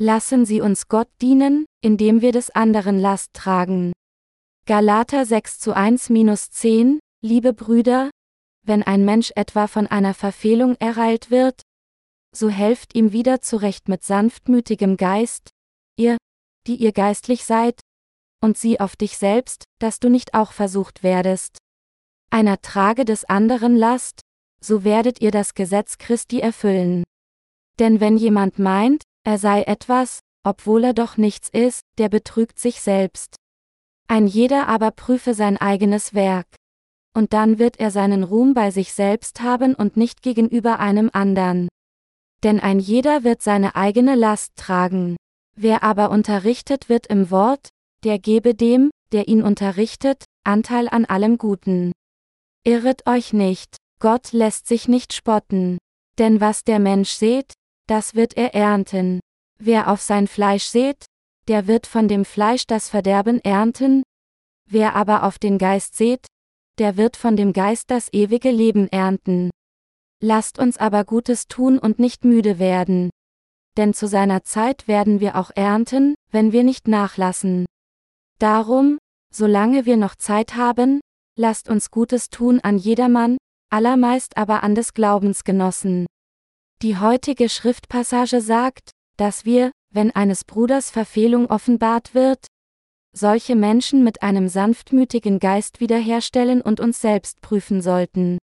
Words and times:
lassen 0.00 0.46
Sie 0.46 0.60
uns 0.60 0.88
Gott 0.88 1.08
dienen, 1.20 1.66
indem 1.82 2.22
wir 2.22 2.32
des 2.32 2.50
anderen 2.50 2.98
Last 2.98 3.34
tragen. 3.34 3.92
Galater 4.66 5.26
6 5.26 5.58
zu 5.58 5.74
1 5.74 6.10
minus 6.10 6.50
10, 6.50 7.00
liebe 7.22 7.52
Brüder, 7.52 8.10
wenn 8.64 8.82
ein 8.82 9.04
Mensch 9.04 9.32
etwa 9.34 9.66
von 9.66 9.86
einer 9.86 10.14
Verfehlung 10.14 10.76
ereilt 10.78 11.30
wird, 11.30 11.62
so 12.34 12.48
helft 12.48 12.94
ihm 12.94 13.12
wieder 13.12 13.40
zurecht 13.40 13.88
mit 13.88 14.04
sanftmütigem 14.04 14.96
Geist, 14.96 15.50
ihr, 15.96 16.16
die 16.66 16.76
ihr 16.76 16.92
geistlich 16.92 17.44
seid, 17.44 17.80
und 18.40 18.56
sieh 18.56 18.78
auf 18.78 18.94
dich 18.94 19.18
selbst, 19.18 19.64
dass 19.80 19.98
du 19.98 20.08
nicht 20.08 20.34
auch 20.34 20.52
versucht 20.52 21.02
werdest. 21.02 21.58
Einer 22.30 22.60
trage 22.60 23.04
des 23.04 23.24
anderen 23.24 23.74
Last, 23.74 24.20
so 24.60 24.84
werdet 24.84 25.20
ihr 25.20 25.30
das 25.30 25.54
Gesetz 25.54 25.98
Christi 25.98 26.40
erfüllen. 26.40 27.04
Denn 27.78 28.00
wenn 28.00 28.16
jemand 28.16 28.58
meint, 28.58 29.02
er 29.28 29.36
sei 29.36 29.64
etwas, 29.64 30.20
obwohl 30.42 30.84
er 30.84 30.94
doch 30.94 31.18
nichts 31.18 31.50
ist, 31.50 31.82
der 31.98 32.08
betrügt 32.08 32.58
sich 32.58 32.80
selbst. 32.80 33.36
Ein 34.08 34.26
jeder 34.26 34.68
aber 34.68 34.90
prüfe 34.90 35.34
sein 35.34 35.58
eigenes 35.58 36.14
Werk. 36.14 36.46
Und 37.14 37.34
dann 37.34 37.58
wird 37.58 37.78
er 37.78 37.90
seinen 37.90 38.24
Ruhm 38.24 38.54
bei 38.54 38.70
sich 38.70 38.94
selbst 38.94 39.42
haben 39.42 39.74
und 39.74 39.98
nicht 39.98 40.22
gegenüber 40.22 40.78
einem 40.78 41.10
andern. 41.12 41.68
Denn 42.42 42.58
ein 42.58 42.78
jeder 42.78 43.22
wird 43.22 43.42
seine 43.42 43.76
eigene 43.76 44.14
Last 44.14 44.56
tragen. 44.56 45.16
Wer 45.54 45.82
aber 45.82 46.08
unterrichtet 46.10 46.88
wird 46.88 47.08
im 47.08 47.30
Wort, 47.30 47.68
der 48.04 48.18
gebe 48.18 48.54
dem, 48.54 48.88
der 49.12 49.28
ihn 49.28 49.42
unterrichtet, 49.42 50.24
Anteil 50.42 50.88
an 50.88 51.04
allem 51.04 51.36
Guten. 51.36 51.92
Irret 52.64 53.06
euch 53.06 53.34
nicht, 53.34 53.76
Gott 54.00 54.32
lässt 54.32 54.68
sich 54.68 54.88
nicht 54.88 55.12
spotten. 55.12 55.76
Denn 56.18 56.40
was 56.40 56.64
der 56.64 56.78
Mensch 56.78 57.10
sät, 57.10 57.52
das 57.88 58.14
wird 58.14 58.36
er 58.36 58.54
ernten. 58.54 59.20
Wer 59.58 59.90
auf 59.90 60.00
sein 60.00 60.28
Fleisch 60.28 60.66
sät, 60.66 61.04
der 61.48 61.66
wird 61.66 61.86
von 61.86 62.06
dem 62.06 62.24
Fleisch 62.24 62.66
das 62.66 62.88
Verderben 62.88 63.40
ernten. 63.40 64.02
Wer 64.70 64.94
aber 64.94 65.24
auf 65.24 65.38
den 65.38 65.58
Geist 65.58 65.96
sät, 65.96 66.26
der 66.78 66.96
wird 66.96 67.16
von 67.16 67.36
dem 67.36 67.52
Geist 67.52 67.90
das 67.90 68.12
ewige 68.12 68.50
Leben 68.50 68.88
ernten. 68.88 69.50
Lasst 70.22 70.58
uns 70.58 70.76
aber 70.76 71.04
Gutes 71.04 71.48
tun 71.48 71.78
und 71.78 71.98
nicht 71.98 72.24
müde 72.24 72.58
werden. 72.58 73.10
Denn 73.76 73.94
zu 73.94 74.06
seiner 74.06 74.42
Zeit 74.44 74.86
werden 74.86 75.20
wir 75.20 75.36
auch 75.36 75.50
ernten, 75.54 76.14
wenn 76.30 76.52
wir 76.52 76.64
nicht 76.64 76.88
nachlassen. 76.88 77.66
Darum, 78.38 78.98
solange 79.32 79.86
wir 79.86 79.96
noch 79.96 80.14
Zeit 80.14 80.56
haben, 80.56 81.00
lasst 81.36 81.68
uns 81.68 81.90
Gutes 81.90 82.28
tun 82.28 82.60
an 82.60 82.76
jedermann, 82.76 83.38
allermeist 83.70 84.36
aber 84.36 84.62
an 84.62 84.74
des 84.74 84.92
Glaubensgenossen. 84.92 86.06
Die 86.80 86.96
heutige 86.96 87.48
Schriftpassage 87.48 88.40
sagt, 88.40 88.92
dass 89.16 89.44
wir, 89.44 89.72
wenn 89.92 90.12
eines 90.12 90.44
Bruders 90.44 90.92
Verfehlung 90.92 91.46
offenbart 91.50 92.14
wird, 92.14 92.46
solche 93.12 93.56
Menschen 93.56 94.04
mit 94.04 94.22
einem 94.22 94.46
sanftmütigen 94.46 95.40
Geist 95.40 95.80
wiederherstellen 95.80 96.62
und 96.62 96.78
uns 96.78 97.00
selbst 97.00 97.40
prüfen 97.40 97.82
sollten. 97.82 98.38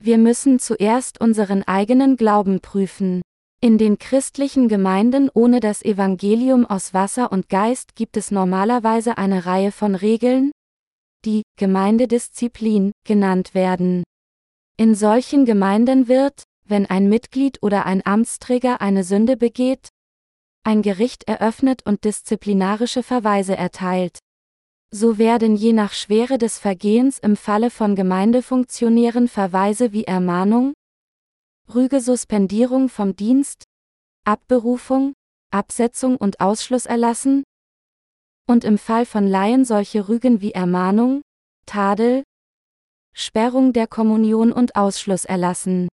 Wir 0.00 0.16
müssen 0.16 0.58
zuerst 0.58 1.20
unseren 1.20 1.62
eigenen 1.62 2.16
Glauben 2.16 2.60
prüfen. 2.60 3.20
In 3.60 3.76
den 3.76 3.98
christlichen 3.98 4.68
Gemeinden 4.68 5.28
ohne 5.34 5.60
das 5.60 5.82
Evangelium 5.82 6.64
aus 6.64 6.94
Wasser 6.94 7.32
und 7.32 7.50
Geist 7.50 7.96
gibt 7.96 8.16
es 8.16 8.30
normalerweise 8.30 9.18
eine 9.18 9.44
Reihe 9.44 9.72
von 9.72 9.94
Regeln, 9.94 10.52
die 11.26 11.42
Gemeindedisziplin 11.58 12.92
genannt 13.04 13.52
werden. 13.52 14.04
In 14.78 14.94
solchen 14.94 15.44
Gemeinden 15.44 16.08
wird, 16.08 16.44
wenn 16.68 16.86
ein 16.86 17.08
Mitglied 17.08 17.62
oder 17.62 17.86
ein 17.86 18.04
Amtsträger 18.04 18.80
eine 18.80 19.04
Sünde 19.04 19.36
begeht, 19.36 19.88
ein 20.64 20.82
Gericht 20.82 21.24
eröffnet 21.24 21.86
und 21.86 22.04
disziplinarische 22.04 23.02
Verweise 23.02 23.56
erteilt. 23.56 24.18
So 24.90 25.18
werden 25.18 25.56
je 25.56 25.72
nach 25.72 25.92
Schwere 25.92 26.38
des 26.38 26.58
Vergehens 26.58 27.18
im 27.18 27.36
Falle 27.36 27.70
von 27.70 27.94
Gemeindefunktionären 27.94 29.28
Verweise 29.28 29.92
wie 29.92 30.04
Ermahnung, 30.04 30.72
Rüge 31.74 32.00
Suspendierung 32.00 32.88
vom 32.88 33.14
Dienst, 33.14 33.64
Abberufung, 34.24 35.12
Absetzung 35.50 36.16
und 36.16 36.40
Ausschluss 36.40 36.86
erlassen, 36.86 37.44
und 38.46 38.64
im 38.64 38.78
Fall 38.78 39.04
von 39.04 39.26
Laien 39.26 39.66
solche 39.66 40.08
Rügen 40.08 40.40
wie 40.40 40.52
Ermahnung, 40.52 41.20
Tadel, 41.66 42.24
Sperrung 43.12 43.74
der 43.74 43.86
Kommunion 43.86 44.52
und 44.52 44.76
Ausschluss 44.76 45.26
erlassen. 45.26 45.88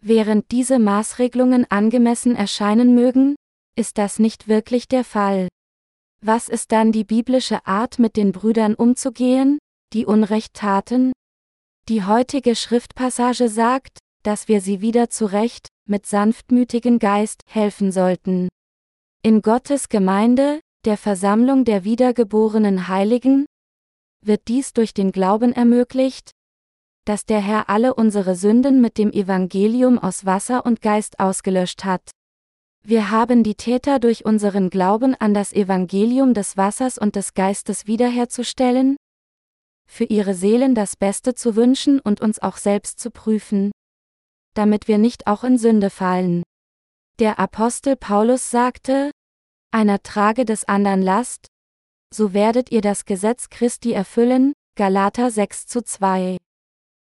Während 0.00 0.50
diese 0.52 0.78
Maßregelungen 0.78 1.66
angemessen 1.70 2.36
erscheinen 2.36 2.94
mögen, 2.94 3.34
ist 3.76 3.98
das 3.98 4.18
nicht 4.18 4.48
wirklich 4.48 4.88
der 4.88 5.04
Fall. 5.04 5.48
Was 6.20 6.48
ist 6.48 6.72
dann 6.72 6.92
die 6.92 7.04
biblische 7.04 7.66
Art 7.66 7.98
mit 7.98 8.16
den 8.16 8.32
Brüdern 8.32 8.74
umzugehen, 8.74 9.58
die 9.92 10.06
Unrecht 10.06 10.54
taten? 10.54 11.12
Die 11.88 12.04
heutige 12.04 12.54
Schriftpassage 12.54 13.48
sagt, 13.48 13.98
dass 14.22 14.48
wir 14.48 14.60
sie 14.60 14.80
wieder 14.80 15.10
zurecht, 15.10 15.68
mit 15.88 16.06
sanftmütigen 16.06 16.98
Geist, 16.98 17.42
helfen 17.46 17.92
sollten. 17.92 18.48
In 19.22 19.42
Gottes 19.42 19.88
Gemeinde, 19.88 20.60
der 20.84 20.96
Versammlung 20.96 21.64
der 21.64 21.84
wiedergeborenen 21.84 22.88
Heiligen, 22.88 23.46
wird 24.24 24.42
dies 24.48 24.72
durch 24.72 24.92
den 24.92 25.12
Glauben 25.12 25.52
ermöglicht, 25.52 26.32
dass 27.08 27.24
der 27.24 27.40
Herr 27.40 27.70
alle 27.70 27.94
unsere 27.94 28.34
Sünden 28.34 28.82
mit 28.82 28.98
dem 28.98 29.10
Evangelium 29.10 29.98
aus 29.98 30.26
Wasser 30.26 30.66
und 30.66 30.82
Geist 30.82 31.18
ausgelöscht 31.20 31.86
hat. 31.86 32.10
Wir 32.84 33.10
haben 33.10 33.42
die 33.42 33.54
Täter 33.54 33.98
durch 33.98 34.26
unseren 34.26 34.68
Glauben 34.68 35.14
an 35.14 35.32
das 35.32 35.54
Evangelium 35.54 36.34
des 36.34 36.58
Wassers 36.58 36.98
und 36.98 37.16
des 37.16 37.32
Geistes 37.32 37.86
wiederherzustellen, 37.86 38.96
für 39.90 40.04
ihre 40.04 40.34
Seelen 40.34 40.74
das 40.74 40.96
Beste 40.96 41.34
zu 41.34 41.56
wünschen 41.56 41.98
und 41.98 42.20
uns 42.20 42.42
auch 42.42 42.58
selbst 42.58 43.00
zu 43.00 43.10
prüfen, 43.10 43.72
damit 44.52 44.86
wir 44.86 44.98
nicht 44.98 45.26
auch 45.26 45.44
in 45.44 45.56
Sünde 45.56 45.88
fallen. 45.88 46.42
Der 47.20 47.38
Apostel 47.38 47.96
Paulus 47.96 48.50
sagte, 48.50 49.10
einer 49.70 50.02
trage 50.02 50.44
des 50.44 50.68
anderen 50.68 51.00
Last, 51.00 51.46
so 52.12 52.34
werdet 52.34 52.70
ihr 52.70 52.82
das 52.82 53.06
Gesetz 53.06 53.48
Christi 53.48 53.92
erfüllen, 53.92 54.52
Galater 54.76 55.30
6 55.30 55.66
zu 55.68 55.82
2. 55.82 56.36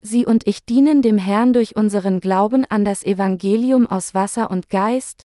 Sie 0.02 0.26
und 0.26 0.48
ich 0.48 0.66
dienen 0.66 1.02
dem 1.02 1.18
Herrn 1.18 1.54
durch 1.54 1.76
unseren 1.76 2.20
Glauben 2.20 2.66
an 2.66 2.84
das 2.84 3.04
Evangelium 3.04 3.88
aus 3.88 4.14
Wasser 4.14 4.50
und 4.50 4.70
Geist, 4.70 5.24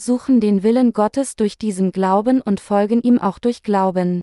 suchen 0.00 0.40
den 0.40 0.62
Willen 0.62 0.92
Gottes 0.92 1.36
durch 1.36 1.58
diesen 1.58 1.90
Glauben 1.92 2.40
und 2.40 2.60
folgen 2.60 3.02
ihm 3.02 3.18
auch 3.18 3.38
durch 3.38 3.62
Glauben. 3.62 4.20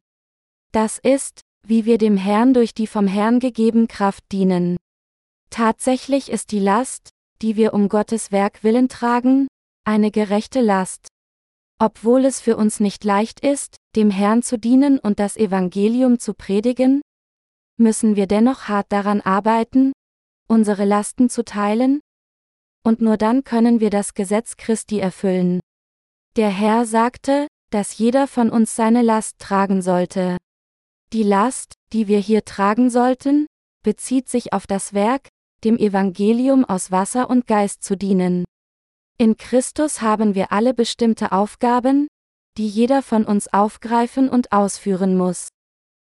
Das 0.72 1.00
ist, 1.00 1.42
wie 1.68 1.86
wir 1.86 1.98
dem 1.98 2.18
Herrn 2.18 2.54
durch 2.54 2.74
die 2.74 2.88
vom 2.88 3.08
Herrn 3.08 3.40
gegeben 3.40 3.88
Kraft 3.88 4.24
dienen. 4.32 4.78
Tatsächlich 5.50 6.30
ist 6.30 6.52
die 6.52 6.60
Last, 6.60 7.10
die 7.42 7.56
wir 7.56 7.74
um 7.74 7.90
Gottes 7.90 8.32
Werk 8.32 8.64
willen 8.64 8.88
tragen, 8.88 9.48
eine 9.84 10.12
gerechte 10.12 10.62
Last. 10.62 11.08
Obwohl 11.80 12.24
es 12.26 12.40
für 12.40 12.56
uns 12.56 12.80
nicht 12.80 13.04
leicht 13.04 13.42
ist, 13.42 13.76
dem 13.96 14.10
Herrn 14.10 14.42
zu 14.42 14.58
dienen 14.58 15.00
und 15.00 15.20
das 15.20 15.36
Evangelium 15.36 16.20
zu 16.20 16.34
predigen, 16.34 17.02
müssen 17.78 18.16
wir 18.16 18.28
dennoch 18.28 18.68
hart 18.68 18.92
daran 18.92 19.22
arbeiten, 19.22 19.94
unsere 20.48 20.86
Lasten 20.86 21.30
zu 21.30 21.44
teilen, 21.44 22.02
und 22.84 23.02
nur 23.02 23.18
dann 23.18 23.44
können 23.44 23.80
wir 23.80 23.90
das 23.90 24.14
Gesetz 24.14 24.58
Christi 24.58 25.00
erfüllen. 25.00 25.60
Der 26.36 26.50
Herr 26.50 26.86
sagte, 26.86 27.48
dass 27.72 27.98
jeder 27.98 28.28
von 28.28 28.50
uns 28.50 28.76
seine 28.76 29.02
Last 29.02 29.40
tragen 29.40 29.82
sollte. 29.82 30.38
Die 31.14 31.24
Last, 31.24 31.74
die 31.94 32.08
wir 32.08 32.20
hier 32.20 32.46
tragen 32.46 32.90
sollten, 32.90 33.48
bezieht 33.84 34.30
sich 34.30 34.54
auf 34.54 34.68
das 34.68 34.94
Werk, 34.94 35.30
dem 35.64 35.78
Evangelium 35.78 36.64
aus 36.66 36.92
Wasser 36.92 37.30
und 37.30 37.48
Geist 37.48 37.84
zu 37.84 37.98
dienen. 37.98 38.46
In 39.18 39.38
Christus 39.38 40.02
haben 40.02 40.36
wir 40.36 40.52
alle 40.52 40.74
bestimmte 40.74 41.32
Aufgaben, 41.32 42.08
die 42.58 42.68
jeder 42.68 43.02
von 43.02 43.26
uns 43.26 43.52
aufgreifen 43.52 44.30
und 44.30 44.52
ausführen 44.52 45.18
muss. 45.18 45.48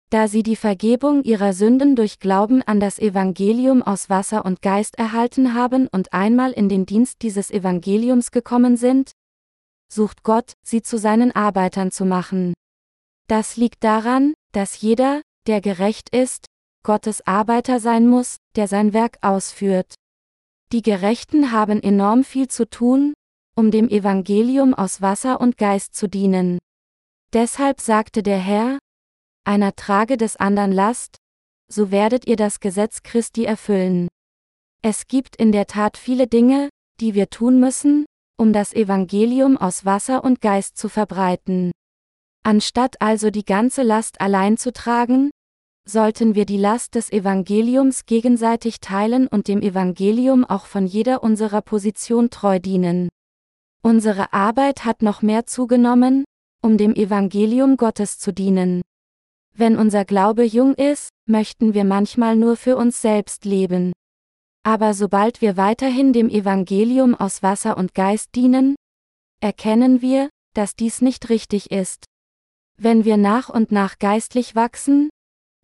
Da 0.09 0.27
sie 0.27 0.43
die 0.43 0.55
Vergebung 0.55 1.23
ihrer 1.23 1.53
Sünden 1.53 1.95
durch 1.95 2.19
Glauben 2.19 2.61
an 2.61 2.79
das 2.79 2.99
Evangelium 2.99 3.81
aus 3.81 4.09
Wasser 4.09 4.45
und 4.45 4.61
Geist 4.61 4.97
erhalten 4.97 5.53
haben 5.53 5.87
und 5.87 6.13
einmal 6.13 6.51
in 6.51 6.69
den 6.69 6.85
Dienst 6.85 7.21
dieses 7.21 7.49
Evangeliums 7.49 8.31
gekommen 8.31 8.77
sind, 8.77 9.11
sucht 9.91 10.23
Gott, 10.23 10.53
sie 10.63 10.81
zu 10.81 10.97
seinen 10.97 11.31
Arbeitern 11.35 11.91
zu 11.91 12.05
machen. 12.05 12.53
Das 13.27 13.57
liegt 13.57 13.83
daran, 13.83 14.33
dass 14.51 14.81
jeder, 14.81 15.21
der 15.47 15.61
gerecht 15.61 16.09
ist, 16.09 16.45
Gottes 16.83 17.25
Arbeiter 17.25 17.79
sein 17.79 18.07
muss, 18.07 18.37
der 18.55 18.67
sein 18.67 18.93
Werk 18.93 19.17
ausführt. 19.21 19.95
Die 20.71 20.81
Gerechten 20.81 21.51
haben 21.51 21.81
enorm 21.81 22.23
viel 22.23 22.47
zu 22.47 22.69
tun, 22.69 23.13
um 23.55 23.71
dem 23.71 23.87
Evangelium 23.87 24.73
aus 24.73 25.01
Wasser 25.01 25.39
und 25.39 25.57
Geist 25.57 25.95
zu 25.95 26.07
dienen. 26.07 26.59
Deshalb 27.31 27.79
sagte 27.79 28.23
der 28.23 28.39
Herr, 28.39 28.79
einer 29.45 29.75
trage 29.75 30.17
des 30.17 30.35
anderen 30.35 30.71
Last, 30.71 31.17
so 31.71 31.91
werdet 31.91 32.27
ihr 32.27 32.35
das 32.35 32.59
Gesetz 32.59 33.03
Christi 33.03 33.45
erfüllen. 33.45 34.07
Es 34.81 35.07
gibt 35.07 35.35
in 35.35 35.51
der 35.51 35.65
Tat 35.65 35.97
viele 35.97 36.27
Dinge, 36.27 36.69
die 36.99 37.13
wir 37.13 37.29
tun 37.29 37.59
müssen, 37.59 38.05
um 38.37 38.53
das 38.53 38.73
Evangelium 38.73 39.57
aus 39.57 39.85
Wasser 39.85 40.23
und 40.23 40.41
Geist 40.41 40.77
zu 40.77 40.89
verbreiten. 40.89 41.71
Anstatt 42.43 43.01
also 43.01 43.29
die 43.29 43.45
ganze 43.45 43.83
Last 43.83 44.19
allein 44.19 44.57
zu 44.57 44.73
tragen, 44.73 45.31
sollten 45.87 46.35
wir 46.35 46.45
die 46.45 46.57
Last 46.57 46.95
des 46.95 47.11
Evangeliums 47.11 48.05
gegenseitig 48.05 48.79
teilen 48.79 49.27
und 49.27 49.47
dem 49.47 49.61
Evangelium 49.61 50.45
auch 50.45 50.65
von 50.65 50.85
jeder 50.85 51.23
unserer 51.23 51.61
Position 51.61 52.29
treu 52.29 52.59
dienen. 52.59 53.09
Unsere 53.81 54.31
Arbeit 54.31 54.85
hat 54.85 55.01
noch 55.01 55.21
mehr 55.21 55.45
zugenommen, 55.45 56.23
um 56.61 56.77
dem 56.77 56.95
Evangelium 56.95 57.75
Gottes 57.75 58.17
zu 58.17 58.31
dienen. 58.31 58.81
Wenn 59.55 59.77
unser 59.77 60.03
Glaube 60.03 60.43
jung 60.43 60.73
ist, 60.73 61.09
möchten 61.27 61.73
wir 61.73 61.85
manchmal 61.85 62.35
nur 62.35 62.57
für 62.57 62.75
uns 62.75 63.01
selbst 63.01 63.45
leben. 63.45 63.93
Aber 64.63 64.93
sobald 64.93 65.41
wir 65.41 65.57
weiterhin 65.57 66.11
dem 66.13 66.29
Evangelium 66.29 67.13
aus 67.15 67.43
Wasser 67.43 67.77
und 67.77 67.93
Geist 67.93 68.29
dienen, 68.35 68.75
erkennen 69.41 70.01
wir, 70.01 70.29
dass 70.55 70.75
dies 70.75 71.01
nicht 71.01 71.29
richtig 71.29 71.69
ist. 71.69 72.05
Wenn 72.77 73.05
wir 73.05 73.17
nach 73.17 73.49
und 73.49 73.71
nach 73.71 73.99
geistlich 73.99 74.55
wachsen, 74.55 75.09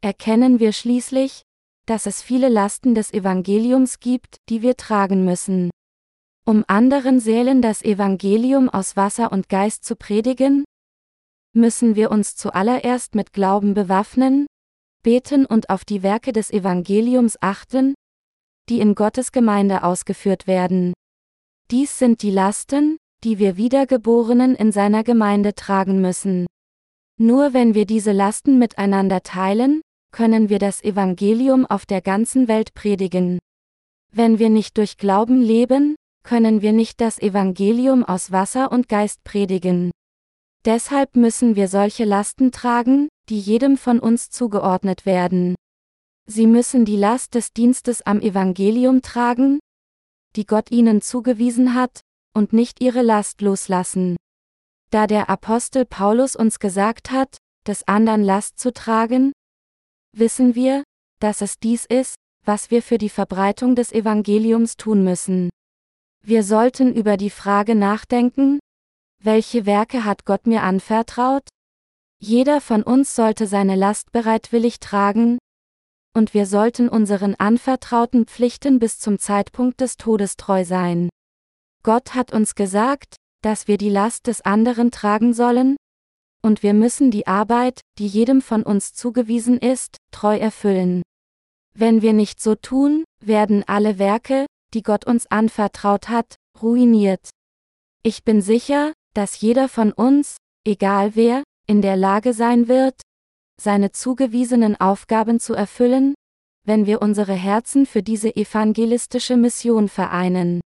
erkennen 0.01 0.59
wir 0.59 0.73
schließlich, 0.73 1.41
dass 1.85 2.05
es 2.05 2.21
viele 2.21 2.49
Lasten 2.49 2.93
des 2.93 3.11
Evangeliums 3.11 3.99
gibt, 3.99 4.37
die 4.49 4.61
wir 4.61 4.77
tragen 4.77 5.25
müssen. 5.25 5.71
Um 6.45 6.63
anderen 6.67 7.19
Seelen 7.19 7.61
das 7.61 7.81
Evangelium 7.81 8.69
aus 8.69 8.95
Wasser 8.95 9.31
und 9.31 9.49
Geist 9.49 9.83
zu 9.83 9.95
predigen, 9.95 10.65
müssen 11.59 11.95
wir 11.95 12.11
uns 12.11 12.35
zuallererst 12.35 13.15
mit 13.15 13.33
Glauben 13.33 13.73
bewaffnen, 13.73 14.47
beten 15.03 15.45
und 15.45 15.69
auf 15.69 15.85
die 15.85 16.03
Werke 16.03 16.31
des 16.31 16.51
Evangeliums 16.51 17.37
achten, 17.41 17.93
die 18.69 18.79
in 18.79 18.95
Gottes 18.95 19.31
Gemeinde 19.31 19.83
ausgeführt 19.83 20.47
werden. 20.47 20.93
Dies 21.71 21.99
sind 21.99 22.21
die 22.21 22.31
Lasten, 22.31 22.97
die 23.23 23.39
wir 23.39 23.57
Wiedergeborenen 23.57 24.55
in 24.55 24.71
seiner 24.71 25.03
Gemeinde 25.03 25.53
tragen 25.55 26.01
müssen. 26.01 26.45
Nur 27.19 27.53
wenn 27.53 27.75
wir 27.75 27.85
diese 27.85 28.11
Lasten 28.11 28.59
miteinander 28.59 29.21
teilen, 29.21 29.81
können 30.11 30.49
wir 30.49 30.59
das 30.59 30.83
Evangelium 30.83 31.65
auf 31.65 31.85
der 31.85 32.01
ganzen 32.01 32.47
Welt 32.47 32.73
predigen. 32.73 33.39
Wenn 34.11 34.39
wir 34.39 34.49
nicht 34.49 34.77
durch 34.77 34.97
Glauben 34.97 35.41
leben, 35.41 35.95
können 36.23 36.61
wir 36.61 36.73
nicht 36.73 37.01
das 37.01 37.19
Evangelium 37.19 38.03
aus 38.03 38.31
Wasser 38.31 38.71
und 38.71 38.89
Geist 38.89 39.23
predigen. 39.23 39.91
Deshalb 40.65 41.15
müssen 41.15 41.55
wir 41.55 41.67
solche 41.67 42.05
Lasten 42.05 42.51
tragen, 42.51 43.07
die 43.29 43.39
jedem 43.39 43.77
von 43.77 43.99
uns 43.99 44.29
zugeordnet 44.29 45.05
werden. 45.05 45.55
Sie 46.25 46.47
müssen 46.47 46.85
die 46.85 46.97
Last 46.97 47.35
des 47.35 47.53
Dienstes 47.53 48.01
am 48.01 48.19
Evangelium 48.21 49.01
tragen, 49.01 49.59
die 50.35 50.45
Gott 50.45 50.69
ihnen 50.71 51.01
zugewiesen 51.01 51.73
hat, 51.73 52.01
und 52.35 52.53
nicht 52.53 52.81
ihre 52.81 53.01
Last 53.01 53.41
loslassen. 53.41 54.15
Da 54.91 55.07
der 55.07 55.29
Apostel 55.29 55.85
Paulus 55.85 56.35
uns 56.35 56.59
gesagt 56.59 57.11
hat, 57.11 57.37
des 57.65 57.87
anderen 57.87 58.23
Last 58.23 58.59
zu 58.59 58.73
tragen, 58.73 59.31
wissen 60.15 60.55
wir, 60.55 60.83
dass 61.19 61.41
es 61.41 61.59
dies 61.59 61.85
ist, 61.85 62.15
was 62.45 62.71
wir 62.71 62.81
für 62.81 62.97
die 62.97 63.09
Verbreitung 63.09 63.75
des 63.75 63.91
Evangeliums 63.91 64.77
tun 64.77 65.03
müssen. 65.03 65.49
Wir 66.23 66.43
sollten 66.43 66.93
über 66.93 67.17
die 67.17 67.29
Frage 67.29 67.75
nachdenken, 67.75 68.59
welche 69.21 69.65
Werke 69.65 70.05
hat 70.05 70.25
Gott 70.25 70.47
mir 70.47 70.63
anvertraut? 70.63 71.47
Jeder 72.21 72.61
von 72.61 72.83
uns 72.83 73.15
sollte 73.15 73.47
seine 73.47 73.75
Last 73.75 74.11
bereitwillig 74.11 74.79
tragen, 74.79 75.37
und 76.15 76.33
wir 76.33 76.45
sollten 76.45 76.89
unseren 76.89 77.35
anvertrauten 77.35 78.25
Pflichten 78.25 78.79
bis 78.79 78.99
zum 78.99 79.19
Zeitpunkt 79.19 79.79
des 79.79 79.97
Todes 79.97 80.35
treu 80.35 80.65
sein. 80.65 81.09
Gott 81.83 82.15
hat 82.15 82.33
uns 82.33 82.55
gesagt, 82.55 83.15
dass 83.41 83.67
wir 83.67 83.77
die 83.77 83.89
Last 83.89 84.27
des 84.27 84.41
anderen 84.41 84.91
tragen 84.91 85.33
sollen, 85.33 85.77
und 86.41 86.63
wir 86.63 86.73
müssen 86.73 87.11
die 87.11 87.27
Arbeit, 87.27 87.81
die 87.97 88.07
jedem 88.07 88.41
von 88.41 88.63
uns 88.63 88.93
zugewiesen 88.93 89.57
ist, 89.57 89.97
treu 90.11 90.37
erfüllen. 90.37 91.03
Wenn 91.73 92.01
wir 92.01 92.13
nicht 92.13 92.41
so 92.41 92.55
tun, 92.55 93.03
werden 93.21 93.63
alle 93.67 93.99
Werke, 93.99 94.45
die 94.73 94.83
Gott 94.83 95.05
uns 95.05 95.27
anvertraut 95.27 96.09
hat, 96.09 96.35
ruiniert. 96.61 97.29
Ich 98.03 98.23
bin 98.23 98.41
sicher, 98.41 98.93
dass 99.13 99.41
jeder 99.41 99.67
von 99.67 99.91
uns, 99.91 100.37
egal 100.65 101.15
wer, 101.15 101.43
in 101.67 101.81
der 101.81 101.97
Lage 101.97 102.33
sein 102.33 102.67
wird, 102.67 103.01
seine 103.59 103.91
zugewiesenen 103.91 104.79
Aufgaben 104.79 105.39
zu 105.39 105.53
erfüllen, 105.53 106.15
wenn 106.65 106.85
wir 106.85 107.01
unsere 107.01 107.33
Herzen 107.33 107.85
für 107.85 108.03
diese 108.03 108.35
evangelistische 108.35 109.37
Mission 109.37 109.89
vereinen. 109.89 110.61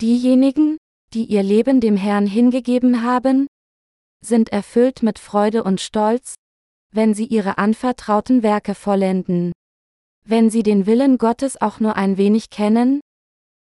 Diejenigen, 0.00 0.78
die 1.14 1.24
ihr 1.24 1.42
Leben 1.42 1.80
dem 1.80 1.96
Herrn 1.96 2.26
hingegeben 2.26 3.02
haben, 3.02 3.46
sind 4.24 4.50
erfüllt 4.50 5.02
mit 5.02 5.18
Freude 5.18 5.64
und 5.64 5.80
Stolz, 5.80 6.34
wenn 6.92 7.14
sie 7.14 7.26
ihre 7.26 7.58
anvertrauten 7.58 8.42
Werke 8.42 8.74
vollenden. 8.74 9.52
Wenn 10.24 10.50
sie 10.50 10.62
den 10.62 10.86
Willen 10.86 11.18
Gottes 11.18 11.60
auch 11.60 11.80
nur 11.80 11.96
ein 11.96 12.16
wenig 12.16 12.50
kennen, 12.50 13.00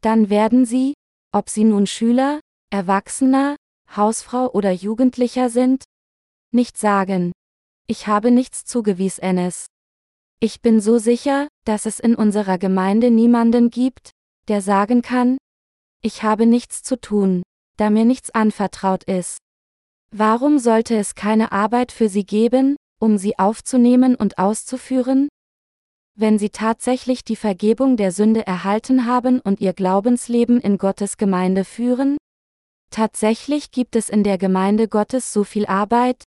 dann 0.01 0.29
werden 0.29 0.65
sie, 0.65 0.93
ob 1.31 1.49
sie 1.49 1.63
nun 1.63 1.87
Schüler, 1.87 2.39
Erwachsener, 2.69 3.55
Hausfrau 3.95 4.51
oder 4.51 4.71
Jugendlicher 4.71 5.49
sind, 5.49 5.83
nicht 6.51 6.77
sagen, 6.77 7.31
ich 7.87 8.07
habe 8.07 8.31
nichts 8.31 8.65
zugewiesenes. 8.65 9.65
Ich 10.39 10.61
bin 10.61 10.81
so 10.81 10.97
sicher, 10.97 11.47
dass 11.65 11.85
es 11.85 11.99
in 11.99 12.15
unserer 12.15 12.57
Gemeinde 12.57 13.11
niemanden 13.11 13.69
gibt, 13.69 14.11
der 14.47 14.61
sagen 14.61 15.01
kann, 15.01 15.37
ich 16.01 16.23
habe 16.23 16.45
nichts 16.45 16.81
zu 16.83 16.99
tun, 16.99 17.43
da 17.77 17.89
mir 17.89 18.05
nichts 18.05 18.31
anvertraut 18.31 19.03
ist. 19.03 19.37
Warum 20.13 20.57
sollte 20.59 20.97
es 20.97 21.15
keine 21.15 21.51
Arbeit 21.51 21.91
für 21.91 22.09
sie 22.09 22.25
geben, 22.25 22.75
um 22.99 23.17
sie 23.17 23.37
aufzunehmen 23.37 24.15
und 24.15 24.37
auszuführen? 24.37 25.29
Wenn 26.17 26.37
sie 26.37 26.49
tatsächlich 26.49 27.23
die 27.23 27.35
Vergebung 27.35 27.97
der 27.97 28.11
Sünde 28.11 28.45
erhalten 28.45 29.05
haben 29.05 29.39
und 29.39 29.61
ihr 29.61 29.73
Glaubensleben 29.73 30.59
in 30.59 30.77
Gottes 30.77 31.17
Gemeinde 31.17 31.65
führen? 31.65 32.17
Tatsächlich 32.91 33.71
gibt 33.71 33.95
es 33.95 34.09
in 34.09 34.23
der 34.23 34.37
Gemeinde 34.37 34.89
Gottes 34.89 35.31
so 35.31 35.45
viel 35.45 35.65
Arbeit, 35.65 36.25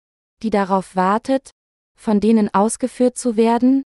die 0.43 0.51
darauf 0.51 0.97
wartet, 0.97 1.51
von 1.99 2.19
denen 2.19 2.53
ausgeführt 2.53 3.19
zu 3.19 3.37
werden, 3.37 3.83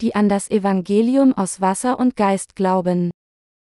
die 0.00 0.14
an 0.14 0.28
das 0.28 0.50
Evangelium 0.50 1.32
aus 1.32 1.60
Wasser 1.60 1.98
und 1.98 2.14
Geist 2.14 2.56
glauben. 2.56 3.10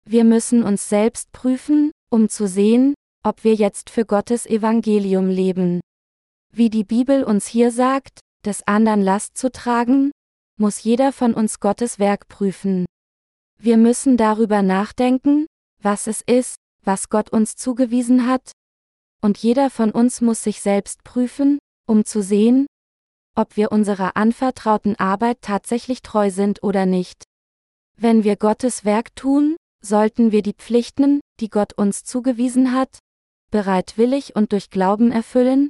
Wir 0.05 0.25
müssen 0.25 0.63
uns 0.63 0.89
selbst 0.89 1.31
prüfen, 1.33 1.93
um 2.11 2.29
zu 2.29 2.49
sehen, 2.49 2.95
ob 3.25 3.45
wir 3.45 3.55
jetzt 3.55 3.91
für 3.91 4.05
Gottes 4.05 4.47
Evangelium 4.47 5.29
leben. 5.29 5.81
Wie 6.53 6.71
die 6.71 6.85
Bibel 6.85 7.23
uns 7.23 7.47
hier 7.47 7.71
sagt, 7.71 8.21
des 8.45 8.67
anderen 8.67 9.03
Last 9.03 9.37
zu 9.37 9.51
tragen, 9.51 10.11
muss 10.59 10.83
jeder 10.83 11.13
von 11.13 11.35
uns 11.35 11.61
Gottes 11.61 11.99
Werk 11.99 12.29
prüfen. 12.29 12.87
Wir 13.59 13.77
müssen 13.77 14.17
darüber 14.17 14.63
nachdenken, 14.63 15.47
was 15.83 16.07
es 16.07 16.23
ist, 16.23 16.57
was 16.87 17.09
Gott 17.09 17.31
uns 17.31 17.57
zugewiesen 17.57 18.27
hat, 18.27 18.53
und 19.23 19.39
jeder 19.39 19.71
von 19.71 19.91
uns 19.91 20.21
muss 20.21 20.43
sich 20.43 20.61
selbst 20.61 21.03
prüfen, 21.05 21.59
um 21.87 22.05
zu 22.05 22.23
sehen, 22.23 22.67
ob 23.35 23.57
wir 23.57 23.73
unserer 23.73 24.17
anvertrauten 24.17 24.97
Arbeit 24.97 25.39
tatsächlich 25.43 26.03
treu 26.03 26.31
sind 26.31 26.63
oder 26.63 26.87
nicht. 26.87 27.25
Wenn 27.97 28.25
wir 28.25 28.37
Gottes 28.37 28.85
Werk 28.85 29.15
tun, 29.17 29.57
sollten 29.83 30.33
wir 30.33 30.43
die 30.43 30.55
Pflichten, 30.55 31.21
die 31.41 31.51
Gott 31.51 31.73
uns 31.75 32.05
zugewiesen 32.05 32.73
hat, 32.73 32.99
bereitwillig 33.51 34.35
und 34.37 34.53
durch 34.53 34.71
Glauben 34.71 35.13
erfüllen, 35.13 35.69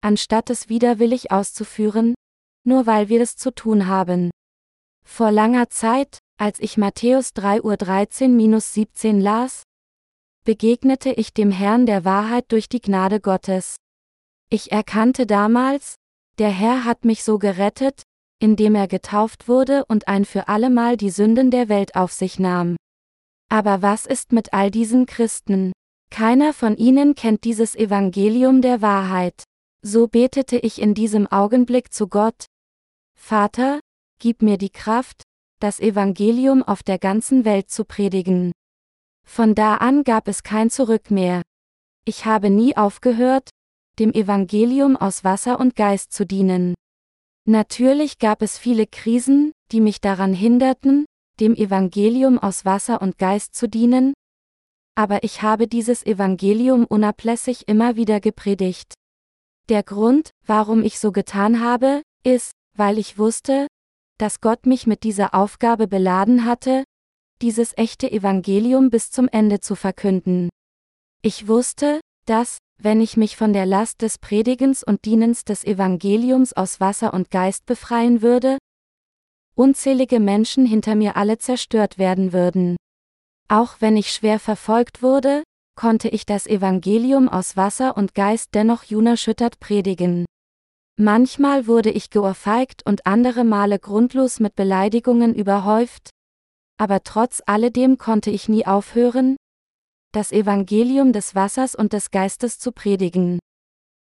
anstatt 0.00 0.50
es 0.50 0.68
widerwillig 0.68 1.30
auszuführen, 1.30 2.14
nur 2.64 2.86
weil 2.86 3.08
wir 3.08 3.20
es 3.20 3.36
zu 3.36 3.52
tun 3.52 3.86
haben. 3.86 4.30
Vor 5.04 5.30
langer 5.30 5.68
Zeit, 5.68 6.18
als 6.38 6.60
ich 6.60 6.76
Matthäus 6.76 7.30
3.13-17 7.30 9.20
las, 9.20 9.62
begegnete 10.44 11.10
ich 11.10 11.32
dem 11.32 11.50
Herrn 11.50 11.86
der 11.86 12.04
Wahrheit 12.04 12.50
durch 12.50 12.68
die 12.68 12.80
Gnade 12.80 13.20
Gottes. 13.20 13.76
Ich 14.50 14.72
erkannte 14.72 15.26
damals, 15.26 15.96
der 16.38 16.50
Herr 16.50 16.84
hat 16.84 17.04
mich 17.04 17.24
so 17.24 17.38
gerettet, 17.38 18.02
indem 18.38 18.74
er 18.74 18.88
getauft 18.88 19.48
wurde 19.48 19.84
und 19.86 20.08
ein 20.08 20.24
für 20.24 20.48
allemal 20.48 20.96
die 20.96 21.10
Sünden 21.10 21.50
der 21.50 21.68
Welt 21.68 21.94
auf 21.94 22.12
sich 22.12 22.38
nahm. 22.38 22.76
Aber 23.48 23.82
was 23.82 24.06
ist 24.06 24.32
mit 24.32 24.52
all 24.52 24.70
diesen 24.70 25.06
Christen? 25.06 25.72
Keiner 26.10 26.52
von 26.52 26.76
ihnen 26.76 27.14
kennt 27.14 27.44
dieses 27.44 27.74
Evangelium 27.74 28.62
der 28.62 28.82
Wahrheit. 28.82 29.44
So 29.82 30.08
betete 30.08 30.58
ich 30.58 30.80
in 30.80 30.94
diesem 30.94 31.26
Augenblick 31.26 31.92
zu 31.92 32.08
Gott. 32.08 32.46
Vater, 33.18 33.80
gib 34.18 34.42
mir 34.42 34.58
die 34.58 34.70
Kraft, 34.70 35.22
das 35.60 35.80
Evangelium 35.80 36.62
auf 36.62 36.82
der 36.82 36.98
ganzen 36.98 37.44
Welt 37.44 37.70
zu 37.70 37.84
predigen. 37.84 38.52
Von 39.26 39.54
da 39.54 39.76
an 39.76 40.04
gab 40.04 40.28
es 40.28 40.42
kein 40.42 40.70
Zurück 40.70 41.10
mehr. 41.10 41.42
Ich 42.04 42.24
habe 42.26 42.50
nie 42.50 42.76
aufgehört, 42.76 43.50
dem 43.98 44.12
Evangelium 44.12 44.96
aus 44.96 45.24
Wasser 45.24 45.60
und 45.60 45.76
Geist 45.76 46.12
zu 46.12 46.26
dienen. 46.26 46.74
Natürlich 47.44 48.18
gab 48.18 48.42
es 48.42 48.58
viele 48.58 48.86
Krisen, 48.86 49.52
die 49.70 49.80
mich 49.80 50.00
daran 50.00 50.34
hinderten, 50.34 51.06
dem 51.40 51.54
Evangelium 51.54 52.38
aus 52.38 52.64
Wasser 52.64 53.02
und 53.02 53.18
Geist 53.18 53.54
zu 53.54 53.68
dienen, 53.68 54.14
aber 54.94 55.24
ich 55.24 55.42
habe 55.42 55.68
dieses 55.68 56.04
Evangelium 56.04 56.84
unablässig 56.84 57.66
immer 57.66 57.96
wieder 57.96 58.20
gepredigt. 58.20 58.94
Der 59.68 59.82
Grund, 59.82 60.30
warum 60.46 60.82
ich 60.82 60.98
so 60.98 61.12
getan 61.12 61.60
habe, 61.60 62.02
ist, 62.24 62.52
weil 62.76 62.98
ich 62.98 63.18
wusste, 63.18 63.66
dass 64.18 64.40
Gott 64.40 64.66
mich 64.66 64.86
mit 64.86 65.02
dieser 65.02 65.34
Aufgabe 65.34 65.88
beladen 65.88 66.44
hatte, 66.44 66.84
dieses 67.42 67.76
echte 67.76 68.10
Evangelium 68.10 68.88
bis 68.88 69.10
zum 69.10 69.28
Ende 69.28 69.60
zu 69.60 69.74
verkünden. 69.74 70.48
Ich 71.22 71.48
wusste, 71.48 72.00
dass, 72.24 72.58
wenn 72.78 73.00
ich 73.00 73.16
mich 73.16 73.36
von 73.36 73.52
der 73.52 73.66
Last 73.66 74.00
des 74.02 74.18
Predigens 74.18 74.82
und 74.84 75.04
Dienens 75.04 75.44
des 75.44 75.64
Evangeliums 75.64 76.52
aus 76.52 76.80
Wasser 76.80 77.12
und 77.12 77.30
Geist 77.30 77.66
befreien 77.66 78.22
würde, 78.22 78.58
unzählige 79.54 80.20
Menschen 80.20 80.64
hinter 80.64 80.94
mir 80.94 81.16
alle 81.16 81.38
zerstört 81.38 81.98
werden 81.98 82.32
würden. 82.32 82.76
Auch 83.48 83.76
wenn 83.80 83.96
ich 83.96 84.12
schwer 84.12 84.38
verfolgt 84.38 85.02
wurde, 85.02 85.42
konnte 85.74 86.08
ich 86.08 86.24
das 86.24 86.46
Evangelium 86.46 87.28
aus 87.28 87.56
Wasser 87.56 87.96
und 87.96 88.14
Geist 88.14 88.50
dennoch 88.54 88.90
unerschüttert 88.90 89.58
predigen. 89.58 90.26
Manchmal 90.96 91.66
wurde 91.66 91.90
ich 91.90 92.10
geohrfeigt 92.10 92.86
und 92.86 93.06
andere 93.06 93.44
Male 93.44 93.78
grundlos 93.78 94.40
mit 94.40 94.54
Beleidigungen 94.54 95.34
überhäuft, 95.34 96.10
aber 96.82 97.04
trotz 97.04 97.40
alledem 97.46 97.96
konnte 97.96 98.32
ich 98.32 98.48
nie 98.48 98.66
aufhören, 98.66 99.36
das 100.10 100.32
Evangelium 100.32 101.12
des 101.12 101.36
Wassers 101.36 101.76
und 101.76 101.92
des 101.92 102.10
Geistes 102.10 102.58
zu 102.58 102.72
predigen. 102.72 103.38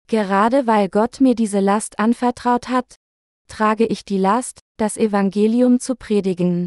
Gerade 0.08 0.66
weil 0.66 0.90
Gott 0.90 1.22
mir 1.22 1.34
diese 1.34 1.60
Last 1.60 1.98
anvertraut 1.98 2.68
hat, 2.68 2.96
trage 3.48 3.86
ich 3.86 4.04
die 4.04 4.18
Last, 4.18 4.60
das 4.76 4.98
Evangelium 4.98 5.80
zu 5.80 5.96
predigen. 5.96 6.66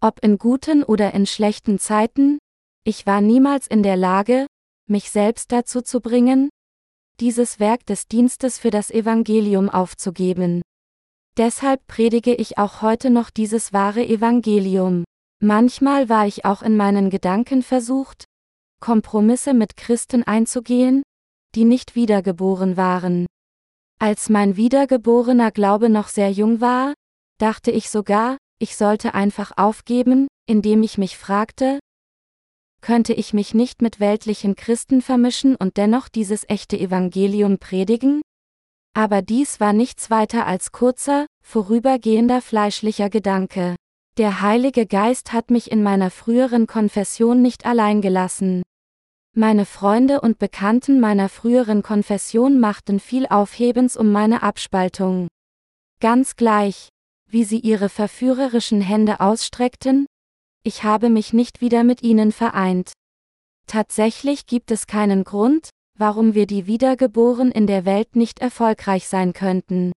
Ob 0.00 0.18
in 0.24 0.38
guten 0.38 0.82
oder 0.82 1.14
in 1.14 1.24
schlechten 1.24 1.78
Zeiten, 1.78 2.38
ich 2.84 3.06
war 3.06 3.20
niemals 3.20 3.68
in 3.68 3.84
der 3.84 3.96
Lage, 3.96 4.48
mich 4.88 5.08
selbst 5.08 5.52
dazu 5.52 5.82
zu 5.82 6.00
bringen, 6.00 6.50
dieses 7.20 7.60
Werk 7.60 7.86
des 7.86 8.08
Dienstes 8.08 8.58
für 8.58 8.70
das 8.70 8.90
Evangelium 8.90 9.70
aufzugeben. 9.70 10.62
Deshalb 11.36 11.86
predige 11.86 12.34
ich 12.34 12.58
auch 12.58 12.82
heute 12.82 13.10
noch 13.10 13.30
dieses 13.30 13.72
wahre 13.72 14.04
Evangelium. 14.04 15.04
Manchmal 15.40 16.08
war 16.08 16.26
ich 16.26 16.44
auch 16.44 16.62
in 16.62 16.76
meinen 16.76 17.10
Gedanken 17.10 17.62
versucht, 17.62 18.24
Kompromisse 18.80 19.54
mit 19.54 19.76
Christen 19.76 20.24
einzugehen, 20.24 21.02
die 21.54 21.64
nicht 21.64 21.94
wiedergeboren 21.94 22.76
waren. 22.76 23.26
Als 24.00 24.28
mein 24.28 24.56
wiedergeborener 24.56 25.50
Glaube 25.50 25.88
noch 25.88 26.08
sehr 26.08 26.30
jung 26.30 26.60
war, 26.60 26.94
dachte 27.38 27.70
ich 27.70 27.88
sogar, 27.88 28.36
ich 28.58 28.76
sollte 28.76 29.14
einfach 29.14 29.52
aufgeben, 29.56 30.26
indem 30.46 30.82
ich 30.82 30.98
mich 30.98 31.16
fragte, 31.16 31.78
könnte 32.80 33.12
ich 33.12 33.32
mich 33.32 33.54
nicht 33.54 33.82
mit 33.82 34.00
weltlichen 34.00 34.56
Christen 34.56 35.02
vermischen 35.02 35.56
und 35.56 35.76
dennoch 35.76 36.08
dieses 36.08 36.48
echte 36.48 36.78
Evangelium 36.78 37.58
predigen? 37.58 38.22
Aber 38.94 39.22
dies 39.22 39.60
war 39.60 39.72
nichts 39.72 40.10
weiter 40.10 40.46
als 40.46 40.72
kurzer, 40.72 41.26
vorübergehender 41.44 42.40
fleischlicher 42.40 43.10
Gedanke. 43.10 43.76
Der 44.18 44.40
Heilige 44.40 44.84
Geist 44.84 45.32
hat 45.32 45.52
mich 45.52 45.70
in 45.70 45.84
meiner 45.84 46.10
früheren 46.10 46.66
Konfession 46.66 47.40
nicht 47.40 47.64
allein 47.64 48.00
gelassen. 48.00 48.64
Meine 49.36 49.64
Freunde 49.64 50.20
und 50.20 50.40
Bekannten 50.40 50.98
meiner 50.98 51.28
früheren 51.28 51.84
Konfession 51.84 52.58
machten 52.58 52.98
viel 52.98 53.28
Aufhebens 53.28 53.96
um 53.96 54.10
meine 54.10 54.42
Abspaltung. 54.42 55.28
Ganz 56.00 56.34
gleich, 56.34 56.88
wie 57.30 57.44
sie 57.44 57.60
ihre 57.60 57.88
verführerischen 57.88 58.80
Hände 58.80 59.20
ausstreckten, 59.20 60.06
ich 60.64 60.82
habe 60.82 61.10
mich 61.10 61.32
nicht 61.32 61.60
wieder 61.60 61.84
mit 61.84 62.02
ihnen 62.02 62.32
vereint. 62.32 62.90
Tatsächlich 63.68 64.46
gibt 64.46 64.72
es 64.72 64.88
keinen 64.88 65.22
Grund, 65.22 65.70
warum 65.96 66.34
wir 66.34 66.48
die 66.48 66.66
Wiedergeboren 66.66 67.52
in 67.52 67.68
der 67.68 67.84
Welt 67.84 68.16
nicht 68.16 68.40
erfolgreich 68.40 69.06
sein 69.06 69.32
könnten. 69.32 69.92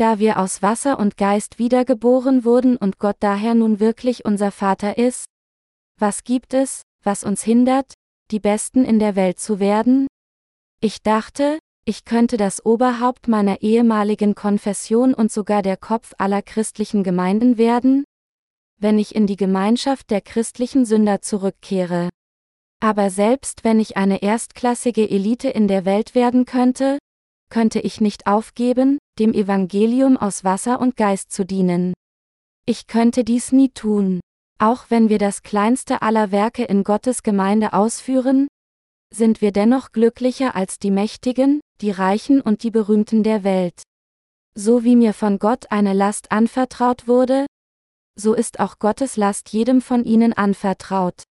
Da 0.00 0.18
wir 0.18 0.38
aus 0.38 0.62
Wasser 0.62 0.98
und 0.98 1.18
Geist 1.18 1.58
wiedergeboren 1.58 2.42
wurden 2.42 2.78
und 2.78 2.98
Gott 2.98 3.16
daher 3.20 3.52
nun 3.52 3.80
wirklich 3.80 4.24
unser 4.24 4.50
Vater 4.50 4.96
ist, 4.96 5.26
was 5.98 6.24
gibt 6.24 6.54
es, 6.54 6.80
was 7.04 7.22
uns 7.22 7.42
hindert, 7.42 7.92
die 8.30 8.40
Besten 8.40 8.86
in 8.86 8.98
der 8.98 9.14
Welt 9.14 9.38
zu 9.38 9.60
werden? 9.60 10.06
Ich 10.80 11.02
dachte, 11.02 11.58
ich 11.84 12.06
könnte 12.06 12.38
das 12.38 12.64
Oberhaupt 12.64 13.28
meiner 13.28 13.60
ehemaligen 13.60 14.34
Konfession 14.34 15.12
und 15.12 15.30
sogar 15.30 15.60
der 15.60 15.76
Kopf 15.76 16.14
aller 16.16 16.40
christlichen 16.40 17.04
Gemeinden 17.04 17.58
werden, 17.58 18.04
wenn 18.78 18.98
ich 18.98 19.14
in 19.14 19.26
die 19.26 19.36
Gemeinschaft 19.36 20.08
der 20.08 20.22
christlichen 20.22 20.86
Sünder 20.86 21.20
zurückkehre. 21.20 22.08
Aber 22.82 23.10
selbst 23.10 23.64
wenn 23.64 23.78
ich 23.78 23.98
eine 23.98 24.22
erstklassige 24.22 25.10
Elite 25.10 25.50
in 25.50 25.68
der 25.68 25.84
Welt 25.84 26.14
werden 26.14 26.46
könnte, 26.46 26.96
könnte 27.50 27.80
ich 27.80 28.00
nicht 28.00 28.26
aufgeben, 28.26 28.98
dem 29.18 29.34
Evangelium 29.34 30.16
aus 30.16 30.44
Wasser 30.44 30.80
und 30.80 30.96
Geist 30.96 31.30
zu 31.30 31.44
dienen. 31.44 31.92
Ich 32.66 32.86
könnte 32.86 33.24
dies 33.24 33.52
nie 33.52 33.68
tun. 33.68 34.20
Auch 34.58 34.86
wenn 34.88 35.08
wir 35.08 35.18
das 35.18 35.42
kleinste 35.42 36.02
aller 36.02 36.30
Werke 36.30 36.64
in 36.64 36.84
Gottes 36.84 37.22
Gemeinde 37.22 37.72
ausführen, 37.72 38.48
sind 39.12 39.40
wir 39.40 39.52
dennoch 39.52 39.92
glücklicher 39.92 40.54
als 40.54 40.78
die 40.78 40.90
Mächtigen, 40.90 41.60
die 41.80 41.90
Reichen 41.90 42.40
und 42.40 42.62
die 42.62 42.70
Berühmten 42.70 43.22
der 43.22 43.42
Welt. 43.44 43.82
So 44.54 44.84
wie 44.84 44.96
mir 44.96 45.14
von 45.14 45.38
Gott 45.38 45.70
eine 45.70 45.92
Last 45.92 46.30
anvertraut 46.30 47.08
wurde, 47.08 47.46
so 48.16 48.34
ist 48.34 48.60
auch 48.60 48.78
Gottes 48.78 49.16
Last 49.16 49.52
jedem 49.52 49.80
von 49.80 50.04
ihnen 50.04 50.32
anvertraut. 50.32 51.22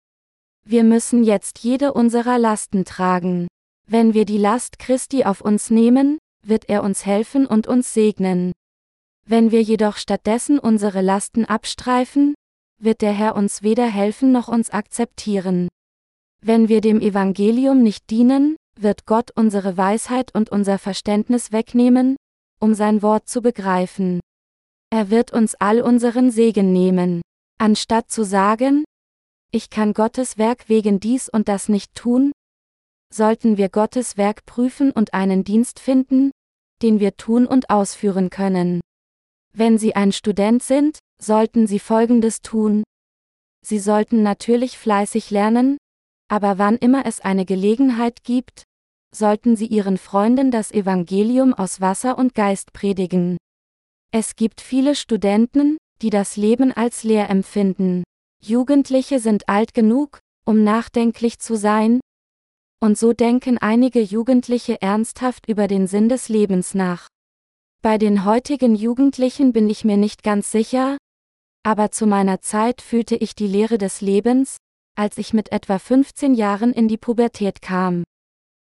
Wir 0.64 0.84
müssen 0.84 1.22
jetzt 1.22 1.60
jede 1.60 1.92
unserer 1.92 2.38
Lasten 2.38 2.84
tragen. 2.84 3.46
Wenn 3.90 4.12
wir 4.12 4.26
die 4.26 4.36
Last 4.36 4.78
Christi 4.78 5.24
auf 5.24 5.40
uns 5.40 5.70
nehmen, 5.70 6.18
wird 6.44 6.68
er 6.68 6.82
uns 6.82 7.06
helfen 7.06 7.46
und 7.46 7.66
uns 7.66 7.94
segnen. 7.94 8.52
Wenn 9.24 9.50
wir 9.50 9.62
jedoch 9.62 9.96
stattdessen 9.96 10.58
unsere 10.58 11.00
Lasten 11.00 11.46
abstreifen, 11.46 12.34
wird 12.78 13.00
der 13.00 13.12
Herr 13.12 13.34
uns 13.34 13.62
weder 13.62 13.86
helfen 13.86 14.30
noch 14.30 14.48
uns 14.48 14.68
akzeptieren. 14.68 15.68
Wenn 16.42 16.68
wir 16.68 16.82
dem 16.82 17.00
Evangelium 17.00 17.82
nicht 17.82 18.10
dienen, 18.10 18.56
wird 18.78 19.06
Gott 19.06 19.30
unsere 19.34 19.78
Weisheit 19.78 20.34
und 20.34 20.50
unser 20.50 20.78
Verständnis 20.78 21.50
wegnehmen, 21.50 22.16
um 22.60 22.74
sein 22.74 23.00
Wort 23.00 23.26
zu 23.26 23.40
begreifen. 23.40 24.20
Er 24.90 25.08
wird 25.08 25.32
uns 25.32 25.54
all 25.54 25.80
unseren 25.80 26.30
Segen 26.30 26.74
nehmen. 26.74 27.22
Anstatt 27.58 28.10
zu 28.10 28.22
sagen, 28.22 28.84
ich 29.50 29.70
kann 29.70 29.94
Gottes 29.94 30.36
Werk 30.36 30.68
wegen 30.68 31.00
dies 31.00 31.30
und 31.30 31.48
das 31.48 31.70
nicht 31.70 31.94
tun, 31.94 32.32
sollten 33.12 33.56
wir 33.56 33.68
Gottes 33.68 34.16
Werk 34.16 34.44
prüfen 34.46 34.90
und 34.90 35.14
einen 35.14 35.44
Dienst 35.44 35.80
finden, 35.80 36.30
den 36.82 37.00
wir 37.00 37.16
tun 37.16 37.46
und 37.46 37.70
ausführen 37.70 38.30
können. 38.30 38.80
Wenn 39.52 39.78
Sie 39.78 39.96
ein 39.96 40.12
Student 40.12 40.62
sind, 40.62 40.98
sollten 41.20 41.66
Sie 41.66 41.78
Folgendes 41.78 42.42
tun. 42.42 42.84
Sie 43.64 43.78
sollten 43.78 44.22
natürlich 44.22 44.78
fleißig 44.78 45.30
lernen, 45.30 45.78
aber 46.28 46.58
wann 46.58 46.76
immer 46.76 47.06
es 47.06 47.20
eine 47.20 47.44
Gelegenheit 47.44 48.22
gibt, 48.22 48.62
sollten 49.14 49.56
Sie 49.56 49.66
Ihren 49.66 49.98
Freunden 49.98 50.50
das 50.50 50.70
Evangelium 50.70 51.54
aus 51.54 51.80
Wasser 51.80 52.18
und 52.18 52.34
Geist 52.34 52.72
predigen. 52.72 53.38
Es 54.12 54.36
gibt 54.36 54.60
viele 54.60 54.94
Studenten, 54.94 55.76
die 56.02 56.10
das 56.10 56.36
Leben 56.36 56.72
als 56.72 57.02
leer 57.02 57.30
empfinden. 57.30 58.04
Jugendliche 58.40 59.18
sind 59.18 59.48
alt 59.48 59.74
genug, 59.74 60.20
um 60.44 60.62
nachdenklich 60.62 61.40
zu 61.40 61.56
sein, 61.56 62.00
und 62.80 62.96
so 62.96 63.12
denken 63.12 63.58
einige 63.58 64.00
Jugendliche 64.00 64.80
ernsthaft 64.80 65.48
über 65.48 65.66
den 65.66 65.86
Sinn 65.86 66.08
des 66.08 66.28
Lebens 66.28 66.74
nach. 66.74 67.08
Bei 67.82 67.98
den 67.98 68.24
heutigen 68.24 68.74
Jugendlichen 68.74 69.52
bin 69.52 69.68
ich 69.70 69.84
mir 69.84 69.96
nicht 69.96 70.22
ganz 70.22 70.50
sicher, 70.50 70.96
aber 71.64 71.90
zu 71.90 72.06
meiner 72.06 72.40
Zeit 72.40 72.80
fühlte 72.80 73.16
ich 73.16 73.34
die 73.34 73.46
Lehre 73.46 73.78
des 73.78 74.00
Lebens, 74.00 74.58
als 74.96 75.18
ich 75.18 75.32
mit 75.32 75.52
etwa 75.52 75.78
15 75.78 76.34
Jahren 76.34 76.72
in 76.72 76.88
die 76.88 76.96
Pubertät 76.96 77.62
kam. 77.62 78.04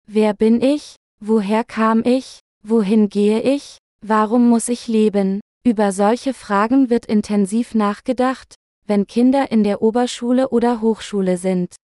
Wer 0.07 0.35
bin 0.35 0.61
ich? 0.61 0.97
Woher 1.21 1.65
kam 1.65 2.03
ich? 2.05 2.41
Wohin 2.63 3.09
gehe 3.09 3.41
ich? 3.41 3.79
Warum 4.01 4.49
muss 4.49 4.69
ich 4.69 4.89
leben? 4.89 5.41
Über 5.65 5.93
solche 5.93 6.35
Fragen 6.35 6.91
wird 6.91 7.07
intensiv 7.07 7.75
nachgedacht, 7.75 8.55
wenn 8.87 9.07
Kinder 9.07 9.51
in 9.51 9.65
der 9.65 9.83
Oberschule 9.83 10.49
oder 10.49 10.81
Hochschule 10.81 11.37
sind. 11.37 11.75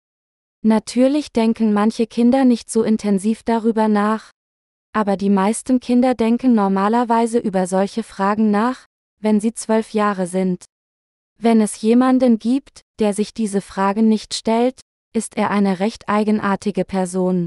Natürlich 0.67 1.31
denken 1.31 1.73
manche 1.73 2.07
Kinder 2.07 2.43
nicht 2.43 2.71
so 2.71 2.81
intensiv 2.81 3.43
darüber 3.43 3.87
nach, 3.87 4.31
aber 4.93 5.15
die 5.15 5.29
meisten 5.29 5.79
Kinder 5.79 6.15
denken 6.15 6.55
normalerweise 6.55 7.37
über 7.37 7.67
solche 7.67 8.01
Fragen 8.01 8.49
nach, 8.49 8.87
wenn 9.21 9.39
sie 9.39 9.53
zwölf 9.53 9.93
Jahre 9.93 10.25
sind. 10.25 10.65
Wenn 11.37 11.61
es 11.61 11.79
jemanden 11.81 12.39
gibt, 12.39 12.81
der 12.97 13.13
sich 13.13 13.31
diese 13.31 13.61
Fragen 13.61 14.09
nicht 14.09 14.33
stellt, 14.33 14.81
ist 15.13 15.37
er 15.37 15.51
eine 15.51 15.79
recht 15.79 16.09
eigenartige 16.09 16.83
Person. 16.83 17.45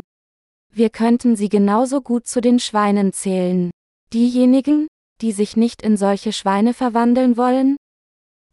Wir 0.71 0.89
könnten 0.89 1.35
sie 1.35 1.49
genauso 1.49 2.03
gut 2.03 2.29
zu 2.29 2.41
den 2.41 2.61
Schweinen 2.61 3.13
zählen. 3.13 3.73
Diejenigen, 4.13 4.87
die 5.23 5.33
sich 5.33 5.57
nicht 5.57 5.83
in 5.83 5.97
solche 5.97 6.33
Schweine 6.33 6.73
verwandeln 6.73 7.37
wollen? 7.37 7.79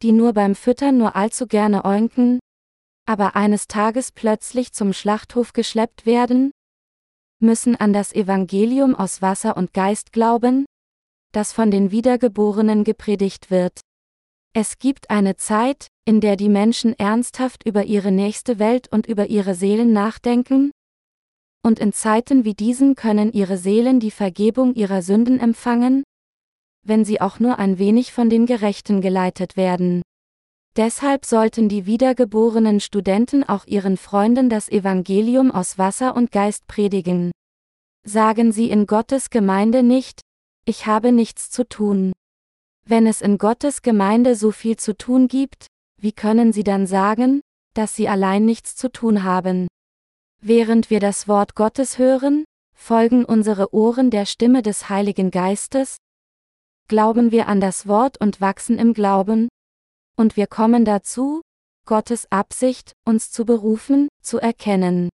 Die 0.02 0.12
nur 0.12 0.34
beim 0.34 0.56
Füttern 0.56 0.98
nur 0.98 1.16
allzu 1.16 1.46
gerne 1.46 1.86
oinken? 1.86 2.40
Aber 3.06 3.36
eines 3.36 3.68
Tages 3.68 4.12
plötzlich 4.12 4.74
zum 4.74 4.94
Schlachthof 4.94 5.54
geschleppt 5.54 6.06
werden? 6.06 6.52
Müssen 7.40 7.76
an 7.76 7.94
das 7.94 8.14
Evangelium 8.14 8.96
aus 8.96 9.22
Wasser 9.22 9.58
und 9.58 9.74
Geist 9.74 10.12
glauben, 10.12 10.66
das 11.32 11.52
von 11.52 11.70
den 11.70 11.92
Wiedergeborenen 11.92 12.84
gepredigt 12.84 13.52
wird. 13.52 13.82
Es 14.54 14.80
gibt 14.80 15.10
eine 15.10 15.36
Zeit, 15.36 15.88
in 16.06 16.22
der 16.22 16.38
die 16.38 16.48
Menschen 16.48 16.98
ernsthaft 16.98 17.66
über 17.66 17.84
ihre 17.84 18.12
nächste 18.12 18.58
Welt 18.58 18.88
und 18.90 19.06
über 19.06 19.28
ihre 19.28 19.54
Seelen 19.54 19.92
nachdenken? 19.92 20.72
Und 21.62 21.80
in 21.80 21.92
Zeiten 21.92 22.46
wie 22.46 22.54
diesen 22.54 22.96
können 22.96 23.34
ihre 23.34 23.58
Seelen 23.58 24.00
die 24.00 24.12
Vergebung 24.12 24.74
ihrer 24.74 25.02
Sünden 25.02 25.42
empfangen? 25.42 26.04
Wenn 26.86 27.04
sie 27.04 27.20
auch 27.20 27.40
nur 27.40 27.60
ein 27.60 27.80
wenig 27.80 28.14
von 28.14 28.30
den 28.30 28.46
Gerechten 28.46 29.02
geleitet 29.02 29.58
werden. 29.58 30.04
Deshalb 30.78 31.24
sollten 31.24 31.70
die 31.70 31.86
wiedergeborenen 31.86 32.82
Studenten 32.82 33.44
auch 33.44 33.66
ihren 33.66 33.96
Freunden 33.96 34.50
das 34.50 34.68
Evangelium 34.68 35.52
aus 35.52 35.78
Wasser 35.78 36.16
und 36.16 36.32
Geist 36.32 36.68
predigen. 36.68 37.32
Sagen 38.04 38.52
sie 38.52 38.70
in 38.70 38.86
Gottes 38.86 39.30
Gemeinde 39.30 39.84
nicht, 39.84 40.22
ich 40.66 40.86
habe 40.86 41.12
nichts 41.12 41.50
zu 41.50 41.68
tun. 41.68 42.12
Wenn 42.86 43.08
es 43.08 43.22
in 43.22 43.38
Gottes 43.38 43.82
Gemeinde 43.82 44.36
so 44.36 44.52
viel 44.52 44.76
zu 44.76 44.98
tun 44.98 45.28
gibt, 45.28 45.68
wie 45.98 46.12
können 46.12 46.54
Sie 46.54 46.64
dann 46.64 46.86
sagen, 46.86 47.42
dass 47.74 47.96
Sie 47.96 48.08
allein 48.08 48.46
nichts 48.46 48.76
zu 48.76 48.92
tun 48.92 49.24
haben? 49.24 49.68
Während 50.42 50.90
wir 50.90 51.00
das 51.00 51.28
Wort 51.28 51.56
Gottes 51.56 51.98
hören, 51.98 52.46
folgen 52.76 53.26
unsere 53.26 53.74
Ohren 53.74 54.12
der 54.12 54.26
Stimme 54.26 54.62
des 54.62 54.90
Heiligen 54.90 55.32
Geistes? 55.32 55.98
Glauben 56.88 57.32
wir 57.32 57.48
an 57.48 57.62
das 57.62 57.88
Wort 57.88 58.20
und 58.20 58.42
wachsen 58.42 58.78
im 58.78 58.94
Glauben? 58.94 59.48
Und 60.18 60.38
wir 60.38 60.48
kommen 60.48 60.86
dazu, 60.86 61.42
Gottes 61.86 62.28
Absicht, 62.32 62.94
uns 63.06 63.32
zu 63.32 63.46
berufen, 63.46 64.08
zu 64.22 64.40
erkennen. 64.40 65.10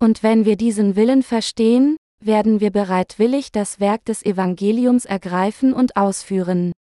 Und 0.00 0.22
wenn 0.22 0.44
wir 0.44 0.56
diesen 0.56 0.96
Willen 0.96 1.22
verstehen, 1.22 1.96
werden 2.20 2.60
wir 2.60 2.70
bereitwillig 2.70 3.52
das 3.52 3.78
Werk 3.78 4.04
des 4.04 4.24
Evangeliums 4.24 5.04
ergreifen 5.04 5.72
und 5.72 5.96
ausführen. 5.96 6.72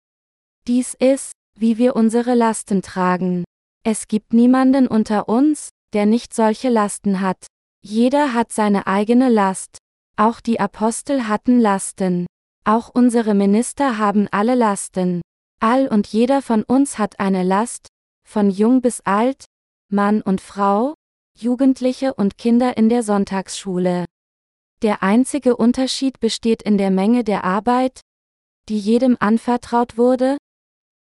Dies 0.68 0.94
ist, 0.94 1.34
wie 1.58 1.78
wir 1.78 1.96
unsere 1.96 2.36
Lasten 2.36 2.82
tragen. 2.82 3.44
Es 3.84 4.08
gibt 4.08 4.34
niemanden 4.34 4.88
unter 4.88 5.28
uns, 5.28 5.70
der 5.94 6.06
nicht 6.06 6.34
solche 6.34 6.70
Lasten 6.70 7.22
hat. 7.22 7.48
Jeder 7.84 8.34
hat 8.34 8.52
seine 8.52 8.88
eigene 8.88 9.30
Last. 9.30 9.78
Auch 10.18 10.40
die 10.40 10.60
Apostel 10.60 11.28
hatten 11.28 11.60
Lasten. 11.60 12.28
Auch 12.64 12.90
unsere 12.94 13.34
Minister 13.34 13.98
haben 13.98 14.28
alle 14.32 14.56
Lasten. 14.56 15.22
All 15.64 15.88
und 15.88 16.08
jeder 16.08 16.42
von 16.42 16.64
uns 16.64 16.98
hat 16.98 17.20
eine 17.20 17.44
Last, 17.44 17.88
von 18.28 18.50
jung 18.50 18.82
bis 18.82 19.02
alt, 19.02 19.46
Mann 19.90 20.24
und 20.24 20.42
Frau, 20.42 20.96
Jugendliche 21.38 22.16
und 22.16 22.40
Kinder 22.40 22.78
in 22.78 22.90
der 22.90 23.04
Sonntagsschule. 23.04 24.06
Der 24.82 25.04
einzige 25.04 25.56
Unterschied 25.56 26.20
besteht 26.20 26.64
in 26.64 26.80
der 26.80 26.90
Menge 26.90 27.24
der 27.24 27.44
Arbeit, 27.44 28.02
die 28.70 28.80
jedem 28.80 29.18
anvertraut 29.20 30.00
wurde, 30.00 30.38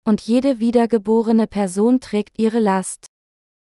und 0.05 0.21
jede 0.21 0.59
wiedergeborene 0.59 1.47
Person 1.47 1.99
trägt 1.99 2.37
ihre 2.37 2.59
Last. 2.59 3.07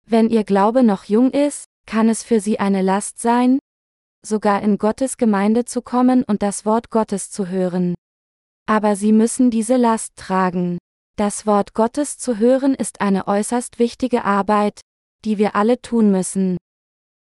Wenn 0.08 0.30
ihr 0.30 0.44
Glaube 0.44 0.82
noch 0.82 1.04
jung 1.04 1.30
ist, 1.30 1.65
kann 1.86 2.10
es 2.10 2.24
für 2.24 2.39
sie 2.39 2.60
eine 2.60 2.82
Last 2.82 3.20
sein, 3.20 3.60
sogar 4.26 4.63
in 4.63 4.80
Gottes 4.80 5.17
Gemeinde 5.17 5.63
zu 5.63 5.84
kommen 5.84 6.24
und 6.24 6.41
das 6.41 6.65
Wort 6.65 6.89
Gottes 6.89 7.30
zu 7.30 7.50
hören. 7.50 7.94
Aber 8.71 8.95
sie 8.95 9.12
müssen 9.12 9.51
diese 9.51 9.75
Last 9.75 10.15
tragen. 10.15 10.77
Das 11.17 11.45
Wort 11.45 11.73
Gottes 11.73 12.17
zu 12.17 12.38
hören 12.38 12.73
ist 12.73 13.01
eine 13.01 13.27
äußerst 13.27 13.79
wichtige 13.79 14.23
Arbeit, 14.23 14.79
die 15.25 15.38
wir 15.38 15.57
alle 15.57 15.81
tun 15.81 16.10
müssen. 16.10 16.55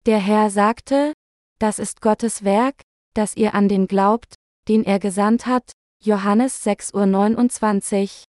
Der 0.07 0.17
Herr 0.17 0.49
sagte, 0.49 1.13
das 1.59 1.77
ist 1.77 2.01
Gottes 2.01 2.43
Werk, 2.43 2.81
dass 3.13 3.37
ihr 3.37 3.53
an 3.53 3.69
den 3.69 3.85
glaubt, 3.85 4.33
den 4.67 4.83
er 4.83 4.97
gesandt 4.97 5.45
hat, 5.45 5.71
Johannes 6.03 6.65
6.29 6.65 8.01
Uhr. 8.01 8.23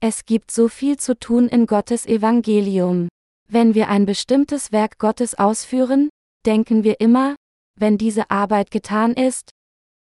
Es 0.00 0.24
gibt 0.24 0.52
so 0.52 0.68
viel 0.68 0.98
zu 0.98 1.18
tun 1.18 1.48
in 1.48 1.66
Gottes 1.66 2.06
Evangelium. 2.06 3.08
Wenn 3.48 3.74
wir 3.74 3.88
ein 3.88 4.06
bestimmtes 4.06 4.70
Werk 4.70 4.98
Gottes 4.98 5.34
ausführen, 5.34 6.10
denken 6.46 6.84
wir 6.84 7.00
immer, 7.00 7.34
wenn 7.76 7.98
diese 7.98 8.30
Arbeit 8.30 8.70
getan 8.70 9.14
ist, 9.14 9.50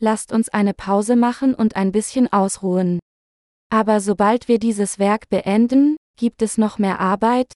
lasst 0.01 0.33
uns 0.33 0.49
eine 0.49 0.75
Pause 0.75 1.17
machen 1.17 1.55
und 1.55 1.77
ein 1.77 1.93
bisschen 1.93 2.33
ausruhen. 2.33 2.99
Aber 3.71 4.01
sobald 4.01 4.49
wir 4.49 4.59
dieses 4.59 4.99
Werk 4.99 5.29
beenden, 5.29 5.97
gibt 6.17 6.43
es 6.43 6.59
noch 6.59 6.79
mehr 6.79 7.01
Arbeit, 7.01 7.53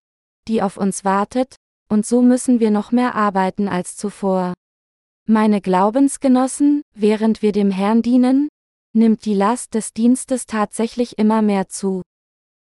die 0.48 0.62
auf 0.62 0.76
uns 0.76 1.05
wartet, 1.05 1.57
und 1.88 2.07
so 2.07 2.22
müssen 2.22 2.61
wir 2.61 2.70
noch 2.70 2.92
mehr 2.92 3.14
arbeiten 3.14 3.68
als 3.68 3.96
zuvor. 3.96 4.55
Meine 5.26 5.61
Glaubensgenossen, 5.61 6.83
während 6.94 7.42
wir 7.42 7.52
dem 7.52 7.70
Herrn 7.70 8.02
dienen, 8.02 8.48
nimmt 8.94 9.24
die 9.24 9.35
Last 9.35 9.74
des 9.74 9.92
Dienstes 9.92 10.46
tatsächlich 10.46 11.18
immer 11.18 11.42
mehr 11.42 11.68
zu. 11.68 12.02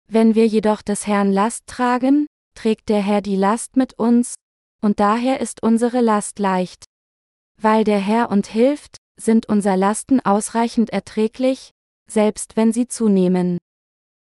Wenn 0.08 0.34
wir 0.34 0.46
jedoch 0.46 0.82
des 0.82 1.06
Herrn 1.06 1.32
Last 1.32 1.66
tragen, 1.66 2.26
trägt 2.54 2.88
der 2.88 3.02
Herr 3.02 3.20
die 3.22 3.36
Last 3.36 3.76
mit 3.76 3.94
uns, 3.98 4.34
und 4.80 5.00
daher 5.00 5.40
ist 5.40 5.62
unsere 5.62 6.00
Last 6.00 6.38
leicht. 6.38 6.84
Weil 7.60 7.84
der 7.84 7.98
Herr 7.98 8.30
uns 8.30 8.48
hilft, 8.48 8.98
sind 9.20 9.48
unser 9.48 9.76
Lasten 9.76 10.20
ausreichend 10.20 10.90
erträglich, 10.90 11.70
selbst 12.08 12.56
wenn 12.56 12.72
sie 12.72 12.88
zunehmen. 12.88 13.58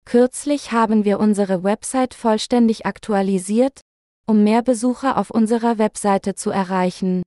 Kürzlich 0.05 0.71
haben 0.71 1.05
wir 1.05 1.19
unsere 1.19 1.63
Website 1.63 2.13
vollständig 2.13 2.85
aktualisiert, 2.85 3.81
um 4.25 4.43
mehr 4.43 4.61
Besucher 4.61 5.17
auf 5.17 5.29
unserer 5.29 5.77
Webseite 5.77 6.35
zu 6.35 6.49
erreichen. 6.49 7.23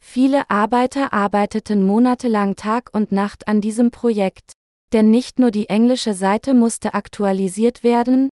Viele 0.00 0.48
Arbeiter 0.50 1.12
arbeiteten 1.12 1.84
monatelang 1.84 2.56
Tag 2.56 2.90
und 2.92 3.10
Nacht 3.10 3.48
an 3.48 3.60
diesem 3.60 3.90
Projekt. 3.90 4.52
Denn 4.92 5.10
nicht 5.10 5.38
nur 5.38 5.50
die 5.50 5.68
englische 5.68 6.14
Seite 6.14 6.54
musste 6.54 6.94
aktualisiert 6.94 7.82
werden, 7.82 8.28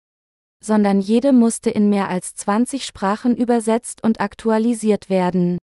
sondern 0.62 1.00
jede 1.00 1.32
musste 1.32 1.70
in 1.70 1.88
mehr 1.88 2.08
als 2.08 2.34
20 2.34 2.84
Sprachen 2.84 3.36
übersetzt 3.36 4.04
und 4.04 4.20
aktualisiert 4.20 5.10
werden. 5.10 5.58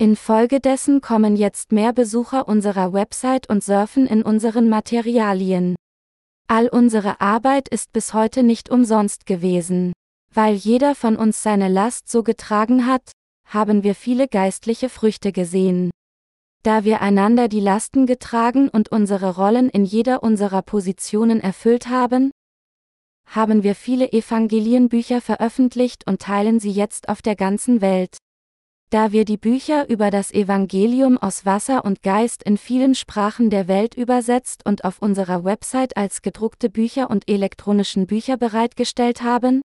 Infolgedessen 0.00 1.02
kommen 1.02 1.36
jetzt 1.36 1.72
mehr 1.72 1.92
Besucher 1.92 2.48
unserer 2.48 2.94
Website 2.94 3.50
und 3.50 3.62
surfen 3.62 4.06
in 4.06 4.22
unseren 4.22 4.70
Materialien. 4.70 5.76
All 6.48 6.68
unsere 6.68 7.20
Arbeit 7.20 7.68
ist 7.68 7.92
bis 7.92 8.14
heute 8.14 8.42
nicht 8.42 8.70
umsonst 8.70 9.26
gewesen. 9.26 9.92
Weil 10.32 10.54
jeder 10.54 10.94
von 10.94 11.16
uns 11.16 11.42
seine 11.42 11.68
Last 11.68 12.08
so 12.08 12.22
getragen 12.22 12.86
hat, 12.86 13.12
haben 13.44 13.82
wir 13.82 13.94
viele 13.94 14.26
geistliche 14.26 14.88
Früchte 14.88 15.32
gesehen. 15.32 15.90
Da 16.62 16.84
wir 16.84 17.02
einander 17.02 17.48
die 17.48 17.60
Lasten 17.60 18.06
getragen 18.06 18.70
und 18.70 18.90
unsere 18.90 19.36
Rollen 19.36 19.68
in 19.68 19.84
jeder 19.84 20.22
unserer 20.22 20.62
Positionen 20.62 21.40
erfüllt 21.40 21.88
haben, 21.88 22.30
haben 23.26 23.62
wir 23.62 23.74
viele 23.74 24.10
Evangelienbücher 24.14 25.20
veröffentlicht 25.20 26.06
und 26.06 26.22
teilen 26.22 26.58
sie 26.58 26.70
jetzt 26.70 27.10
auf 27.10 27.20
der 27.20 27.36
ganzen 27.36 27.82
Welt. 27.82 28.16
Da 28.90 29.12
wir 29.12 29.24
die 29.24 29.36
Bücher 29.36 29.88
über 29.88 30.10
das 30.10 30.32
Evangelium 30.32 31.16
aus 31.16 31.46
Wasser 31.46 31.84
und 31.84 32.02
Geist 32.02 32.42
in 32.42 32.56
vielen 32.56 32.96
Sprachen 32.96 33.48
der 33.48 33.68
Welt 33.68 33.94
übersetzt 33.94 34.66
und 34.66 34.84
auf 34.84 35.00
unserer 35.00 35.44
Website 35.44 35.96
als 35.96 36.22
gedruckte 36.22 36.68
Bücher 36.68 37.08
und 37.08 37.30
elektronischen 37.30 38.08
Bücher 38.08 38.36
bereitgestellt 38.36 39.22
haben, 39.22 39.62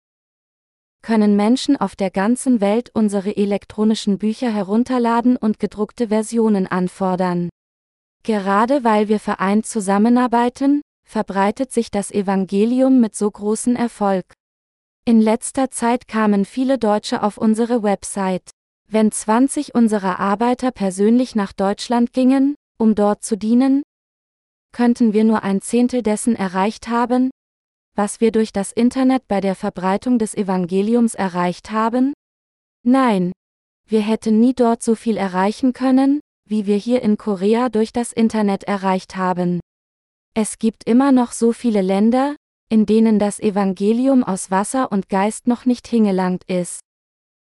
können 1.02 1.36
Menschen 1.36 1.76
auf 1.76 1.98
der 1.98 2.12
ganzen 2.12 2.62
Welt 2.62 2.92
unsere 2.94 3.36
elektronischen 3.36 4.20
Bücher 4.20 4.54
herunterladen 4.54 5.36
und 5.36 5.60
gedruckte 5.60 6.08
Versionen 6.08 6.66
anfordern. 6.66 7.50
Gerade 8.24 8.86
weil 8.86 9.10
wir 9.10 9.20
vereint 9.20 9.66
zusammenarbeiten, 9.66 10.82
verbreitet 11.06 11.74
sich 11.74 11.92
das 11.92 12.12
Evangelium 12.12 13.02
mit 13.02 13.16
so 13.16 13.30
großem 13.30 13.76
Erfolg. 13.76 14.26
In 15.04 15.20
letzter 15.20 15.72
Zeit 15.72 16.08
kamen 16.08 16.46
viele 16.46 16.78
Deutsche 16.78 17.22
auf 17.22 17.38
unsere 17.38 17.84
Website. 17.84 18.52
Wenn 18.92 19.12
20 19.12 19.76
unserer 19.76 20.20
Arbeiter 20.20 20.72
persönlich 20.72 21.36
nach 21.36 21.54
Deutschland 21.54 22.12
gingen, 22.12 22.56
um 22.80 22.96
dort 22.96 23.24
zu 23.24 23.38
dienen, 23.38 23.84
könnten 24.72 25.14
wir 25.14 25.24
nur 25.24 25.44
ein 25.44 25.62
Zehntel 25.62 26.02
dessen 26.02 26.36
erreicht 26.36 26.88
haben, 26.88 27.30
was 27.96 28.20
wir 28.20 28.32
durch 28.32 28.52
das 28.52 28.72
Internet 28.72 29.28
bei 29.28 29.42
der 29.42 29.54
Verbreitung 29.54 30.18
des 30.18 30.34
Evangeliums 30.34 31.14
erreicht 31.14 31.70
haben? 31.70 32.14
Nein. 32.84 33.32
Wir 33.88 34.02
hätten 34.02 34.40
nie 34.40 34.54
dort 34.56 34.82
so 34.82 34.96
viel 34.96 35.18
erreichen 35.18 35.74
können, 35.74 36.20
wie 36.48 36.66
wir 36.66 36.78
hier 36.78 37.04
in 37.04 37.18
Korea 37.18 37.70
durch 37.70 37.94
das 37.94 38.12
Internet 38.12 38.64
erreicht 38.64 39.16
haben. 39.16 39.60
Es 40.34 40.58
gibt 40.58 40.88
immer 40.88 41.12
noch 41.12 41.32
so 41.32 41.54
viele 41.54 41.82
Länder, 41.82 42.36
in 42.70 42.88
denen 42.88 43.20
das 43.20 43.40
Evangelium 43.40 44.24
aus 44.24 44.50
Wasser 44.50 44.92
und 44.92 45.10
Geist 45.10 45.46
noch 45.46 45.66
nicht 45.66 45.88
hingelangt 45.88 46.44
ist. 46.48 46.80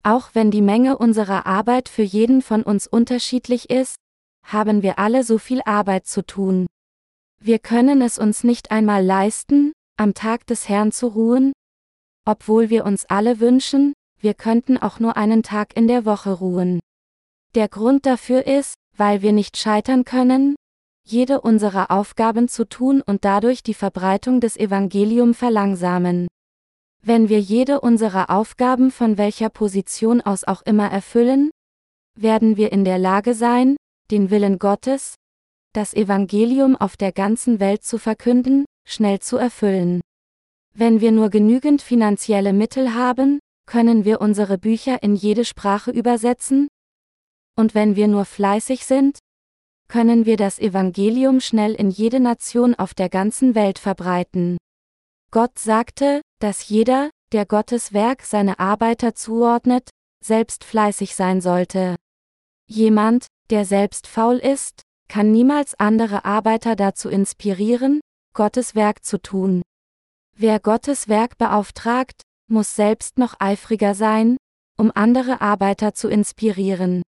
Auch 0.04 0.30
wenn 0.34 0.52
die 0.52 0.62
Menge 0.62 0.98
unserer 0.98 1.46
Arbeit 1.46 1.90
für 1.90 2.04
jeden 2.04 2.42
von 2.42 2.64
uns 2.64 2.88
unterschiedlich 2.88 3.70
ist, 3.70 3.96
haben 4.44 4.82
wir 4.82 4.98
alle 5.00 5.24
so 5.24 5.38
viel 5.38 5.62
Arbeit 5.66 6.08
zu 6.08 6.26
tun. 6.26 6.68
Wir 7.42 7.60
können 7.60 8.02
es 8.02 8.18
uns 8.18 8.44
nicht 8.44 8.72
einmal 8.72 9.04
leisten, 9.04 9.74
am 9.98 10.14
Tag 10.14 10.48
des 10.48 10.70
Herrn 10.70 10.92
zu 10.92 11.08
ruhen? 11.08 11.52
Obwohl 12.26 12.70
wir 12.70 12.86
uns 12.86 13.06
alle 13.06 13.40
wünschen, 13.40 13.94
wir 14.20 14.34
könnten 14.34 14.78
auch 14.78 15.00
nur 15.00 15.18
einen 15.18 15.44
Tag 15.44 15.76
in 15.76 15.88
der 15.88 16.06
Woche 16.06 16.32
ruhen. 16.32 16.80
Der 17.56 17.68
Grund 17.68 18.06
dafür 18.06 18.46
ist, 18.46 18.76
weil 18.96 19.22
wir 19.22 19.32
nicht 19.32 19.58
scheitern 19.58 20.06
können, 20.06 20.56
jede 21.06 21.42
unserer 21.42 21.92
Aufgaben 21.92 22.48
zu 22.48 22.68
tun 22.68 23.02
und 23.02 23.26
dadurch 23.26 23.64
die 23.64 23.74
Verbreitung 23.74 24.42
des 24.42 24.58
Evangelium 24.58 25.34
verlangsamen. 25.34 26.28
Wenn 27.02 27.30
wir 27.30 27.40
jede 27.40 27.80
unserer 27.80 28.30
Aufgaben 28.30 28.92
von 28.92 29.18
welcher 29.18 29.50
Position 29.50 30.22
aus 30.22 30.44
auch 30.44 30.62
immer 30.64 30.92
erfüllen, 30.92 31.52
werden 32.16 32.58
wir 32.58 32.72
in 32.72 32.84
der 32.84 32.98
Lage 32.98 33.34
sein, 33.34 33.78
den 34.12 34.30
Willen 34.30 34.60
Gottes, 34.60 35.16
das 35.74 35.94
Evangelium 35.94 36.76
auf 36.76 36.98
der 36.98 37.12
ganzen 37.12 37.60
Welt 37.60 37.84
zu 37.84 37.98
verkünden, 37.98 38.66
schnell 38.86 39.20
zu 39.20 39.38
erfüllen. 39.38 40.02
Wenn 40.74 41.00
wir 41.00 41.12
nur 41.12 41.30
genügend 41.30 41.82
finanzielle 41.82 42.54
Mittel 42.54 42.94
haben, 42.94 43.40
können 43.66 44.04
wir 44.04 44.20
unsere 44.20 44.58
Bücher 44.58 45.04
in 45.04 45.16
jede 45.16 45.46
Sprache 45.46 45.92
übersetzen? 45.92 46.68
Und 47.56 47.76
wenn 47.76 47.96
wir 47.96 48.08
nur 48.08 48.26
fleißig 48.26 48.86
sind, 48.86 49.20
können 49.88 50.26
wir 50.26 50.38
das 50.38 50.60
Evangelium 50.60 51.40
schnell 51.40 51.74
in 51.76 51.90
jede 51.90 52.20
Nation 52.20 52.76
auf 52.76 52.94
der 52.94 53.10
ganzen 53.10 53.56
Welt 53.56 53.80
verbreiten. 53.80 54.58
Gott 55.32 55.60
sagte, 55.60 56.22
dass 56.40 56.68
jeder, 56.70 57.10
der 57.32 57.46
Gottes 57.46 57.94
Werk 57.94 58.24
seine 58.24 58.60
Arbeiter 58.60 59.14
zuordnet, 59.14 59.90
selbst 60.24 60.64
fleißig 60.64 61.16
sein 61.16 61.42
sollte. 61.42 61.96
Jemand, 62.68 63.28
der 63.50 63.66
selbst 63.66 64.08
faul 64.08 64.38
ist, 64.38 64.82
kann 65.08 65.32
niemals 65.32 65.76
andere 65.80 66.26
Arbeiter 66.26 66.76
dazu 66.76 67.10
inspirieren, 67.10 68.00
Gottes 68.34 68.76
Werk 68.76 69.04
zu 69.04 69.22
tun. 69.22 69.62
Wer 70.36 70.60
Gottes 70.60 71.08
Werk 71.08 71.38
beauftragt, 71.38 72.22
muss 72.48 72.76
selbst 72.76 73.18
noch 73.18 73.36
eifriger 73.40 73.96
sein, 73.96 74.38
um 74.78 74.92
andere 74.94 75.42
Arbeiter 75.42 75.94
zu 75.94 76.08
inspirieren. 76.08 77.02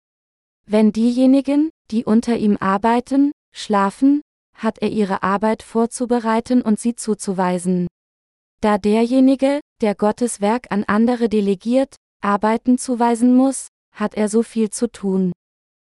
Wenn 0.66 0.92
diejenigen, 0.92 1.70
die 1.92 2.06
unter 2.06 2.38
ihm 2.38 2.58
arbeiten, 2.58 3.32
schlafen, 3.54 4.22
hat 4.56 4.80
er 4.80 4.90
ihre 4.90 5.24
Arbeit 5.24 5.64
vorzubereiten 5.64 6.62
und 6.62 6.80
sie 6.80 6.96
zuzuweisen. 6.96 7.88
Da 8.62 8.78
derjenige, 8.78 9.62
der 9.82 9.96
Gottes 9.96 10.42
Werk 10.42 10.68
an 10.70 10.84
andere 10.86 11.30
delegiert, 11.30 11.96
Arbeiten 12.22 12.78
zuweisen 12.78 13.36
muss, 13.36 13.68
hat 13.96 14.16
er 14.16 14.28
so 14.28 14.44
viel 14.44 14.70
zu 14.70 14.92
tun. 14.92 15.32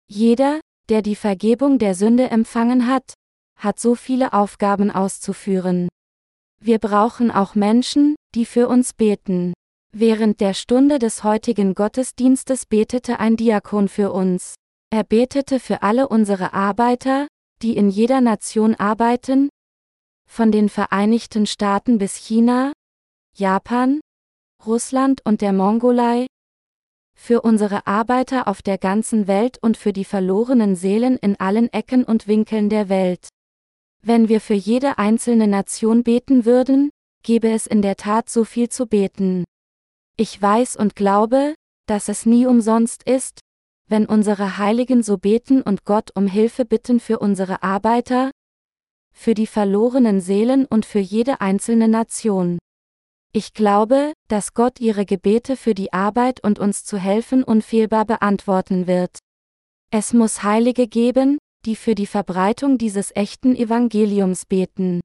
Jeder, 0.09 0.61
der 0.89 1.01
die 1.01 1.15
Vergebung 1.15 1.79
der 1.79 1.95
Sünde 1.95 2.29
empfangen 2.29 2.87
hat, 2.87 3.13
hat 3.57 3.79
so 3.79 3.95
viele 3.95 4.33
Aufgaben 4.33 4.91
auszuführen. 4.91 5.89
Wir 6.61 6.79
brauchen 6.79 7.31
auch 7.31 7.55
Menschen, 7.55 8.15
die 8.35 8.45
für 8.45 8.67
uns 8.67 8.93
beten. 8.93 9.53
Während 9.95 10.39
der 10.39 10.53
Stunde 10.53 10.97
des 10.99 11.23
heutigen 11.23 11.75
Gottesdienstes 11.75 12.65
betete 12.65 13.19
ein 13.19 13.35
Diakon 13.35 13.87
für 13.89 14.11
uns. 14.11 14.55
Er 14.89 15.03
betete 15.03 15.59
für 15.59 15.83
alle 15.83 16.07
unsere 16.07 16.53
Arbeiter, 16.53 17.27
die 17.61 17.75
in 17.75 17.89
jeder 17.89 18.21
Nation 18.21 18.75
arbeiten, 18.75 19.49
von 20.29 20.51
den 20.51 20.69
Vereinigten 20.69 21.45
Staaten 21.45 21.97
bis 21.97 22.15
China, 22.15 22.73
Japan, 23.35 23.99
Russland 24.65 25.21
und 25.25 25.41
der 25.41 25.53
Mongolei, 25.53 26.27
für 27.15 27.41
unsere 27.41 27.87
Arbeiter 27.87 28.47
auf 28.47 28.61
der 28.61 28.77
ganzen 28.77 29.27
Welt 29.27 29.57
und 29.61 29.77
für 29.77 29.93
die 29.93 30.05
verlorenen 30.05 30.75
Seelen 30.75 31.17
in 31.17 31.39
allen 31.39 31.71
Ecken 31.71 32.03
und 32.03 32.27
Winkeln 32.27 32.69
der 32.69 32.89
Welt. 32.89 33.29
Wenn 34.01 34.27
wir 34.27 34.41
für 34.41 34.53
jede 34.53 34.97
einzelne 34.97 35.47
Nation 35.47 36.03
beten 36.03 36.45
würden, 36.45 36.89
gäbe 37.23 37.49
es 37.49 37.67
in 37.67 37.81
der 37.81 37.95
Tat 37.95 38.29
so 38.29 38.43
viel 38.43 38.69
zu 38.69 38.87
beten. 38.87 39.45
Ich 40.17 40.41
weiß 40.41 40.75
und 40.75 40.95
glaube, 40.95 41.55
dass 41.87 42.09
es 42.09 42.25
nie 42.25 42.45
umsonst 42.45 43.03
ist, 43.03 43.39
wenn 43.87 44.05
unsere 44.05 44.57
Heiligen 44.57 45.03
so 45.03 45.17
beten 45.17 45.61
und 45.61 45.85
Gott 45.85 46.11
um 46.15 46.27
Hilfe 46.27 46.65
bitten 46.65 46.99
für 46.99 47.19
unsere 47.19 47.63
Arbeiter, 47.63 48.31
für 49.13 49.33
die 49.33 49.47
verlorenen 49.47 50.19
Seelen 50.19 50.65
und 50.65 50.85
für 50.85 50.99
jede 50.99 51.41
einzelne 51.41 51.87
Nation. 51.87 52.59
Ich 53.31 53.53
glaube, 53.53 54.13
dass 54.27 54.53
Gott 54.53 54.79
ihre 54.79 55.05
Gebete 55.05 55.55
für 55.55 55.73
die 55.73 55.93
Arbeit 55.93 56.43
und 56.43 56.59
uns 56.59 56.83
zu 56.83 56.97
helfen 56.97 57.43
unfehlbar 57.43 58.05
beantworten 58.05 58.85
wird. 58.85 59.17
Es 59.91 60.13
muss 60.13 60.43
Heilige 60.43 60.87
geben, 60.87 61.37
die 61.65 61.75
für 61.75 61.95
die 61.95 62.05
Verbreitung 62.05 62.77
dieses 62.77 63.15
echten 63.15 63.55
Evangeliums 63.55 64.45
beten. 64.45 65.01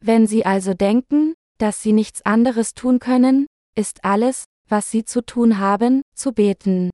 Wenn 0.00 0.26
Sie 0.26 0.46
also 0.46 0.72
denken, 0.74 1.34
dass 1.58 1.82
Sie 1.82 1.92
nichts 1.92 2.22
anderes 2.24 2.74
tun 2.74 2.98
können, 2.98 3.46
ist 3.76 4.04
alles, 4.04 4.44
was 4.68 4.90
Sie 4.90 5.04
zu 5.04 5.20
tun 5.22 5.58
haben, 5.58 6.02
zu 6.14 6.32
beten. 6.32 6.90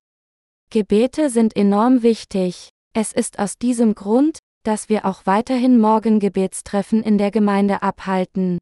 Gebete 0.71 1.31
sind 1.31 1.55
enorm 1.55 2.03
wichtig. 2.03 2.71
Es 2.93 3.13
ist 3.13 3.39
aus 3.39 3.59
diesem 3.59 3.95
Grund, 3.95 4.39
dass 4.67 4.89
wir 4.89 5.05
auch 5.05 5.27
weiterhin 5.27 5.79
Morgengebetstreffen 5.79 7.03
in 7.03 7.19
der 7.19 7.31
Gemeinde 7.31 7.83
abhalten. 7.83 8.59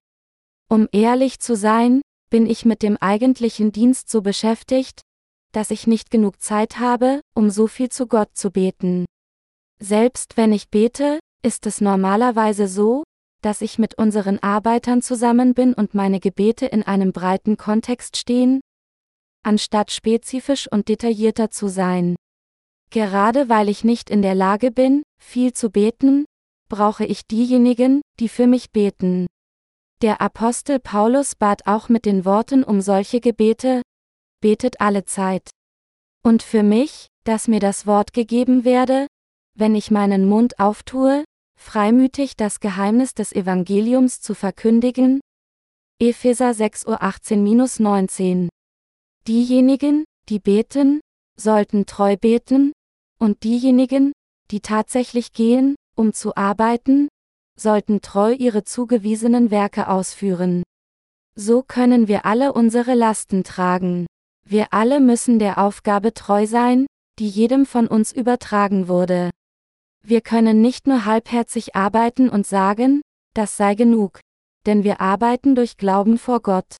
Um 0.68 0.86
ehrlich 0.92 1.40
zu 1.40 1.56
sein, 1.56 2.02
bin 2.28 2.46
ich 2.46 2.66
mit 2.66 2.82
dem 2.82 2.98
eigentlichen 2.98 3.72
Dienst 3.72 4.10
so 4.10 4.20
beschäftigt, 4.20 5.00
dass 5.52 5.70
ich 5.70 5.86
nicht 5.86 6.10
genug 6.10 6.42
Zeit 6.42 6.78
habe, 6.78 7.20
um 7.34 7.48
so 7.48 7.68
viel 7.68 7.88
zu 7.88 8.06
Gott 8.06 8.28
zu 8.34 8.50
beten. 8.50 9.06
Selbst 9.80 10.36
wenn 10.36 10.52
ich 10.52 10.68
bete, 10.68 11.20
ist 11.42 11.66
es 11.66 11.80
normalerweise 11.80 12.68
so, 12.68 13.04
dass 13.40 13.62
ich 13.62 13.78
mit 13.78 13.96
unseren 13.96 14.38
Arbeitern 14.40 15.00
zusammen 15.00 15.54
bin 15.54 15.72
und 15.72 15.94
meine 15.94 16.20
Gebete 16.20 16.66
in 16.66 16.82
einem 16.82 17.12
breiten 17.12 17.56
Kontext 17.56 18.16
stehen, 18.16 18.60
anstatt 19.42 19.90
spezifisch 19.90 20.70
und 20.70 20.88
detaillierter 20.88 21.50
zu 21.50 21.68
sein. 21.68 22.16
Gerade 22.90 23.48
weil 23.48 23.68
ich 23.68 23.84
nicht 23.84 24.10
in 24.10 24.22
der 24.22 24.34
Lage 24.34 24.70
bin, 24.70 25.02
viel 25.20 25.52
zu 25.52 25.70
beten, 25.70 26.24
brauche 26.68 27.04
ich 27.04 27.26
diejenigen, 27.26 28.02
die 28.20 28.28
für 28.28 28.46
mich 28.46 28.70
beten. 28.70 29.26
Der 30.02 30.20
Apostel 30.20 30.80
Paulus 30.80 31.34
bat 31.34 31.66
auch 31.66 31.88
mit 31.88 32.04
den 32.04 32.24
Worten 32.24 32.64
um 32.64 32.80
solche 32.80 33.20
Gebete, 33.20 33.82
betet 34.40 34.80
alle 34.80 35.04
Zeit. 35.04 35.50
Und 36.22 36.42
für 36.42 36.62
mich, 36.62 37.06
dass 37.24 37.48
mir 37.48 37.60
das 37.60 37.86
Wort 37.86 38.12
gegeben 38.12 38.64
werde, 38.64 39.06
wenn 39.56 39.74
ich 39.74 39.90
meinen 39.90 40.28
Mund 40.28 40.58
auftue, 40.58 41.24
freimütig 41.58 42.36
das 42.36 42.60
Geheimnis 42.60 43.14
des 43.14 43.32
Evangeliums 43.32 44.20
zu 44.20 44.34
verkündigen? 44.34 45.20
Epheser 46.00 46.54
6 46.54 46.86
Uhr 46.86 47.02
18-19. 47.02 48.48
Diejenigen, 49.26 50.04
die 50.28 50.40
beten, 50.40 51.00
sollten 51.38 51.86
treu 51.86 52.16
beten, 52.16 52.72
und 53.18 53.42
diejenigen, 53.44 54.12
die 54.50 54.60
tatsächlich 54.60 55.32
gehen, 55.32 55.76
um 55.96 56.12
zu 56.12 56.36
arbeiten, 56.36 57.08
sollten 57.58 58.00
treu 58.00 58.32
ihre 58.32 58.64
zugewiesenen 58.64 59.50
Werke 59.50 59.88
ausführen. 59.88 60.62
So 61.36 61.62
können 61.62 62.08
wir 62.08 62.26
alle 62.26 62.52
unsere 62.52 62.94
Lasten 62.94 63.44
tragen. 63.44 64.06
Wir 64.46 64.72
alle 64.72 65.00
müssen 65.00 65.38
der 65.38 65.58
Aufgabe 65.58 66.12
treu 66.14 66.46
sein, 66.46 66.86
die 67.18 67.28
jedem 67.28 67.64
von 67.66 67.86
uns 67.86 68.12
übertragen 68.12 68.88
wurde. 68.88 69.30
Wir 70.06 70.20
können 70.20 70.60
nicht 70.60 70.86
nur 70.86 71.06
halbherzig 71.06 71.74
arbeiten 71.74 72.28
und 72.28 72.46
sagen, 72.46 73.00
das 73.34 73.56
sei 73.56 73.74
genug, 73.74 74.20
denn 74.66 74.84
wir 74.84 75.00
arbeiten 75.00 75.54
durch 75.54 75.76
Glauben 75.76 76.18
vor 76.18 76.40
Gott. 76.40 76.76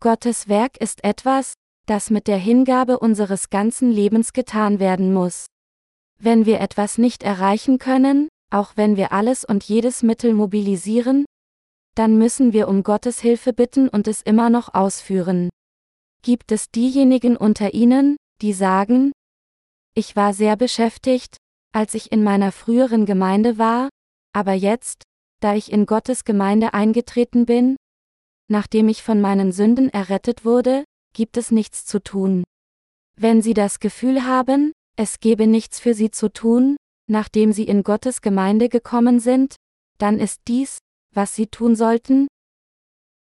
Gottes 0.00 0.48
Werk 0.48 0.76
ist 0.76 1.02
etwas, 1.02 1.54
das 1.86 2.10
mit 2.10 2.26
der 2.26 2.38
Hingabe 2.38 2.98
unseres 2.98 3.50
ganzen 3.50 3.90
Lebens 3.90 4.32
getan 4.32 4.80
werden 4.80 5.12
muss. 5.12 5.46
Wenn 6.18 6.46
wir 6.46 6.60
etwas 6.60 6.98
nicht 6.98 7.22
erreichen 7.22 7.78
können, 7.78 8.28
auch 8.50 8.72
wenn 8.76 8.96
wir 8.96 9.12
alles 9.12 9.44
und 9.44 9.64
jedes 9.64 10.02
Mittel 10.02 10.32
mobilisieren, 10.32 11.24
dann 11.94 12.18
müssen 12.18 12.52
wir 12.52 12.68
um 12.68 12.82
Gottes 12.82 13.20
Hilfe 13.20 13.52
bitten 13.52 13.88
und 13.88 14.08
es 14.08 14.22
immer 14.22 14.50
noch 14.50 14.74
ausführen. 14.74 15.48
Gibt 16.22 16.52
es 16.52 16.70
diejenigen 16.70 17.36
unter 17.36 17.74
Ihnen, 17.74 18.16
die 18.40 18.52
sagen, 18.52 19.12
ich 19.94 20.16
war 20.16 20.34
sehr 20.34 20.56
beschäftigt, 20.56 21.36
als 21.72 21.94
ich 21.94 22.10
in 22.10 22.24
meiner 22.24 22.52
früheren 22.52 23.06
Gemeinde 23.06 23.58
war, 23.58 23.88
aber 24.32 24.52
jetzt, 24.52 25.02
da 25.40 25.54
ich 25.54 25.70
in 25.70 25.86
Gottes 25.86 26.24
Gemeinde 26.24 26.74
eingetreten 26.74 27.46
bin, 27.46 27.76
nachdem 28.48 28.88
ich 28.88 29.02
von 29.02 29.20
meinen 29.20 29.52
Sünden 29.52 29.88
errettet 29.90 30.44
wurde, 30.44 30.84
gibt 31.14 31.38
es 31.38 31.50
nichts 31.50 31.86
zu 31.86 32.02
tun. 32.02 32.44
Wenn 33.16 33.40
Sie 33.40 33.54
das 33.54 33.80
Gefühl 33.80 34.26
haben, 34.26 34.72
es 34.96 35.20
gebe 35.20 35.46
nichts 35.46 35.80
für 35.80 35.94
Sie 35.94 36.10
zu 36.10 36.30
tun, 36.30 36.76
nachdem 37.06 37.52
sie 37.52 37.64
in 37.64 37.82
Gottes 37.82 38.22
Gemeinde 38.22 38.68
gekommen 38.68 39.20
sind, 39.20 39.56
dann 39.98 40.18
ist 40.18 40.42
dies, 40.48 40.78
was 41.12 41.34
sie 41.34 41.46
tun 41.46 41.76
sollten? 41.76 42.26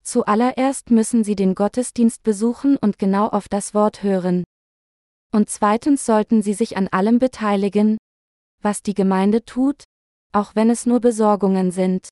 Zuallererst 0.03 0.91
müssen 0.91 1.23
sie 1.23 1.35
den 1.35 1.55
Gottesdienst 1.55 2.23
besuchen 2.23 2.77
und 2.77 2.99
genau 2.99 3.27
auf 3.27 3.47
das 3.47 3.73
Wort 3.73 4.03
hören. 4.03 4.43
Und 5.31 5.49
zweitens 5.49 6.05
sollten 6.05 6.41
sie 6.41 6.53
sich 6.53 6.77
an 6.77 6.87
allem 6.89 7.19
beteiligen, 7.19 7.97
was 8.61 8.81
die 8.81 8.93
Gemeinde 8.93 9.45
tut, 9.45 9.83
auch 10.31 10.55
wenn 10.55 10.69
es 10.69 10.85
nur 10.85 10.99
Besorgungen 10.99 11.71
sind. 11.71 12.09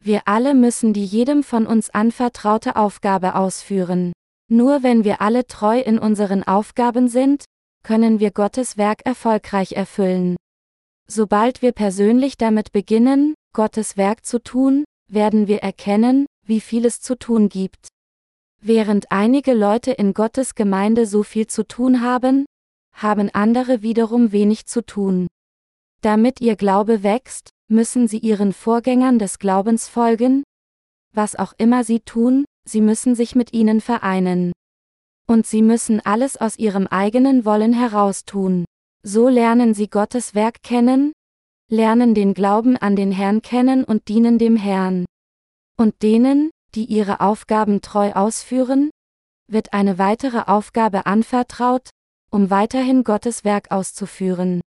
Wir 0.00 0.22
alle 0.26 0.54
müssen 0.54 0.92
die 0.92 1.04
jedem 1.04 1.44
von 1.44 1.66
uns 1.66 1.90
anvertraute 1.90 2.76
Aufgabe 2.76 3.36
ausführen. 3.36 4.12
Nur 4.52 4.82
wenn 4.82 5.02
wir 5.02 5.22
alle 5.22 5.46
treu 5.46 5.80
in 5.80 5.98
unseren 5.98 6.42
Aufgaben 6.42 7.08
sind, 7.08 7.46
können 7.82 8.20
wir 8.20 8.32
Gottes 8.32 8.76
Werk 8.76 9.00
erfolgreich 9.06 9.72
erfüllen. 9.72 10.36
Sobald 11.08 11.62
wir 11.62 11.72
persönlich 11.72 12.36
damit 12.36 12.70
beginnen, 12.70 13.32
Gottes 13.54 13.96
Werk 13.96 14.26
zu 14.26 14.42
tun, 14.42 14.84
werden 15.08 15.48
wir 15.48 15.60
erkennen, 15.62 16.26
wie 16.46 16.60
viel 16.60 16.84
es 16.84 17.00
zu 17.00 17.18
tun 17.18 17.48
gibt. 17.48 17.88
Während 18.60 19.10
einige 19.10 19.54
Leute 19.54 19.92
in 19.92 20.12
Gottes 20.12 20.54
Gemeinde 20.54 21.06
so 21.06 21.22
viel 21.22 21.46
zu 21.46 21.66
tun 21.66 22.02
haben, 22.02 22.44
haben 22.92 23.30
andere 23.32 23.80
wiederum 23.80 24.32
wenig 24.32 24.66
zu 24.66 24.84
tun. 24.84 25.28
Damit 26.02 26.42
ihr 26.42 26.56
Glaube 26.56 27.02
wächst, 27.02 27.48
müssen 27.68 28.06
sie 28.06 28.18
ihren 28.18 28.52
Vorgängern 28.52 29.18
des 29.18 29.38
Glaubens 29.38 29.88
folgen, 29.88 30.42
was 31.14 31.36
auch 31.36 31.54
immer 31.56 31.84
sie 31.84 32.00
tun, 32.00 32.44
sie 32.64 32.80
müssen 32.80 33.14
sich 33.14 33.34
mit 33.34 33.52
ihnen 33.52 33.80
vereinen. 33.80 34.52
Und 35.28 35.46
sie 35.46 35.62
müssen 35.62 36.00
alles 36.00 36.36
aus 36.36 36.58
ihrem 36.58 36.86
eigenen 36.86 37.44
Wollen 37.44 37.72
heraus 37.72 38.24
tun. 38.24 38.64
So 39.04 39.28
lernen 39.28 39.74
sie 39.74 39.88
Gottes 39.88 40.34
Werk 40.34 40.62
kennen, 40.62 41.12
lernen 41.68 42.14
den 42.14 42.34
Glauben 42.34 42.76
an 42.76 42.96
den 42.96 43.12
Herrn 43.12 43.42
kennen 43.42 43.82
und 43.82 44.08
dienen 44.08 44.38
dem 44.38 44.56
Herrn. 44.56 45.06
Und 45.78 46.02
denen, 46.02 46.50
die 46.74 46.84
ihre 46.84 47.20
Aufgaben 47.20 47.80
treu 47.80 48.12
ausführen, 48.12 48.90
wird 49.48 49.72
eine 49.72 49.98
weitere 49.98 50.42
Aufgabe 50.46 51.06
anvertraut, 51.06 51.90
um 52.30 52.50
weiterhin 52.50 53.04
Gottes 53.04 53.44
Werk 53.44 53.70
auszuführen. 53.70 54.60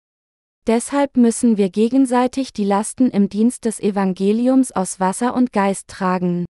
Deshalb 0.67 1.17
müssen 1.17 1.57
wir 1.57 1.71
gegenseitig 1.71 2.53
die 2.53 2.65
Lasten 2.65 3.11
im 3.11 3.29
Dienst 3.29 3.65
des 3.65 3.81
Evangeliums 3.81 4.71
aus 4.71 5.01
Wasser 5.01 5.35
und 5.35 5.53
Geist 5.53 5.89
tragen. 5.89 6.45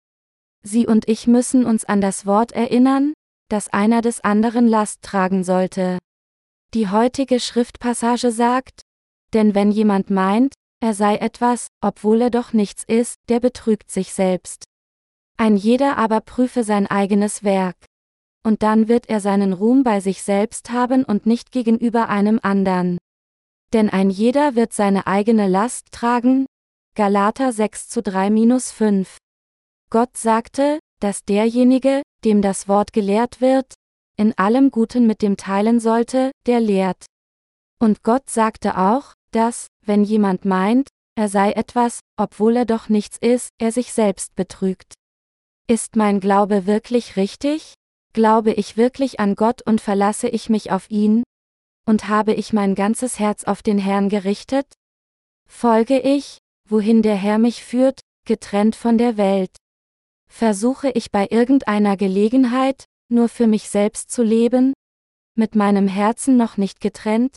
Sie 0.64 0.88
und 0.88 1.08
ich 1.08 1.28
müssen 1.28 1.66
uns 1.66 1.86
an 1.86 2.02
das 2.02 2.26
Wort 2.26 2.52
erinnern, 2.52 3.14
dass 3.50 3.70
einer 3.70 4.02
des 4.02 4.22
anderen 4.22 4.68
Last 4.68 5.02
tragen 5.02 5.44
sollte. 5.44 6.00
Die 6.74 6.90
heutige 6.90 7.40
Schriftpassage 7.40 8.32
sagt, 8.32 8.82
denn 9.34 9.56
wenn 9.56 9.72
jemand 9.72 10.10
meint, 10.10 10.54
er 10.82 10.94
sei 10.94 11.18
etwas, 11.18 11.68
obwohl 11.82 12.22
er 12.22 12.30
doch 12.30 12.54
nichts 12.54 12.84
ist, 12.88 13.16
der 13.28 13.40
betrügt 13.40 13.92
sich 13.92 14.14
selbst. 14.14 14.66
Ein 15.38 15.58
jeder 15.58 15.98
aber 15.98 16.22
prüfe 16.22 16.64
sein 16.64 16.88
eigenes 16.88 17.44
Werk. 17.44 17.76
Und 18.46 18.64
dann 18.64 18.88
wird 18.88 19.10
er 19.10 19.20
seinen 19.20 19.54
Ruhm 19.54 19.84
bei 19.84 20.00
sich 20.00 20.24
selbst 20.24 20.70
haben 20.70 21.04
und 21.04 21.26
nicht 21.26 21.52
gegenüber 21.52 22.10
einem 22.10 22.40
andern. 22.42 22.98
Denn 23.74 23.90
ein 23.90 24.10
jeder 24.10 24.56
wird 24.56 24.74
seine 24.74 25.08
eigene 25.08 25.48
Last 25.48 25.92
tragen. 25.92 26.46
Galater 26.96 27.52
6 27.52 27.90
zu 27.90 28.02
3 28.02 28.30
5. 28.60 29.18
Gott 29.92 30.18
sagte, 30.18 30.80
dass 31.00 31.24
derjenige, 31.26 32.04
dem 32.24 32.42
das 32.42 32.68
Wort 32.68 32.94
gelehrt 32.94 33.42
wird, 33.42 33.74
in 34.18 34.38
allem 34.38 34.70
Guten 34.70 35.08
mit 35.08 35.22
dem 35.22 35.36
teilen 35.36 35.80
sollte, 35.80 36.32
der 36.46 36.60
lehrt. 36.60 37.06
Und 37.80 38.04
Gott 38.04 38.30
sagte 38.30 38.78
auch, 38.78 39.14
dass, 39.32 39.68
wenn 39.86 40.04
jemand 40.04 40.46
meint, 40.46 40.90
er 41.16 41.28
sei 41.28 41.54
etwas, 41.54 42.02
obwohl 42.18 42.56
er 42.56 42.66
doch 42.66 42.90
nichts 42.90 43.18
ist, 43.20 43.50
er 43.58 43.72
sich 43.72 43.92
selbst 43.92 44.36
betrügt. 44.36 44.94
Ist 45.68 45.96
mein 45.96 46.20
Glaube 46.20 46.68
wirklich 46.68 47.16
richtig? 47.16 47.74
Glaube 48.14 48.54
ich 48.54 48.78
wirklich 48.78 49.20
an 49.20 49.36
Gott 49.36 49.62
und 49.62 49.82
verlasse 49.82 50.28
ich 50.28 50.50
mich 50.50 50.72
auf 50.72 50.90
ihn? 50.92 51.24
Und 51.88 52.08
habe 52.08 52.34
ich 52.34 52.54
mein 52.54 52.76
ganzes 52.76 53.18
Herz 53.18 53.44
auf 53.44 53.64
den 53.64 53.80
Herrn 53.80 54.10
gerichtet? 54.10 54.68
Folge 55.50 56.00
ich, 56.00 56.38
wohin 56.68 57.02
der 57.02 57.16
Herr 57.16 57.40
mich 57.40 57.64
führt, 57.64 58.02
getrennt 58.26 58.76
von 58.76 58.98
der 58.98 59.18
Welt? 59.18 59.56
Versuche 60.32 60.90
ich 60.92 61.12
bei 61.12 61.28
irgendeiner 61.30 61.98
Gelegenheit, 61.98 62.86
nur 63.10 63.28
für 63.28 63.48
mich 63.48 63.70
selbst 63.70 64.12
zu 64.12 64.24
leben? 64.24 64.74
Mit 65.36 65.56
meinem 65.56 65.88
Herzen 65.88 66.38
noch 66.38 66.58
nicht 66.58 66.80
getrennt? 66.80 67.36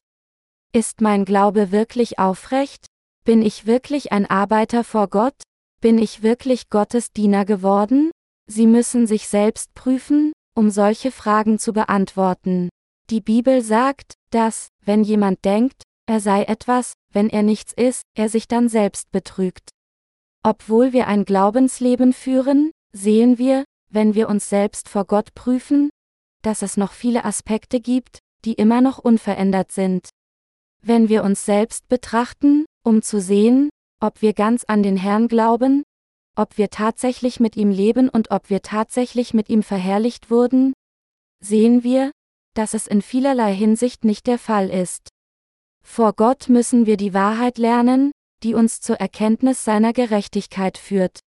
Ist 0.73 1.01
mein 1.01 1.25
Glaube 1.25 1.73
wirklich 1.73 2.19
aufrecht? 2.19 2.87
Bin 3.25 3.43
ich 3.43 3.67
wirklich 3.67 4.13
ein 4.13 4.27
Arbeiter 4.27 4.85
vor 4.85 5.09
Gott? 5.09 5.35
Bin 5.81 5.99
ich 5.99 6.23
wirklich 6.23 6.71
Gottes 6.71 7.13
Diener 7.13 7.45
geworden? 7.45 8.11
Sie 8.49 8.67
müssen 8.67 9.07
sich 9.07 9.29
selbst 9.29 9.75
prüfen, 9.75 10.33
um 10.55 10.71
solche 10.71 11.11
Fragen 11.11 11.59
zu 11.59 11.73
beantworten. 11.73 12.69
Die 13.11 13.21
Bibel 13.21 13.63
sagt, 13.63 14.15
dass, 14.31 14.69
wenn 14.85 15.05
jemand 15.05 15.45
denkt, 15.45 15.83
er 16.07 16.21
sei 16.21 16.45
etwas, 16.45 16.95
wenn 17.13 17.29
er 17.31 17.43
nichts 17.43 17.73
ist, 17.73 18.03
er 18.17 18.29
sich 18.29 18.49
dann 18.49 18.69
selbst 18.69 19.11
betrügt. 19.13 19.71
Obwohl 20.43 20.93
wir 20.93 21.07
ein 21.07 21.25
Glaubensleben 21.25 22.13
führen, 22.13 22.73
sehen 22.93 23.39
wir, 23.39 23.65
wenn 23.91 24.15
wir 24.15 24.29
uns 24.29 24.49
selbst 24.49 24.89
vor 24.89 25.05
Gott 25.05 25.35
prüfen, 25.35 25.91
dass 26.43 26.63
es 26.63 26.77
noch 26.77 26.93
viele 26.93 27.25
Aspekte 27.25 27.81
gibt, 27.81 28.19
die 28.45 28.55
immer 28.55 28.81
noch 28.81 28.99
unverändert 28.99 29.73
sind. 29.73 30.09
Wenn 30.83 31.09
wir 31.09 31.23
uns 31.23 31.45
selbst 31.45 31.89
betrachten, 31.89 32.67
um 32.85 33.03
zu 33.03 33.21
sehen, 33.21 33.71
ob 34.01 34.21
wir 34.21 34.33
ganz 34.33 34.65
an 34.65 34.83
den 34.83 34.97
Herrn 34.97 35.29
glauben, 35.29 35.85
ob 36.37 36.59
wir 36.59 36.71
tatsächlich 36.71 37.39
mit 37.41 37.57
ihm 37.57 37.71
leben 37.71 38.09
und 38.09 38.31
ob 38.31 38.51
wir 38.51 38.63
tatsächlich 38.63 39.35
mit 39.35 39.49
ihm 39.49 39.63
verherrlicht 39.63 40.31
wurden, 40.31 40.73
sehen 41.41 41.85
wir, 41.85 42.11
dass 42.55 42.75
es 42.75 42.87
in 42.87 43.03
vielerlei 43.03 43.55
Hinsicht 43.55 44.05
nicht 44.05 44.27
der 44.27 44.39
Fall 44.39 44.71
ist. 44.71 45.09
Vor 45.85 46.15
Gott 46.15 46.49
müssen 46.49 46.87
wir 46.87 46.97
die 46.97 47.15
Wahrheit 47.15 47.59
lernen, 47.59 48.13
die 48.43 48.55
uns 48.55 48.81
zur 48.81 48.97
Erkenntnis 48.97 49.65
seiner 49.65 49.93
Gerechtigkeit 49.93 50.79
führt. 50.79 51.21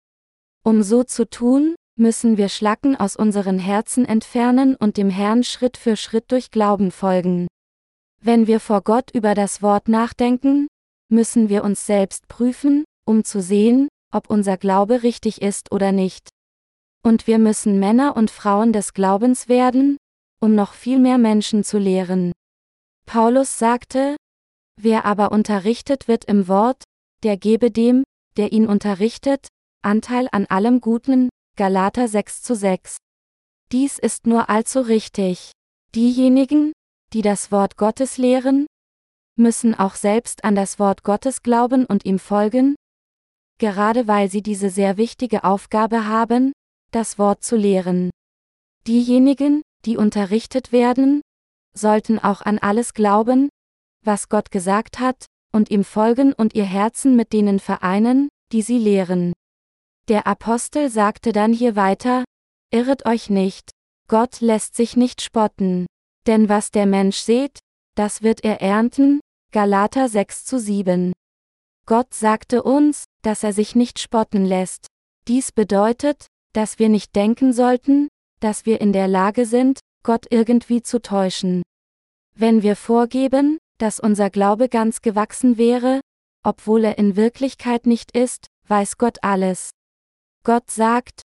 Um 0.66 0.82
so 0.82 1.04
zu 1.04 1.30
tun, 1.30 1.76
müssen 2.00 2.38
wir 2.38 2.48
Schlacken 2.48 2.96
aus 2.96 3.18
unseren 3.18 3.60
Herzen 3.60 4.06
entfernen 4.06 4.76
und 4.76 4.96
dem 4.96 5.10
Herrn 5.10 5.44
Schritt 5.44 5.76
für 5.76 5.98
Schritt 5.98 6.32
durch 6.32 6.52
Glauben 6.52 6.92
folgen. 6.92 7.48
Wenn 8.22 8.48
wir 8.48 8.62
vor 8.62 8.82
Gott 8.82 9.12
über 9.14 9.36
das 9.36 9.62
Wort 9.62 9.90
nachdenken, 9.90 10.68
müssen 11.10 11.50
wir 11.50 11.66
uns 11.66 11.86
selbst 11.86 12.30
prüfen, 12.30 12.86
um 13.06 13.26
zu 13.26 13.42
sehen, 13.42 13.90
ob 14.14 14.30
unser 14.30 14.58
Glaube 14.58 15.04
richtig 15.04 15.42
ist 15.42 15.74
oder 15.74 15.92
nicht. 15.92 16.30
Und 17.04 17.28
wir 17.28 17.40
müssen 17.40 17.80
Männer 17.80 18.16
und 18.16 18.32
Frauen 18.32 18.72
des 18.72 18.94
Glaubens 18.94 19.50
werden, 19.50 19.98
um 20.40 20.56
noch 20.56 20.74
viel 20.74 21.00
mehr 21.00 21.18
Menschen 21.18 21.66
zu 21.66 21.78
lehren. 21.78 22.32
Paulus 23.06 23.60
sagte, 23.60 24.16
Wer 24.80 25.06
aber 25.06 25.32
unterrichtet 25.32 26.08
wird 26.08 26.26
im 26.26 26.48
Wort, 26.48 26.84
der 27.24 27.38
gebe 27.38 27.70
dem, 27.70 28.04
der 28.38 28.54
ihn 28.54 28.66
unterrichtet, 28.66 29.48
Anteil 29.86 30.30
an 30.32 30.46
allem 30.46 30.80
Guten, 30.80 31.28
Galater 31.58 32.08
6 32.08 32.42
zu 32.42 32.56
6. 32.56 32.96
Dies 33.74 34.00
ist 34.00 34.26
nur 34.26 34.50
allzu 34.50 34.80
richtig. 34.80 35.52
Diejenigen, 35.94 36.72
die 37.12 37.22
das 37.22 37.52
Wort 37.52 37.76
Gottes 37.76 38.18
lehren, 38.18 38.66
müssen 39.36 39.76
auch 39.76 39.96
selbst 39.96 40.46
an 40.46 40.56
das 40.56 40.80
Wort 40.80 41.04
Gottes 41.04 41.44
glauben 41.44 41.86
und 41.86 42.06
ihm 42.06 42.18
folgen, 42.18 42.76
gerade 43.60 44.08
weil 44.08 44.32
sie 44.32 44.42
diese 44.42 44.70
sehr 44.70 44.96
wichtige 44.96 45.44
Aufgabe 45.44 46.08
haben, 46.08 46.54
das 46.92 47.20
Wort 47.20 47.44
zu 47.44 47.58
lehren. 47.58 48.10
Diejenigen, 48.88 49.64
die 49.84 49.98
unterrichtet 49.98 50.72
werden, 50.72 51.22
sollten 51.76 52.20
auch 52.20 52.42
an 52.42 52.58
alles 52.58 52.94
glauben, 52.94 53.50
was 54.06 54.30
Gott 54.30 54.50
gesagt 54.50 55.00
hat, 55.00 55.26
und 55.52 55.72
ihm 55.72 55.84
folgen 55.84 56.32
und 56.32 56.56
ihr 56.56 56.66
Herzen 56.66 57.18
mit 57.18 57.34
denen 57.34 57.60
vereinen, 57.60 58.30
die 58.54 58.62
sie 58.62 58.78
lehren. 58.78 59.34
Der 60.10 60.28
Apostel 60.28 60.90
sagte 60.90 61.32
dann 61.32 61.54
hier 61.54 61.78
weiter, 61.78 62.26
Irret 62.72 63.06
euch 63.06 63.30
nicht, 63.30 63.70
Gott 64.10 64.42
lässt 64.42 64.76
sich 64.76 64.98
nicht 64.98 65.22
spotten. 65.22 65.86
Denn 66.28 66.50
was 66.50 66.72
der 66.72 66.86
Mensch 66.86 67.18
sät, 67.18 67.60
das 67.96 68.22
wird 68.22 68.44
er 68.44 68.62
ernten, 68.62 69.22
Galater 69.52 70.10
6 70.10 70.46
zu 70.46 70.60
7. 70.60 71.14
Gott 71.86 72.14
sagte 72.14 72.64
uns, 72.64 73.06
dass 73.22 73.44
er 73.44 73.54
sich 73.54 73.76
nicht 73.76 74.00
spotten 74.00 74.46
lässt. 74.46 74.88
Dies 75.28 75.52
bedeutet, 75.52 76.28
dass 76.54 76.80
wir 76.80 76.90
nicht 76.90 77.16
denken 77.16 77.54
sollten, 77.54 78.10
dass 78.42 78.66
wir 78.66 78.82
in 78.82 78.92
der 78.92 79.08
Lage 79.08 79.46
sind, 79.46 79.80
Gott 80.04 80.26
irgendwie 80.30 80.82
zu 80.82 81.02
täuschen. 81.02 81.62
Wenn 82.36 82.62
wir 82.62 82.76
vorgeben, 82.76 83.58
dass 83.78 84.00
unser 84.00 84.30
Glaube 84.30 84.68
ganz 84.68 85.02
gewachsen 85.02 85.58
wäre, 85.58 86.02
obwohl 86.44 86.84
er 86.84 86.98
in 86.98 87.16
Wirklichkeit 87.16 87.86
nicht 87.86 88.18
ist, 88.18 88.48
weiß 88.68 88.98
Gott 88.98 89.20
alles. 89.22 89.70
Gott 90.44 90.70
sagt, 90.70 91.22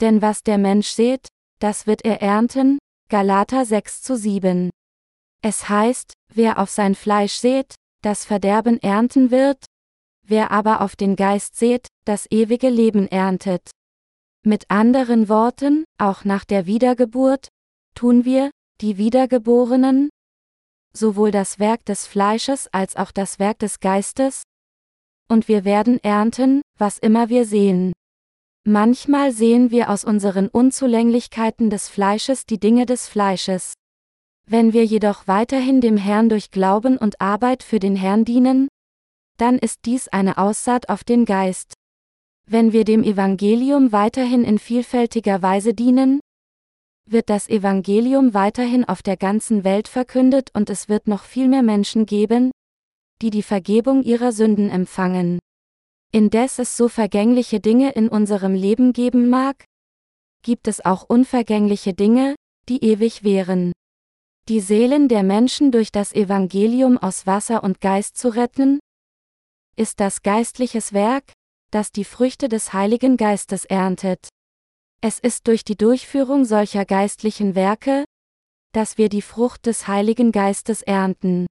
denn 0.00 0.22
was 0.22 0.42
der 0.42 0.56
Mensch 0.56 0.88
sät, 0.88 1.28
das 1.58 1.86
wird 1.86 2.04
er 2.04 2.22
ernten, 2.22 2.78
Galater 3.10 3.66
6 3.66 4.02
zu 4.02 4.16
7. 4.16 4.70
Es 5.42 5.68
heißt, 5.68 6.14
wer 6.32 6.58
auf 6.58 6.70
sein 6.70 6.94
Fleisch 6.94 7.34
sät, 7.34 7.74
das 8.02 8.24
Verderben 8.24 8.82
ernten 8.82 9.30
wird, 9.30 9.66
wer 10.26 10.50
aber 10.50 10.80
auf 10.80 10.96
den 10.96 11.16
Geist 11.16 11.56
seht, 11.56 11.88
das 12.06 12.26
ewige 12.30 12.70
Leben 12.70 13.06
erntet. 13.08 13.70
Mit 14.42 14.70
anderen 14.70 15.28
Worten, 15.28 15.84
auch 15.98 16.24
nach 16.24 16.44
der 16.44 16.66
Wiedergeburt, 16.66 17.48
tun 17.94 18.24
wir, 18.24 18.50
die 18.80 18.96
Wiedergeborenen, 18.96 20.08
sowohl 20.94 21.30
das 21.30 21.58
Werk 21.58 21.84
des 21.84 22.06
Fleisches 22.06 22.68
als 22.72 22.96
auch 22.96 23.12
das 23.12 23.38
Werk 23.38 23.58
des 23.58 23.80
Geistes, 23.80 24.42
und 25.28 25.46
wir 25.48 25.64
werden 25.64 26.02
ernten, 26.02 26.62
was 26.78 26.98
immer 26.98 27.28
wir 27.28 27.44
sehen. 27.44 27.92
Manchmal 28.64 29.32
sehen 29.32 29.72
wir 29.72 29.90
aus 29.90 30.04
unseren 30.04 30.46
Unzulänglichkeiten 30.46 31.68
des 31.68 31.88
Fleisches 31.88 32.46
die 32.46 32.60
Dinge 32.60 32.86
des 32.86 33.08
Fleisches. 33.08 33.74
Wenn 34.46 34.72
wir 34.72 34.84
jedoch 34.84 35.26
weiterhin 35.26 35.80
dem 35.80 35.96
Herrn 35.96 36.28
durch 36.28 36.52
Glauben 36.52 36.96
und 36.96 37.20
Arbeit 37.20 37.64
für 37.64 37.80
den 37.80 37.96
Herrn 37.96 38.24
dienen, 38.24 38.68
dann 39.36 39.58
ist 39.58 39.80
dies 39.84 40.06
eine 40.06 40.38
Aussaat 40.38 40.88
auf 40.90 41.02
den 41.02 41.24
Geist. 41.24 41.74
Wenn 42.46 42.72
wir 42.72 42.84
dem 42.84 43.02
Evangelium 43.02 43.90
weiterhin 43.90 44.44
in 44.44 44.60
vielfältiger 44.60 45.42
Weise 45.42 45.74
dienen, 45.74 46.20
wird 47.04 47.30
das 47.30 47.48
Evangelium 47.48 48.32
weiterhin 48.32 48.84
auf 48.84 49.02
der 49.02 49.16
ganzen 49.16 49.64
Welt 49.64 49.88
verkündet 49.88 50.50
und 50.54 50.70
es 50.70 50.88
wird 50.88 51.08
noch 51.08 51.24
viel 51.24 51.48
mehr 51.48 51.64
Menschen 51.64 52.06
geben, 52.06 52.52
die 53.22 53.30
die 53.30 53.42
Vergebung 53.42 54.04
ihrer 54.04 54.30
Sünden 54.30 54.70
empfangen. 54.70 55.40
Indes 56.14 56.58
es 56.58 56.76
so 56.76 56.88
vergängliche 56.88 57.58
Dinge 57.58 57.92
in 57.92 58.08
unserem 58.10 58.54
Leben 58.54 58.92
geben 58.92 59.30
mag, 59.30 59.64
gibt 60.42 60.68
es 60.68 60.84
auch 60.84 61.04
unvergängliche 61.08 61.94
Dinge, 61.94 62.34
die 62.68 62.84
ewig 62.84 63.24
wären. 63.24 63.72
Die 64.48 64.60
Seelen 64.60 65.08
der 65.08 65.22
Menschen 65.22 65.72
durch 65.72 65.90
das 65.90 66.12
Evangelium 66.12 66.98
aus 66.98 67.26
Wasser 67.26 67.64
und 67.64 67.80
Geist 67.80 68.18
zu 68.18 68.28
retten, 68.28 68.78
ist 69.76 70.00
das 70.00 70.22
geistliches 70.22 70.92
Werk, 70.92 71.32
das 71.70 71.92
die 71.92 72.04
Früchte 72.04 72.50
des 72.50 72.74
Heiligen 72.74 73.16
Geistes 73.16 73.64
erntet. 73.64 74.28
Es 75.00 75.18
ist 75.18 75.46
durch 75.46 75.64
die 75.64 75.76
Durchführung 75.76 76.44
solcher 76.44 76.84
geistlichen 76.84 77.54
Werke, 77.54 78.04
dass 78.72 78.98
wir 78.98 79.08
die 79.08 79.22
Frucht 79.22 79.64
des 79.64 79.88
Heiligen 79.88 80.30
Geistes 80.30 80.82
ernten. 80.82 81.46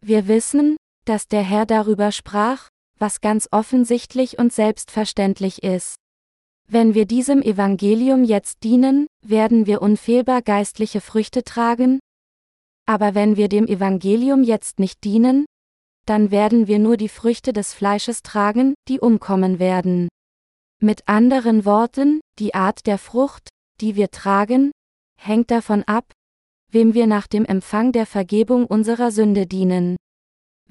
Wir 0.00 0.26
wissen, 0.26 0.76
dass 1.04 1.28
der 1.28 1.42
Herr 1.42 1.64
darüber 1.64 2.10
sprach, 2.10 2.68
was 2.98 3.20
ganz 3.20 3.48
offensichtlich 3.50 4.38
und 4.38 4.52
selbstverständlich 4.52 5.62
ist. 5.62 5.96
Wenn 6.66 6.94
wir 6.94 7.06
diesem 7.06 7.42
Evangelium 7.42 8.24
jetzt 8.24 8.62
dienen, 8.64 9.06
werden 9.22 9.66
wir 9.66 9.82
unfehlbar 9.82 10.42
geistliche 10.42 11.00
Früchte 11.00 11.44
tragen, 11.44 12.00
aber 12.86 13.14
wenn 13.14 13.36
wir 13.36 13.48
dem 13.48 13.66
Evangelium 13.66 14.42
jetzt 14.42 14.78
nicht 14.78 15.04
dienen, 15.04 15.46
dann 16.06 16.30
werden 16.30 16.66
wir 16.66 16.78
nur 16.78 16.96
die 16.96 17.08
Früchte 17.08 17.52
des 17.52 17.72
Fleisches 17.72 18.22
tragen, 18.22 18.74
die 18.88 19.00
umkommen 19.00 19.58
werden. 19.58 20.08
Mit 20.82 21.08
anderen 21.08 21.64
Worten, 21.64 22.20
die 22.38 22.54
Art 22.54 22.86
der 22.86 22.98
Frucht, 22.98 23.48
die 23.80 23.96
wir 23.96 24.10
tragen, 24.10 24.70
hängt 25.18 25.50
davon 25.50 25.82
ab, 25.84 26.12
wem 26.70 26.92
wir 26.92 27.06
nach 27.06 27.26
dem 27.26 27.46
Empfang 27.46 27.92
der 27.92 28.04
Vergebung 28.04 28.66
unserer 28.66 29.10
Sünde 29.10 29.46
dienen. 29.46 29.96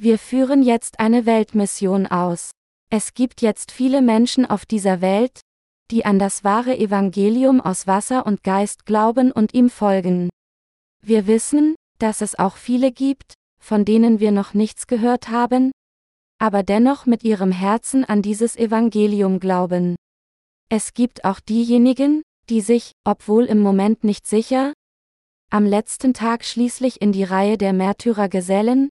Wir 0.04 0.20
führen 0.20 0.64
jetzt 0.64 1.00
eine 1.00 1.26
Weltmission 1.26 2.08
aus. 2.08 2.52
Es 2.90 3.14
gibt 3.14 3.42
jetzt 3.42 3.72
viele 3.72 4.02
Menschen 4.02 4.46
auf 4.46 4.66
dieser 4.66 5.00
Welt, 5.00 5.40
die 5.92 6.04
an 6.04 6.20
das 6.20 6.44
wahre 6.44 6.78
Evangelium 6.78 7.62
aus 7.62 7.88
Wasser 7.88 8.26
und 8.26 8.44
Geist 8.44 8.86
glauben 8.86 9.32
und 9.32 9.54
ihm 9.54 9.70
folgen. 9.70 10.28
Wir 11.02 11.26
wissen, 11.26 11.76
dass 12.00 12.20
es 12.20 12.38
auch 12.38 12.58
viele 12.58 12.92
gibt, 12.92 13.36
von 13.62 13.86
denen 13.86 14.20
wir 14.20 14.34
noch 14.34 14.54
nichts 14.54 14.88
gehört 14.88 15.30
haben, 15.30 15.72
aber 16.38 16.64
dennoch 16.64 17.06
mit 17.06 17.24
ihrem 17.24 17.54
Herzen 17.54 18.04
an 18.04 18.22
dieses 18.22 18.58
Evangelium 18.58 19.40
glauben. 19.40 19.96
Es 20.68 20.94
gibt 20.94 21.24
auch 21.24 21.40
diejenigen, 21.40 22.24
die 22.50 22.60
sich, 22.60 22.92
obwohl 23.06 23.46
im 23.46 23.62
Moment 23.62 24.04
nicht 24.04 24.28
sicher, 24.28 24.74
am 25.50 25.66
letzten 25.66 26.14
Tag 26.14 26.44
schließlich 26.44 27.02
in 27.02 27.14
die 27.14 27.24
Reihe 27.24 27.58
der 27.58 27.72
Märtyrer 27.72 28.28
gesellen, 28.28 28.90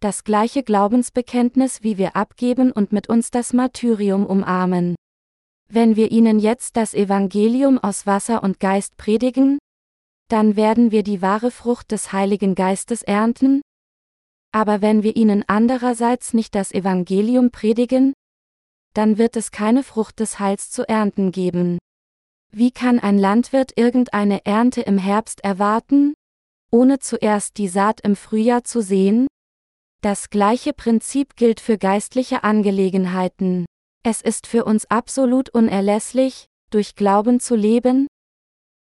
das 0.00 0.24
gleiche 0.24 0.62
Glaubensbekenntnis 0.62 1.82
wie 1.82 1.98
wir 1.98 2.16
abgeben 2.16 2.72
und 2.72 2.92
mit 2.92 3.08
uns 3.08 3.30
das 3.30 3.52
Martyrium 3.52 4.26
umarmen. 4.26 4.96
Wenn 5.68 5.96
wir 5.96 6.10
ihnen 6.10 6.38
jetzt 6.38 6.76
das 6.76 6.94
Evangelium 6.94 7.78
aus 7.78 8.06
Wasser 8.06 8.42
und 8.42 8.60
Geist 8.60 8.96
predigen, 8.96 9.58
dann 10.28 10.56
werden 10.56 10.90
wir 10.90 11.02
die 11.02 11.22
wahre 11.22 11.50
Frucht 11.50 11.90
des 11.90 12.12
Heiligen 12.12 12.54
Geistes 12.54 13.02
ernten? 13.02 13.62
Aber 14.52 14.82
wenn 14.82 15.02
wir 15.02 15.16
ihnen 15.16 15.44
andererseits 15.46 16.32
nicht 16.32 16.54
das 16.54 16.72
Evangelium 16.72 17.50
predigen, 17.50 18.12
dann 18.94 19.18
wird 19.18 19.36
es 19.36 19.50
keine 19.50 19.82
Frucht 19.82 20.20
des 20.20 20.38
Heils 20.38 20.70
zu 20.70 20.88
ernten 20.88 21.32
geben. 21.32 21.78
Wie 22.52 22.70
kann 22.70 23.00
ein 23.00 23.18
Landwirt 23.18 23.72
irgendeine 23.76 24.46
Ernte 24.46 24.82
im 24.82 24.96
Herbst 24.96 25.42
erwarten, 25.42 26.14
ohne 26.70 27.00
zuerst 27.00 27.58
die 27.58 27.66
Saat 27.66 28.00
im 28.02 28.14
Frühjahr 28.14 28.62
zu 28.62 28.80
sehen? 28.80 29.26
Das 30.04 30.28
gleiche 30.28 30.74
Prinzip 30.74 31.34
gilt 31.34 31.60
für 31.60 31.78
geistliche 31.78 32.44
Angelegenheiten. 32.44 33.64
Es 34.02 34.20
ist 34.20 34.46
für 34.46 34.66
uns 34.66 34.84
absolut 34.90 35.48
unerlässlich, 35.48 36.44
durch 36.68 36.94
Glauben 36.94 37.40
zu 37.40 37.56
leben, 37.56 38.06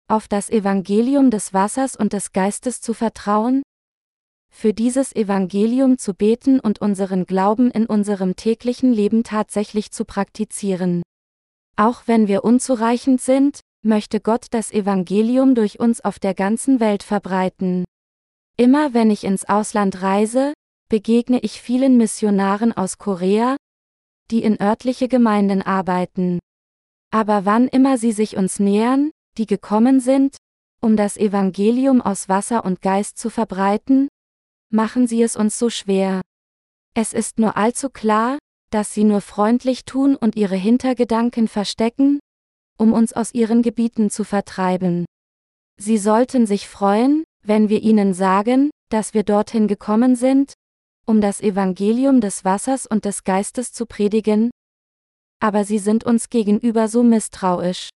auf 0.07 0.29
das 0.29 0.51
Evangelium 0.51 1.33
des 1.33 1.53
Wassers 1.53 1.97
und 1.97 2.13
des 2.13 2.31
Geistes 2.31 2.81
zu 2.81 2.95
vertrauen? 2.95 3.65
Für 4.53 4.73
dieses 4.73 5.13
Evangelium 5.13 5.99
zu 5.99 6.15
beten 6.15 6.61
und 6.61 6.81
unseren 6.81 7.27
Glauben 7.27 7.73
in 7.73 7.87
unserem 7.87 8.37
täglichen 8.37 8.93
Leben 8.93 9.25
tatsächlich 9.25 9.91
zu 9.91 10.05
praktizieren. 10.05 11.03
Auch 11.75 12.03
wenn 12.07 12.29
wir 12.29 12.45
unzureichend 12.45 13.21
sind, 13.21 13.59
möchte 13.83 14.21
Gott 14.21 14.47
das 14.53 14.71
Evangelium 14.71 15.57
durch 15.57 15.81
uns 15.81 16.01
auf 16.03 16.21
der 16.21 16.35
ganzen 16.35 16.79
Welt 16.79 17.03
verbreiten. 17.03 17.85
Immer 18.57 18.95
wenn 18.95 19.11
ich 19.11 19.25
ins 19.25 19.49
Ausland 19.49 20.03
reise, 20.03 20.53
begegne 20.91 21.39
ich 21.41 21.63
vielen 21.63 21.97
Missionaren 21.97 22.77
aus 22.77 22.99
Korea, 22.99 23.57
die 24.31 24.43
in 24.43 24.61
örtliche 24.61 25.09
Gemeinden 25.09 25.63
arbeiten. 25.63 26.41
Aber 27.11 27.47
wann 27.47 27.69
immer 27.69 27.97
sie 27.97 28.13
sich 28.13 28.37
uns 28.37 28.61
nähern, 28.61 29.11
die 29.39 29.47
gekommen 29.47 30.01
sind, 30.01 30.37
um 30.83 30.97
das 30.97 31.17
Evangelium 31.17 32.03
aus 32.03 32.29
Wasser 32.29 32.65
und 32.65 32.83
Geist 32.83 33.19
zu 33.19 33.31
verbreiten? 33.31 34.09
Machen 34.71 35.07
sie 35.07 35.23
es 35.23 35.37
uns 35.37 35.59
so 35.59 35.71
schwer. 35.71 36.21
Es 36.95 37.13
ist 37.13 37.39
nur 37.39 37.57
allzu 37.57 37.89
klar, 37.89 38.39
dass 38.71 38.93
sie 38.93 39.05
nur 39.05 39.21
freundlich 39.21 39.85
tun 39.85 40.17
und 40.17 40.37
ihre 40.37 40.57
Hintergedanken 40.57 41.49
verstecken, 41.49 42.21
um 42.79 42.93
uns 42.93 43.13
aus 43.13 43.33
ihren 43.33 43.63
Gebieten 43.63 44.11
zu 44.11 44.25
vertreiben. 44.25 45.07
Sie 45.77 45.99
sollten 45.99 46.47
sich 46.47 46.69
freuen, 46.69 47.25
wenn 47.45 47.69
wir 47.69 47.81
ihnen 47.81 48.13
sagen, 48.13 48.71
dass 48.91 49.15
wir 49.15 49.23
dorthin 49.23 49.67
gekommen 49.67 50.15
sind, 50.15 50.53
um 51.11 51.21
das 51.21 51.41
Evangelium 51.41 52.21
des 52.21 52.45
Wassers 52.45 52.87
und 52.87 53.05
des 53.05 53.25
Geistes 53.25 53.73
zu 53.73 53.85
predigen, 53.85 54.51
aber 55.41 55.65
sie 55.65 55.81
sind 55.81 56.05
uns 56.05 56.29
gegenüber 56.29 56.87
so 56.87 57.03
misstrauisch. 57.03 57.89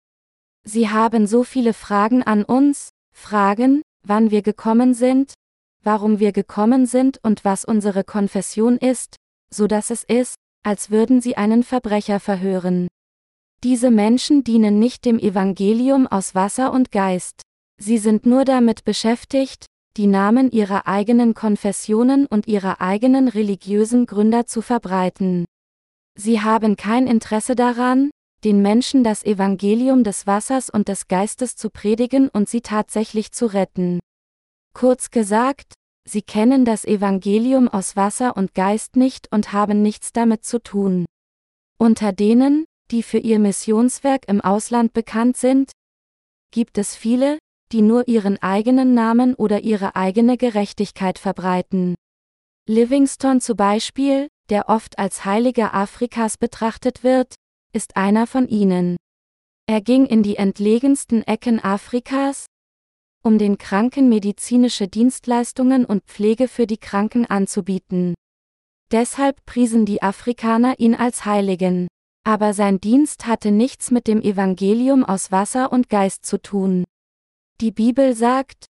Sie 0.64 0.88
haben 0.88 1.28
so 1.28 1.44
viele 1.44 1.74
Fragen 1.74 2.24
an 2.24 2.42
uns, 2.42 2.88
Fragen, 3.14 3.82
wann 4.04 4.32
wir 4.32 4.42
gekommen 4.42 4.94
sind, 4.94 5.32
warum 5.84 6.18
wir 6.18 6.32
gekommen 6.32 6.86
sind 6.86 7.20
und 7.22 7.44
was 7.44 7.64
unsere 7.64 8.02
Konfession 8.02 8.78
ist, 8.78 9.14
so 9.48 9.68
dass 9.68 9.90
es 9.90 10.02
ist, 10.02 10.34
als 10.64 10.90
würden 10.90 11.20
sie 11.20 11.36
einen 11.36 11.62
Verbrecher 11.62 12.18
verhören. 12.18 12.88
Diese 13.62 13.92
Menschen 13.92 14.42
dienen 14.42 14.80
nicht 14.80 15.04
dem 15.04 15.20
Evangelium 15.20 16.08
aus 16.08 16.34
Wasser 16.34 16.72
und 16.72 16.90
Geist. 16.90 17.42
Sie 17.80 17.98
sind 17.98 18.26
nur 18.26 18.44
damit 18.44 18.84
beschäftigt, 18.84 19.66
die 19.96 20.06
Namen 20.06 20.50
ihrer 20.50 20.86
eigenen 20.86 21.34
Konfessionen 21.34 22.26
und 22.26 22.48
ihrer 22.48 22.80
eigenen 22.80 23.28
religiösen 23.28 24.06
Gründer 24.06 24.46
zu 24.46 24.60
verbreiten. 24.60 25.44
Sie 26.16 26.40
haben 26.40 26.76
kein 26.76 27.06
Interesse 27.06 27.54
daran, 27.54 28.10
den 28.44 28.60
Menschen 28.60 29.04
das 29.04 29.24
Evangelium 29.24 30.04
des 30.04 30.26
Wassers 30.26 30.68
und 30.68 30.88
des 30.88 31.08
Geistes 31.08 31.56
zu 31.56 31.70
predigen 31.70 32.28
und 32.28 32.48
sie 32.48 32.60
tatsächlich 32.60 33.32
zu 33.32 33.46
retten. 33.46 34.00
Kurz 34.74 35.10
gesagt, 35.10 35.74
sie 36.06 36.22
kennen 36.22 36.64
das 36.64 36.84
Evangelium 36.84 37.68
aus 37.68 37.96
Wasser 37.96 38.36
und 38.36 38.54
Geist 38.54 38.96
nicht 38.96 39.32
und 39.32 39.52
haben 39.52 39.80
nichts 39.80 40.12
damit 40.12 40.44
zu 40.44 40.62
tun. 40.62 41.06
Unter 41.78 42.12
denen, 42.12 42.66
die 42.90 43.02
für 43.02 43.18
ihr 43.18 43.38
Missionswerk 43.38 44.28
im 44.28 44.40
Ausland 44.40 44.92
bekannt 44.92 45.36
sind, 45.36 45.70
gibt 46.50 46.76
es 46.78 46.94
viele, 46.94 47.38
die 47.74 47.82
nur 47.82 48.06
ihren 48.06 48.40
eigenen 48.40 48.94
Namen 48.94 49.34
oder 49.34 49.64
ihre 49.64 49.96
eigene 49.96 50.36
Gerechtigkeit 50.36 51.18
verbreiten. 51.18 51.96
Livingston 52.68 53.40
zum 53.40 53.56
Beispiel, 53.56 54.28
der 54.48 54.68
oft 54.68 54.96
als 54.96 55.24
Heiliger 55.24 55.74
Afrikas 55.74 56.38
betrachtet 56.38 57.02
wird, 57.02 57.34
ist 57.74 57.96
einer 57.96 58.28
von 58.28 58.46
ihnen. 58.46 58.96
Er 59.66 59.80
ging 59.80 60.06
in 60.06 60.22
die 60.22 60.36
entlegensten 60.36 61.24
Ecken 61.24 61.58
Afrikas, 61.58 62.46
um 63.24 63.38
den 63.38 63.58
Kranken 63.58 64.08
medizinische 64.08 64.86
Dienstleistungen 64.86 65.84
und 65.84 66.04
Pflege 66.04 66.46
für 66.46 66.68
die 66.68 66.78
Kranken 66.78 67.26
anzubieten. 67.26 68.14
Deshalb 68.92 69.44
priesen 69.46 69.84
die 69.84 70.00
Afrikaner 70.00 70.78
ihn 70.78 70.94
als 70.94 71.24
Heiligen. 71.24 71.88
Aber 72.22 72.54
sein 72.54 72.80
Dienst 72.80 73.26
hatte 73.26 73.50
nichts 73.50 73.90
mit 73.90 74.06
dem 74.06 74.22
Evangelium 74.22 75.04
aus 75.04 75.32
Wasser 75.32 75.72
und 75.72 75.88
Geist 75.88 76.24
zu 76.24 76.40
tun. 76.40 76.84
Die 77.60 77.70
Bibel 77.70 78.14
sagt, 78.14 78.66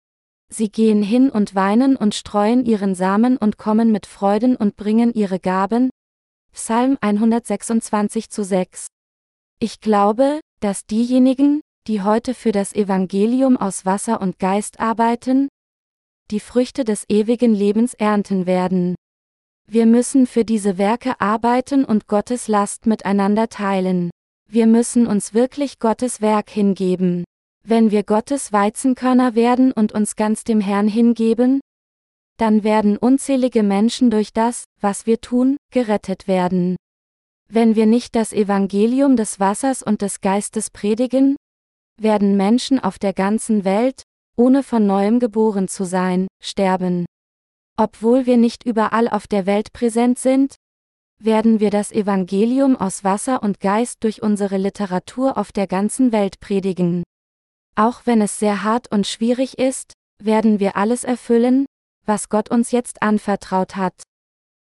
Sie 0.53 0.69
gehen 0.69 1.05
hin 1.05 1.31
und 1.31 1.55
weinen 1.55 1.97
und 1.97 2.17
streuen 2.17 2.65
ihren 2.67 2.97
Samen 2.97 3.37
und 3.37 3.57
kommen 3.57 3.93
mit 3.93 4.07
Freuden 4.07 4.57
und 4.57 4.77
bringen 4.77 5.15
ihre 5.15 5.39
Gaben. 5.39 5.89
Psalm 6.53 6.99
126 7.01 8.29
zu 8.29 8.43
6. 8.45 8.89
Ich 9.61 9.81
glaube, 9.81 10.41
dass 10.61 10.85
diejenigen, 10.85 11.61
die 11.87 12.03
heute 12.03 12.35
für 12.35 12.51
das 12.51 12.75
Evangelium 12.75 13.57
aus 13.57 13.87
Wasser 13.87 14.21
und 14.21 14.41
Geist 14.41 14.81
arbeiten, 14.81 15.49
die 16.33 16.41
Früchte 16.41 16.83
des 16.83 17.05
ewigen 17.09 17.55
Lebens 17.55 17.95
ernten 17.95 18.47
werden. 18.47 18.97
Wir 19.71 19.87
müssen 19.87 20.27
für 20.27 20.45
diese 20.45 20.77
Werke 20.77 21.21
arbeiten 21.21 21.85
und 21.85 22.09
Gottes 22.09 22.49
Last 22.49 22.87
miteinander 22.87 23.49
teilen. 23.49 24.11
Wir 24.49 24.67
müssen 24.67 25.07
uns 25.07 25.35
wirklich 25.35 25.79
Gottes 25.79 26.21
Werk 26.21 26.51
hingeben. 26.51 27.25
Wenn 27.65 27.93
wir 27.93 28.03
Gottes 28.03 28.53
Weizenkörner 28.53 29.37
werden 29.37 29.71
und 29.71 29.93
uns 29.93 30.17
ganz 30.17 30.43
dem 30.43 30.61
Herrn 30.61 30.89
hingeben, 30.89 31.61
dann 32.37 32.65
werden 32.65 32.97
unzählige 32.97 33.63
Menschen 33.63 34.11
durch 34.11 34.33
das, 34.33 34.65
was 34.81 35.07
wir 35.07 35.21
tun, 35.21 35.57
gerettet 35.71 36.27
werden. 36.27 36.77
Wenn 37.49 37.77
wir 37.77 37.87
nicht 37.87 38.17
das 38.17 38.33
Evangelium 38.33 39.17
des 39.17 39.39
Wassers 39.39 39.83
und 39.83 40.03
des 40.03 40.21
Geistes 40.21 40.71
predigen, 40.71 41.37
werden 42.01 42.37
Menschen 42.37 42.81
auf 42.81 42.99
der 42.99 43.13
ganzen 43.13 43.65
Welt, 43.65 44.03
ohne 44.37 44.65
von 44.65 44.85
neuem 44.87 45.21
geboren 45.21 45.69
zu 45.69 45.85
sein, 45.85 46.27
sterben. 46.43 47.07
Obwohl 47.77 48.27
wir 48.27 48.39
nicht 48.39 48.65
überall 48.65 49.07
auf 49.09 49.29
der 49.29 49.47
Welt 49.47 49.73
präsent 49.73 50.19
sind, 50.19 50.57
werden 51.21 51.61
wir 51.61 51.71
das 51.71 51.93
Evangelium 51.93 52.75
aus 52.75 53.05
Wasser 53.05 53.41
und 53.43 53.61
Geist 53.61 54.03
durch 54.03 54.21
unsere 54.21 54.57
Literatur 54.57 55.39
auf 55.39 55.53
der 55.53 55.69
ganzen 55.69 56.11
Welt 56.11 56.41
predigen. 56.41 57.05
Auch 57.75 58.03
wenn 58.05 58.21
es 58.21 58.39
sehr 58.39 58.63
hart 58.63 58.91
und 58.93 59.07
schwierig 59.07 59.59
ist, 59.59 59.95
werden 60.23 60.61
wir 60.61 60.77
alles 60.77 61.05
erfüllen, 61.05 61.67
was 62.07 62.29
Gott 62.29 62.51
uns 62.51 62.71
jetzt 62.71 63.03
anvertraut 63.03 63.77
hat. 63.77 64.03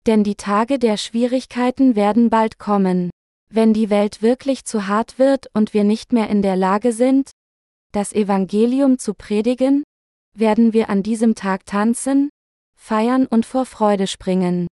Denn 0.07 0.25
die 0.25 0.35
Tage 0.35 0.79
der 0.79 0.97
Schwierigkeiten 0.97 1.97
werden 1.97 2.31
bald 2.31 2.59
kommen. 2.59 3.11
Wenn 3.53 3.75
die 3.75 3.91
Welt 3.91 4.23
wirklich 4.23 4.65
zu 4.65 4.87
hart 4.87 5.19
wird 5.19 5.49
und 5.55 5.75
wir 5.75 5.85
nicht 5.85 6.13
mehr 6.13 6.29
in 6.29 6.43
der 6.43 6.57
Lage 6.57 6.93
sind, 6.93 7.31
das 7.93 8.13
Evangelium 8.13 8.99
zu 8.99 9.15
predigen, 9.15 9.83
werden 10.37 10.73
wir 10.73 10.89
an 10.89 11.03
diesem 11.03 11.35
Tag 11.35 11.67
tanzen, 11.67 12.31
feiern 12.77 13.27
und 13.27 13.45
vor 13.45 13.67
Freude 13.67 14.07
springen. 14.07 14.69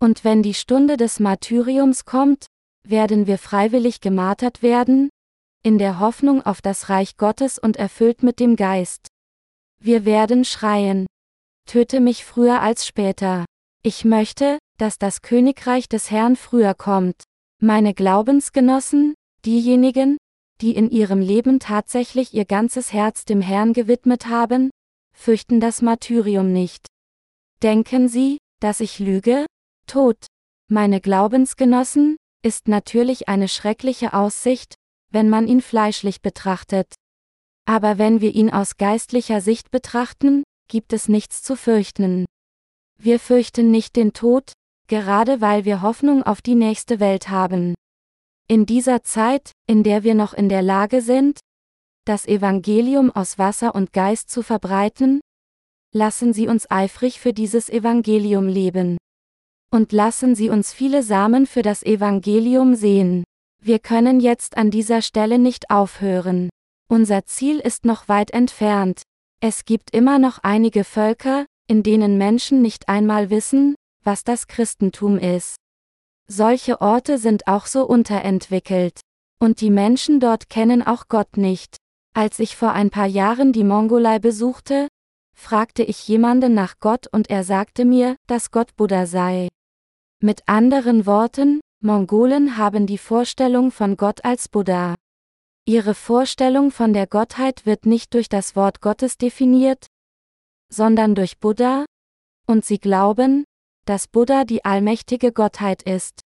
Und 0.00 0.24
wenn 0.24 0.42
die 0.42 0.54
Stunde 0.54 0.96
des 0.96 1.20
Martyriums 1.20 2.04
kommt, 2.04 2.46
werden 2.82 3.26
wir 3.26 3.38
freiwillig 3.38 4.00
gemartert 4.00 4.62
werden, 4.62 5.10
in 5.62 5.78
der 5.78 6.00
Hoffnung 6.00 6.42
auf 6.42 6.62
das 6.62 6.88
Reich 6.88 7.16
Gottes 7.16 7.58
und 7.58 7.76
erfüllt 7.76 8.22
mit 8.22 8.40
dem 8.40 8.56
Geist. 8.56 9.08
Wir 9.78 10.04
werden 10.04 10.44
schreien. 10.44 11.06
Töte 11.66 12.00
mich 12.00 12.24
früher 12.24 12.60
als 12.60 12.86
später. 12.86 13.44
Ich 13.82 14.04
möchte, 14.04 14.58
dass 14.78 14.98
das 14.98 15.22
Königreich 15.22 15.88
des 15.88 16.10
Herrn 16.10 16.36
früher 16.36 16.74
kommt. 16.74 17.22
Meine 17.62 17.94
Glaubensgenossen, 17.94 19.14
diejenigen, 19.44 20.16
die 20.60 20.74
in 20.74 20.90
ihrem 20.90 21.20
Leben 21.20 21.60
tatsächlich 21.60 22.34
ihr 22.34 22.44
ganzes 22.44 22.92
Herz 22.92 23.24
dem 23.24 23.40
Herrn 23.40 23.72
gewidmet 23.72 24.26
haben, 24.26 24.70
fürchten 25.14 25.60
das 25.60 25.82
Martyrium 25.82 26.52
nicht. 26.52 26.86
Denken 27.62 28.08
Sie, 28.08 28.38
dass 28.60 28.80
ich 28.80 28.98
lüge? 28.98 29.46
Tod. 29.86 30.16
Meine 30.68 31.00
Glaubensgenossen, 31.00 32.16
ist 32.42 32.68
natürlich 32.68 33.28
eine 33.28 33.48
schreckliche 33.48 34.14
Aussicht, 34.14 34.74
wenn 35.10 35.28
man 35.28 35.46
ihn 35.46 35.60
fleischlich 35.60 36.22
betrachtet. 36.22 36.94
Aber 37.66 37.98
wenn 37.98 38.20
wir 38.20 38.34
ihn 38.34 38.50
aus 38.50 38.76
geistlicher 38.76 39.40
Sicht 39.40 39.70
betrachten, 39.70 40.42
gibt 40.68 40.92
es 40.92 41.08
nichts 41.08 41.42
zu 41.42 41.56
fürchten. 41.56 42.26
Wir 42.98 43.18
fürchten 43.18 43.70
nicht 43.70 43.96
den 43.96 44.12
Tod, 44.12 44.52
gerade 44.88 45.40
weil 45.40 45.64
wir 45.64 45.82
Hoffnung 45.82 46.22
auf 46.22 46.42
die 46.42 46.54
nächste 46.54 47.00
Welt 47.00 47.28
haben. 47.28 47.74
In 48.48 48.66
dieser 48.66 49.02
Zeit, 49.04 49.52
in 49.68 49.84
der 49.84 50.02
wir 50.02 50.14
noch 50.14 50.34
in 50.34 50.48
der 50.48 50.62
Lage 50.62 51.00
sind, 51.00 51.38
das 52.04 52.26
Evangelium 52.26 53.10
aus 53.10 53.38
Wasser 53.38 53.74
und 53.74 53.92
Geist 53.92 54.30
zu 54.30 54.42
verbreiten, 54.42 55.20
lassen 55.94 56.32
Sie 56.32 56.48
uns 56.48 56.70
eifrig 56.70 57.20
für 57.20 57.32
dieses 57.32 57.68
Evangelium 57.68 58.48
leben. 58.48 58.96
Und 59.72 59.92
lassen 59.92 60.34
Sie 60.34 60.50
uns 60.50 60.72
viele 60.72 61.02
Samen 61.02 61.46
für 61.46 61.62
das 61.62 61.84
Evangelium 61.84 62.74
sehen. 62.74 63.22
Wir 63.62 63.78
können 63.78 64.20
jetzt 64.20 64.56
an 64.56 64.70
dieser 64.70 65.02
Stelle 65.02 65.38
nicht 65.38 65.68
aufhören. 65.68 66.48
Unser 66.88 67.26
Ziel 67.26 67.58
ist 67.58 67.84
noch 67.84 68.08
weit 68.08 68.30
entfernt. 68.30 69.02
Es 69.40 69.66
gibt 69.66 69.90
immer 69.94 70.18
noch 70.18 70.38
einige 70.42 70.82
Völker, 70.82 71.44
in 71.66 71.82
denen 71.82 72.16
Menschen 72.16 72.62
nicht 72.62 72.88
einmal 72.88 73.28
wissen, 73.28 73.74
was 74.02 74.24
das 74.24 74.46
Christentum 74.46 75.18
ist. 75.18 75.56
Solche 76.26 76.80
Orte 76.80 77.18
sind 77.18 77.48
auch 77.48 77.66
so 77.66 77.84
unterentwickelt. 77.84 79.00
Und 79.38 79.60
die 79.60 79.70
Menschen 79.70 80.20
dort 80.20 80.48
kennen 80.48 80.82
auch 80.82 81.08
Gott 81.08 81.36
nicht. 81.36 81.76
Als 82.14 82.38
ich 82.38 82.56
vor 82.56 82.72
ein 82.72 82.90
paar 82.90 83.06
Jahren 83.06 83.52
die 83.52 83.64
Mongolei 83.64 84.18
besuchte, 84.18 84.88
fragte 85.36 85.82
ich 85.82 86.08
jemanden 86.08 86.54
nach 86.54 86.78
Gott 86.80 87.06
und 87.12 87.28
er 87.30 87.44
sagte 87.44 87.84
mir, 87.84 88.16
dass 88.26 88.50
Gott 88.50 88.74
Buddha 88.76 89.06
sei. 89.06 89.48
Mit 90.22 90.42
anderen 90.46 91.06
Worten, 91.06 91.60
Mongolen 91.82 92.58
haben 92.58 92.86
die 92.86 92.98
Vorstellung 92.98 93.70
von 93.70 93.96
Gott 93.96 94.22
als 94.22 94.50
Buddha. 94.50 94.96
Ihre 95.64 95.94
Vorstellung 95.94 96.70
von 96.70 96.92
der 96.92 97.06
Gottheit 97.06 97.64
wird 97.64 97.86
nicht 97.86 98.12
durch 98.12 98.28
das 98.28 98.54
Wort 98.54 98.82
Gottes 98.82 99.16
definiert, 99.16 99.86
sondern 100.70 101.14
durch 101.14 101.38
Buddha, 101.38 101.86
und 102.46 102.66
sie 102.66 102.78
glauben, 102.78 103.44
dass 103.86 104.08
Buddha 104.08 104.44
die 104.44 104.62
allmächtige 104.62 105.32
Gottheit 105.32 105.82
ist. 105.82 106.20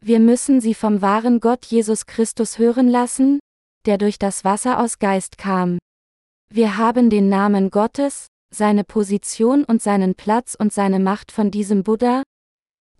Wir 0.00 0.20
müssen 0.20 0.62
sie 0.62 0.72
vom 0.72 1.02
wahren 1.02 1.40
Gott 1.40 1.66
Jesus 1.66 2.06
Christus 2.06 2.58
hören 2.58 2.88
lassen, 2.88 3.40
der 3.84 3.98
durch 3.98 4.18
das 4.18 4.42
Wasser 4.42 4.80
aus 4.80 4.98
Geist 4.98 5.36
kam. 5.36 5.78
Wir 6.48 6.78
haben 6.78 7.10
den 7.10 7.28
Namen 7.28 7.70
Gottes, 7.70 8.28
seine 8.50 8.84
Position 8.84 9.64
und 9.64 9.82
seinen 9.82 10.14
Platz 10.14 10.56
und 10.58 10.72
seine 10.72 10.98
Macht 10.98 11.30
von 11.30 11.50
diesem 11.50 11.82
Buddha, 11.82 12.22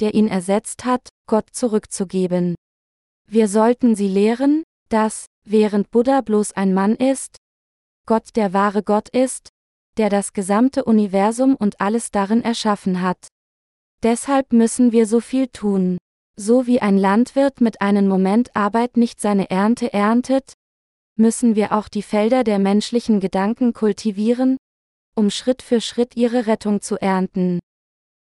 der 0.01 0.15
ihn 0.15 0.29
ersetzt 0.29 0.85
hat, 0.85 1.09
Gott 1.27 1.49
zurückzugeben. 1.53 2.55
Wir 3.31 3.49
sollten 3.49 3.95
sie 3.95 4.09
lehren, 4.09 4.63
dass, 4.89 5.27
während 5.45 5.91
Buddha 5.91 6.21
bloß 6.21 6.53
ein 6.53 6.73
Mann 6.73 6.95
ist, 6.95 7.37
Gott 8.07 8.37
der 8.37 8.53
wahre 8.53 8.83
Gott 8.83 9.11
ist, 9.11 9.51
der 9.99 10.09
das 10.09 10.33
gesamte 10.33 10.85
Universum 10.85 11.55
und 11.57 11.81
alles 11.81 12.11
darin 12.11 12.43
erschaffen 12.43 13.03
hat. 13.03 13.29
Deshalb 14.03 14.53
müssen 14.53 14.93
wir 14.93 15.07
so 15.07 15.21
viel 15.21 15.49
tun. 15.49 15.99
So 16.37 16.67
wie 16.67 16.81
ein 16.81 16.97
Landwirt 16.97 17.61
mit 17.61 17.81
einem 17.81 18.07
Moment 18.07 18.55
Arbeit 18.55 18.97
nicht 18.97 19.21
seine 19.21 19.51
Ernte 19.51 19.93
erntet, 19.93 20.53
müssen 21.17 21.57
wir 21.57 21.73
auch 21.73 21.89
die 21.89 22.03
Felder 22.03 22.45
der 22.45 22.61
menschlichen 22.61 23.19
Gedanken 23.19 23.73
kultivieren, 23.73 24.57
um 25.17 25.31
Schritt 25.31 25.63
für 25.63 25.81
Schritt 25.81 26.17
ihre 26.17 26.47
Rettung 26.47 26.81
zu 26.81 26.97
ernten. 26.97 27.59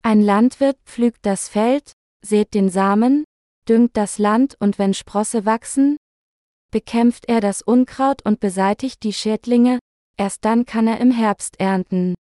Ein 0.02 0.22
Landwirt 0.22 0.78
pflügt 0.86 1.26
das 1.26 1.50
Feld, 1.50 1.92
sät 2.26 2.54
den 2.54 2.70
Samen, 2.70 3.26
düngt 3.68 3.98
das 3.98 4.18
Land 4.18 4.56
und 4.60 4.80
wenn 4.80 4.94
Sprosse 4.94 5.46
wachsen, 5.46 5.98
bekämpft 6.72 7.28
er 7.28 7.42
das 7.42 7.62
Unkraut 7.62 8.24
und 8.26 8.40
beseitigt 8.40 9.04
die 9.04 9.14
Schädlinge, 9.14 9.80
erst 10.18 10.46
dann 10.46 10.66
kann 10.66 10.88
er 10.88 11.00
im 11.00 11.12
Herbst 11.12 11.60
ernten. 11.60 12.16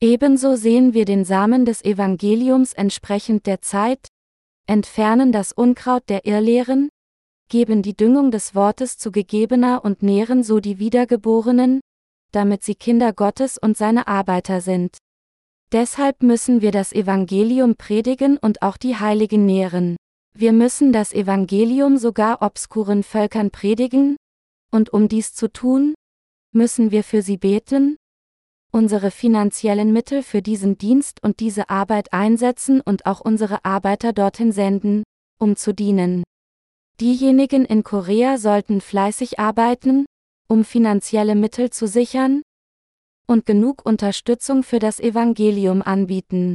Ebenso 0.00 0.56
sehen 0.56 0.94
wir 0.94 1.04
den 1.04 1.24
Samen 1.24 1.64
des 1.64 1.84
Evangeliums 1.84 2.72
entsprechend 2.72 3.46
der 3.46 3.60
Zeit, 3.60 4.08
entfernen 4.66 5.32
das 5.32 5.52
Unkraut 5.52 6.08
der 6.08 6.24
Irrlehren, 6.26 6.88
geben 7.48 7.82
die 7.82 7.96
Düngung 7.96 8.30
des 8.30 8.54
Wortes 8.54 8.96
zu 8.96 9.12
gegebener 9.12 9.84
und 9.84 10.02
nähren 10.02 10.42
so 10.42 10.58
die 10.58 10.78
Wiedergeborenen, 10.78 11.80
damit 12.32 12.64
sie 12.64 12.74
Kinder 12.74 13.12
Gottes 13.12 13.58
und 13.58 13.76
seine 13.76 14.08
Arbeiter 14.08 14.60
sind. 14.60 14.96
Deshalb 15.72 16.22
müssen 16.22 16.60
wir 16.60 16.70
das 16.70 16.92
Evangelium 16.92 17.76
predigen 17.76 18.36
und 18.36 18.60
auch 18.60 18.76
die 18.76 18.96
Heiligen 18.96 19.46
nähren. 19.46 19.96
Wir 20.34 20.52
müssen 20.52 20.92
das 20.92 21.14
Evangelium 21.14 21.96
sogar 21.96 22.42
obskuren 22.42 23.02
Völkern 23.02 23.50
predigen, 23.50 24.16
und 24.70 24.92
um 24.92 25.08
dies 25.08 25.34
zu 25.34 25.50
tun, 25.50 25.94
müssen 26.54 26.90
wir 26.90 27.02
für 27.02 27.22
sie 27.22 27.38
beten, 27.38 27.96
unsere 28.70 29.10
finanziellen 29.10 29.94
Mittel 29.94 30.22
für 30.22 30.42
diesen 30.42 30.76
Dienst 30.76 31.22
und 31.22 31.40
diese 31.40 31.70
Arbeit 31.70 32.12
einsetzen 32.12 32.82
und 32.82 33.06
auch 33.06 33.20
unsere 33.20 33.64
Arbeiter 33.64 34.12
dorthin 34.12 34.52
senden, 34.52 35.04
um 35.38 35.56
zu 35.56 35.72
dienen. 35.72 36.22
Diejenigen 37.00 37.64
in 37.64 37.82
Korea 37.82 38.36
sollten 38.36 38.82
fleißig 38.82 39.38
arbeiten, 39.38 40.04
um 40.48 40.64
finanzielle 40.64 41.34
Mittel 41.34 41.70
zu 41.70 41.86
sichern, 41.86 42.42
und 43.26 43.46
genug 43.46 43.84
Unterstützung 43.84 44.62
für 44.62 44.78
das 44.78 45.00
Evangelium 45.00 45.82
anbieten. 45.82 46.54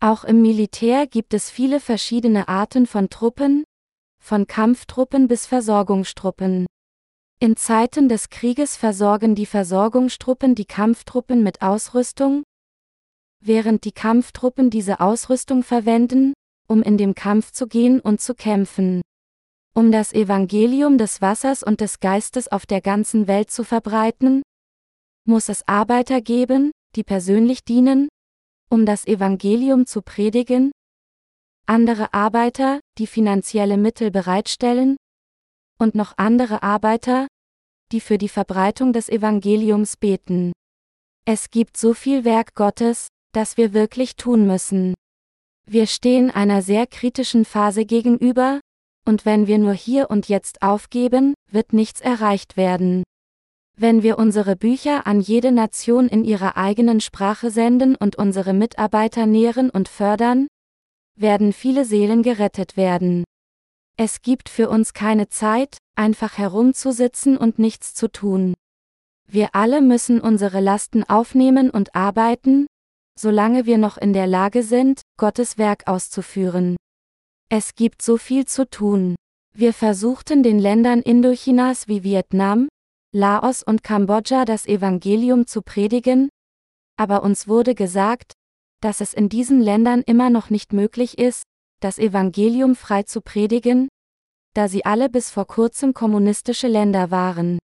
Auch 0.00 0.24
im 0.24 0.42
Militär 0.42 1.06
gibt 1.06 1.34
es 1.34 1.50
viele 1.50 1.80
verschiedene 1.80 2.48
Arten 2.48 2.86
von 2.86 3.08
Truppen, 3.08 3.64
von 4.22 4.46
Kampftruppen 4.46 5.28
bis 5.28 5.46
Versorgungstruppen. 5.46 6.66
In 7.40 7.56
Zeiten 7.56 8.08
des 8.08 8.30
Krieges 8.30 8.76
versorgen 8.76 9.34
die 9.34 9.46
Versorgungstruppen 9.46 10.54
die 10.54 10.66
Kampftruppen 10.66 11.42
mit 11.42 11.62
Ausrüstung, 11.62 12.42
während 13.40 13.84
die 13.84 13.92
Kampftruppen 13.92 14.70
diese 14.70 15.00
Ausrüstung 15.00 15.62
verwenden, 15.62 16.32
um 16.68 16.82
in 16.82 16.96
dem 16.96 17.14
Kampf 17.14 17.52
zu 17.52 17.66
gehen 17.66 18.00
und 18.00 18.20
zu 18.20 18.34
kämpfen. 18.34 19.02
um 19.74 19.90
das 19.90 20.12
Evangelium 20.12 20.98
des 20.98 21.20
Wassers 21.20 21.64
und 21.64 21.80
des 21.80 21.98
Geistes 21.98 22.50
auf 22.50 22.64
der 22.64 22.80
ganzen 22.80 23.26
Welt 23.26 23.50
zu 23.50 23.64
verbreiten? 23.64 24.42
Muss 25.26 25.48
es 25.48 25.66
Arbeiter 25.66 26.20
geben, 26.20 26.70
die 26.96 27.02
persönlich 27.02 27.64
dienen, 27.64 28.08
um 28.70 28.84
das 28.84 29.06
Evangelium 29.06 29.86
zu 29.86 30.02
predigen? 30.02 30.70
Andere 31.66 32.12
Arbeiter, 32.12 32.80
die 32.98 33.06
finanzielle 33.06 33.78
Mittel 33.78 34.10
bereitstellen? 34.10 34.96
Und 35.78 35.94
noch 35.94 36.18
andere 36.18 36.62
Arbeiter, 36.62 37.26
die 37.90 38.00
für 38.00 38.18
die 38.18 38.28
Verbreitung 38.28 38.92
des 38.92 39.08
Evangeliums 39.08 39.96
beten. 39.96 40.52
Es 41.24 41.50
gibt 41.50 41.78
so 41.78 41.94
viel 41.94 42.26
Werk 42.26 42.54
Gottes, 42.54 43.08
das 43.32 43.56
wir 43.56 43.72
wirklich 43.72 44.16
tun 44.16 44.46
müssen. 44.46 44.92
Wir 45.66 45.86
stehen 45.86 46.30
einer 46.30 46.60
sehr 46.60 46.86
kritischen 46.86 47.46
Phase 47.46 47.86
gegenüber, 47.86 48.60
und 49.06 49.24
wenn 49.24 49.46
wir 49.46 49.56
nur 49.56 49.72
hier 49.72 50.10
und 50.10 50.28
jetzt 50.28 50.60
aufgeben, 50.60 51.32
wird 51.50 51.72
nichts 51.72 52.02
erreicht 52.02 52.58
werden. 52.58 53.04
Wenn 53.76 54.04
wir 54.04 54.18
unsere 54.18 54.54
Bücher 54.54 55.06
an 55.06 55.20
jede 55.20 55.50
Nation 55.50 56.08
in 56.08 56.24
ihrer 56.24 56.56
eigenen 56.56 57.00
Sprache 57.00 57.50
senden 57.50 57.96
und 57.96 58.16
unsere 58.16 58.52
Mitarbeiter 58.52 59.26
nähren 59.26 59.68
und 59.68 59.88
fördern, 59.88 60.46
werden 61.16 61.52
viele 61.52 61.84
Seelen 61.84 62.22
gerettet 62.22 62.76
werden. 62.76 63.24
Es 63.96 64.22
gibt 64.22 64.48
für 64.48 64.68
uns 64.68 64.92
keine 64.92 65.28
Zeit, 65.28 65.78
einfach 65.96 66.38
herumzusitzen 66.38 67.36
und 67.36 67.58
nichts 67.58 67.94
zu 67.94 68.08
tun. 68.08 68.54
Wir 69.26 69.50
alle 69.52 69.80
müssen 69.80 70.20
unsere 70.20 70.60
Lasten 70.60 71.02
aufnehmen 71.04 71.70
und 71.70 71.94
arbeiten, 71.94 72.66
solange 73.18 73.66
wir 73.66 73.78
noch 73.78 73.96
in 73.96 74.12
der 74.12 74.26
Lage 74.26 74.62
sind, 74.62 75.02
Gottes 75.18 75.58
Werk 75.58 75.86
auszuführen. 75.86 76.76
Es 77.48 77.74
gibt 77.74 78.02
so 78.02 78.16
viel 78.16 78.46
zu 78.46 78.68
tun. 78.68 79.16
Wir 79.56 79.72
versuchten 79.72 80.42
den 80.42 80.58
Ländern 80.58 81.00
Indochinas 81.00 81.86
wie 81.86 82.02
Vietnam, 82.02 82.68
Laos 83.16 83.62
und 83.62 83.84
Kambodscha 83.84 84.44
das 84.44 84.66
Evangelium 84.66 85.46
zu 85.46 85.62
predigen, 85.62 86.30
aber 86.96 87.22
uns 87.22 87.46
wurde 87.46 87.76
gesagt, 87.76 88.32
dass 88.80 89.00
es 89.00 89.14
in 89.14 89.28
diesen 89.28 89.60
Ländern 89.60 90.02
immer 90.04 90.30
noch 90.30 90.50
nicht 90.50 90.72
möglich 90.72 91.16
ist, 91.16 91.44
das 91.78 92.00
Evangelium 92.00 92.74
frei 92.74 93.04
zu 93.04 93.20
predigen, 93.20 93.86
da 94.54 94.66
sie 94.66 94.84
alle 94.84 95.08
bis 95.08 95.30
vor 95.30 95.46
kurzem 95.46 95.94
kommunistische 95.94 96.66
Länder 96.66 97.12
waren. 97.12 97.60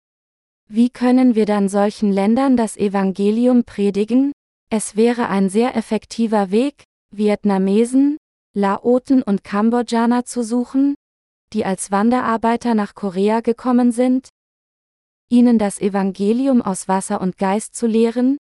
Wie 0.69 0.89
können 0.89 1.35
wir 1.35 1.45
dann 1.45 1.67
solchen 1.67 2.13
Ländern 2.13 2.55
das 2.55 2.77
Evangelium 2.77 3.65
predigen? 3.65 4.31
Es 4.69 4.95
wäre 4.95 5.27
ein 5.27 5.49
sehr 5.49 5.75
effektiver 5.75 6.51
Weg, 6.51 6.85
Vietnamesen, 7.13 8.15
Laoten 8.55 9.21
und 9.21 9.43
Kambodschaner 9.43 10.23
zu 10.23 10.43
suchen, 10.43 10.95
die 11.51 11.65
als 11.65 11.91
Wanderarbeiter 11.91 12.73
nach 12.73 12.95
Korea 12.95 13.41
gekommen 13.41 13.91
sind, 13.91 14.29
ihnen 15.31 15.57
das 15.57 15.79
Evangelium 15.79 16.61
aus 16.61 16.87
Wasser 16.87 17.21
und 17.21 17.37
Geist 17.37 17.73
zu 17.73 17.87
lehren, 17.87 18.37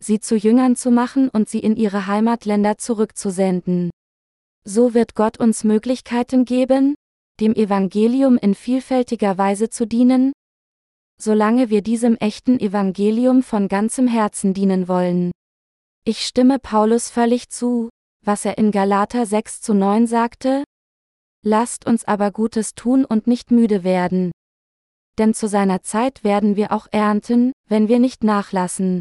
sie 0.00 0.20
zu 0.20 0.36
Jüngern 0.36 0.76
zu 0.76 0.90
machen 0.90 1.28
und 1.28 1.48
sie 1.48 1.58
in 1.58 1.76
ihre 1.76 2.06
Heimatländer 2.06 2.78
zurückzusenden. 2.78 3.90
So 4.64 4.94
wird 4.94 5.14
Gott 5.14 5.38
uns 5.38 5.64
Möglichkeiten 5.64 6.44
geben, 6.44 6.94
dem 7.40 7.54
Evangelium 7.54 8.36
in 8.36 8.54
vielfältiger 8.54 9.38
Weise 9.38 9.70
zu 9.70 9.86
dienen, 9.86 10.32
solange 11.20 11.70
wir 11.70 11.82
diesem 11.82 12.16
echten 12.16 12.60
Evangelium 12.60 13.42
von 13.42 13.68
ganzem 13.68 14.06
Herzen 14.06 14.54
dienen 14.54 14.88
wollen. 14.88 15.32
Ich 16.04 16.24
stimme 16.24 16.58
Paulus 16.58 17.10
völlig 17.10 17.48
zu, 17.50 17.90
was 18.24 18.44
er 18.44 18.56
in 18.58 18.70
Galater 18.70 19.26
6 19.26 19.60
zu 19.60 19.74
9 19.74 20.06
sagte, 20.06 20.64
Lasst 21.44 21.86
uns 21.86 22.04
aber 22.04 22.30
Gutes 22.32 22.74
tun 22.74 23.04
und 23.04 23.26
nicht 23.26 23.50
müde 23.50 23.84
werden. 23.84 24.32
Denn 25.18 25.34
zu 25.34 25.48
seiner 25.48 25.82
Zeit 25.82 26.22
werden 26.22 26.54
wir 26.54 26.70
auch 26.72 26.86
ernten, 26.92 27.52
wenn 27.68 27.88
wir 27.88 27.98
nicht 27.98 28.22
nachlassen. 28.22 29.00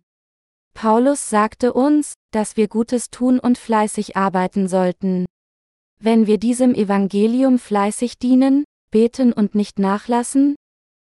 Paulus 0.74 1.30
sagte 1.30 1.74
uns, 1.74 2.13
dass 2.32 2.57
wir 2.57 2.68
Gutes 2.68 3.09
tun 3.09 3.39
und 3.39 3.57
fleißig 3.57 4.18
arbeiten 4.18 4.68
sollten. 4.68 5.26
Wenn 5.99 6.28
wir 6.28 6.38
diesem 6.38 6.74
Evangelium 6.74 7.57
fleißig 7.59 8.20
dienen, 8.20 8.63
beten 8.91 9.34
und 9.34 9.55
nicht 9.55 9.80
nachlassen, 9.80 10.55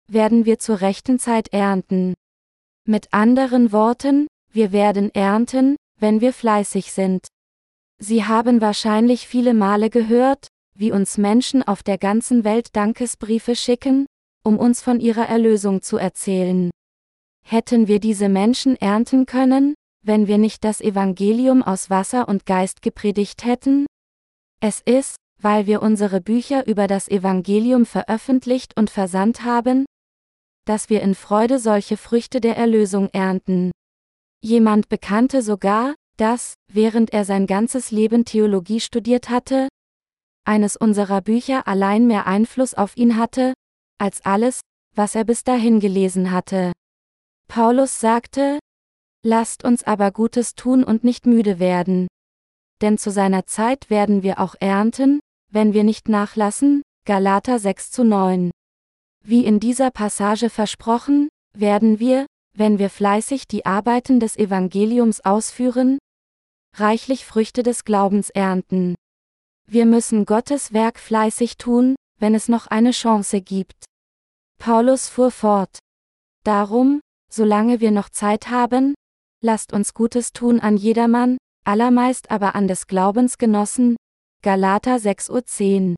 werden 0.10 0.46
wir 0.46 0.60
zur 0.60 0.82
rechten 0.82 1.20
Zeit 1.20 1.52
ernten. 1.52 2.14
Mit 2.88 3.14
anderen 3.14 3.72
Worten, 3.72 4.28
wir 4.52 4.72
werden 4.72 5.14
ernten, 5.14 5.76
wenn 6.00 6.22
wir 6.22 6.34
fleißig 6.34 6.92
sind. 6.92 7.28
Sie 8.00 8.26
haben 8.26 8.62
wahrscheinlich 8.62 9.28
viele 9.28 9.54
Male 9.54 9.90
gehört, 9.90 10.48
wie 10.78 10.92
uns 10.92 11.18
Menschen 11.18 11.64
auf 11.64 11.84
der 11.84 11.98
ganzen 11.98 12.44
Welt 12.44 12.76
Dankesbriefe 12.76 13.56
schicken, 13.56 14.06
um 14.46 14.58
uns 14.58 14.82
von 14.82 15.00
ihrer 15.00 15.28
Erlösung 15.28 15.82
zu 15.82 15.98
erzählen. 15.98 16.70
Hätten 17.46 17.88
wir 17.88 18.00
diese 18.00 18.30
Menschen 18.30 18.76
ernten 18.76 19.26
können, 19.26 19.76
wenn 20.04 20.28
wir 20.28 20.38
nicht 20.38 20.64
das 20.64 20.82
Evangelium 20.82 21.64
aus 21.64 21.90
Wasser 21.90 22.28
und 22.28 22.46
Geist 22.46 22.82
gepredigt 22.82 23.44
hätten? 23.44 23.86
Es 24.62 24.82
ist, 24.82 25.16
weil 25.42 25.68
wir 25.68 25.82
unsere 25.82 26.22
Bücher 26.22 26.66
über 26.68 26.88
das 26.88 27.08
Evangelium 27.08 27.86
veröffentlicht 27.86 28.78
und 28.78 28.90
versandt 28.90 29.44
haben, 29.44 29.86
dass 30.66 30.90
wir 30.90 31.02
in 31.02 31.16
Freude 31.16 31.60
solche 31.60 31.98
Früchte 31.98 32.40
der 32.40 32.58
Erlösung 32.58 33.10
ernten. 33.14 33.72
Jemand 34.42 34.90
bekannte 34.90 35.42
sogar, 35.42 35.96
dass, 36.18 36.54
während 36.72 37.14
er 37.14 37.26
sein 37.26 37.46
ganzes 37.46 37.92
Leben 37.92 38.26
Theologie 38.26 38.80
studiert 38.80 39.30
hatte, 39.30 39.68
eines 40.46 40.78
unserer 40.78 41.22
Bücher 41.22 41.68
allein 41.68 42.08
mehr 42.08 42.28
Einfluss 42.28 42.74
auf 42.74 42.96
ihn 42.96 43.18
hatte, 43.18 43.54
als 43.98 44.24
alles, 44.26 44.62
was 44.96 45.16
er 45.16 45.24
bis 45.24 45.44
dahin 45.44 45.80
gelesen 45.80 46.32
hatte. 46.32 46.72
Paulus 47.48 48.00
sagte, 48.00 48.60
Lasst 49.24 49.64
uns 49.64 49.84
aber 49.84 50.12
Gutes 50.12 50.54
tun 50.54 50.84
und 50.84 51.04
nicht 51.04 51.26
müde 51.26 51.58
werden 51.60 52.08
denn 52.82 52.98
zu 52.98 53.12
seiner 53.12 53.46
Zeit 53.46 53.90
werden 53.90 54.24
wir 54.24 54.40
auch 54.40 54.56
ernten, 54.60 55.20
wenn 55.52 55.74
wir 55.74 55.84
nicht 55.84 56.10
nachlassen, 56.10 56.82
Galater 57.06 57.60
6 57.60 57.92
zu 57.92 58.04
9. 58.04 58.52
Wie 59.24 59.46
in 59.46 59.60
dieser 59.60 59.92
Passage 59.92 60.50
versprochen, 60.50 61.30
werden 61.58 62.00
wir, 62.00 62.26
wenn 62.56 62.80
wir 62.80 62.90
fleißig 62.90 63.48
die 63.48 63.66
Arbeiten 63.66 64.20
des 64.20 64.38
Evangeliums 64.38 65.22
ausführen, 65.22 65.98
reichlich 66.76 67.26
Früchte 67.26 67.64
des 67.64 67.86
Glaubens 67.86 68.30
ernten. 68.30 68.96
Wir 69.68 69.86
müssen 69.86 70.26
Gottes 70.26 70.74
Werk 70.74 71.00
fleißig 71.00 71.58
tun, 71.58 71.96
wenn 72.20 72.36
es 72.36 72.48
noch 72.48 72.68
eine 72.68 72.92
Chance 72.92 73.42
gibt. 73.42 73.86
Paulus 74.58 75.10
fuhr 75.10 75.32
fort. 75.32 75.80
Darum, 76.44 77.02
solange 77.32 77.82
wir 77.82 77.92
noch 77.92 78.10
Zeit 78.10 78.50
haben, 78.50 78.96
lasst 79.42 79.74
uns 79.74 79.94
Gutes 79.94 80.32
tun 80.32 80.60
an 80.60 80.78
jedermann, 80.78 81.38
allermeist 81.66 82.32
aber 82.32 82.56
an 82.56 82.68
des 82.68 82.88
Glaubens 82.88 83.38
genossen, 83.38 83.96
Galater 84.42 84.96
6.10 84.96 85.90
Uhr. 85.90 85.96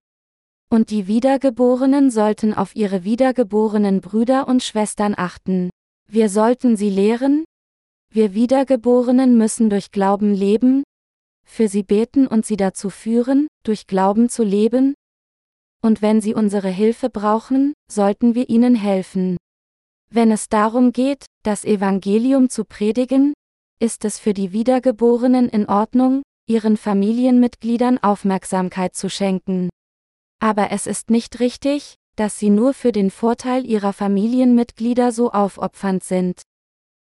Und 0.69 0.89
die 0.89 1.07
Wiedergeborenen 1.07 2.11
sollten 2.11 2.53
auf 2.53 2.75
ihre 2.75 3.03
wiedergeborenen 3.03 4.01
Brüder 4.01 4.47
und 4.47 4.63
Schwestern 4.63 5.13
achten. 5.17 5.69
Wir 6.09 6.29
sollten 6.29 6.75
sie 6.75 6.89
lehren? 6.89 7.45
Wir 8.11 8.33
Wiedergeborenen 8.33 9.37
müssen 9.37 9.69
durch 9.69 9.91
Glauben 9.91 10.33
leben, 10.33 10.83
für 11.47 11.67
sie 11.67 11.83
beten 11.83 12.27
und 12.27 12.45
sie 12.45 12.57
dazu 12.57 12.89
führen, 12.89 13.47
durch 13.63 13.87
Glauben 13.87 14.29
zu 14.29 14.43
leben? 14.43 14.93
Und 15.83 16.01
wenn 16.01 16.21
sie 16.21 16.33
unsere 16.33 16.69
Hilfe 16.69 17.09
brauchen, 17.09 17.73
sollten 17.91 18.35
wir 18.35 18.49
ihnen 18.49 18.75
helfen. 18.75 19.37
Wenn 20.09 20.31
es 20.31 20.49
darum 20.49 20.91
geht, 20.91 21.25
das 21.43 21.65
Evangelium 21.65 22.49
zu 22.49 22.65
predigen, 22.65 23.33
ist 23.79 24.05
es 24.05 24.19
für 24.19 24.33
die 24.33 24.53
Wiedergeborenen 24.53 25.49
in 25.49 25.67
Ordnung, 25.67 26.23
ihren 26.47 26.77
Familienmitgliedern 26.77 27.97
Aufmerksamkeit 27.97 28.95
zu 28.95 29.09
schenken. 29.09 29.69
Aber 30.39 30.71
es 30.71 30.87
ist 30.87 31.09
nicht 31.09 31.39
richtig, 31.39 31.95
dass 32.15 32.39
sie 32.39 32.49
nur 32.49 32.73
für 32.73 32.91
den 32.91 33.11
Vorteil 33.11 33.65
ihrer 33.65 33.93
Familienmitglieder 33.93 35.11
so 35.11 35.31
aufopfernd 35.31 36.03
sind. 36.03 36.41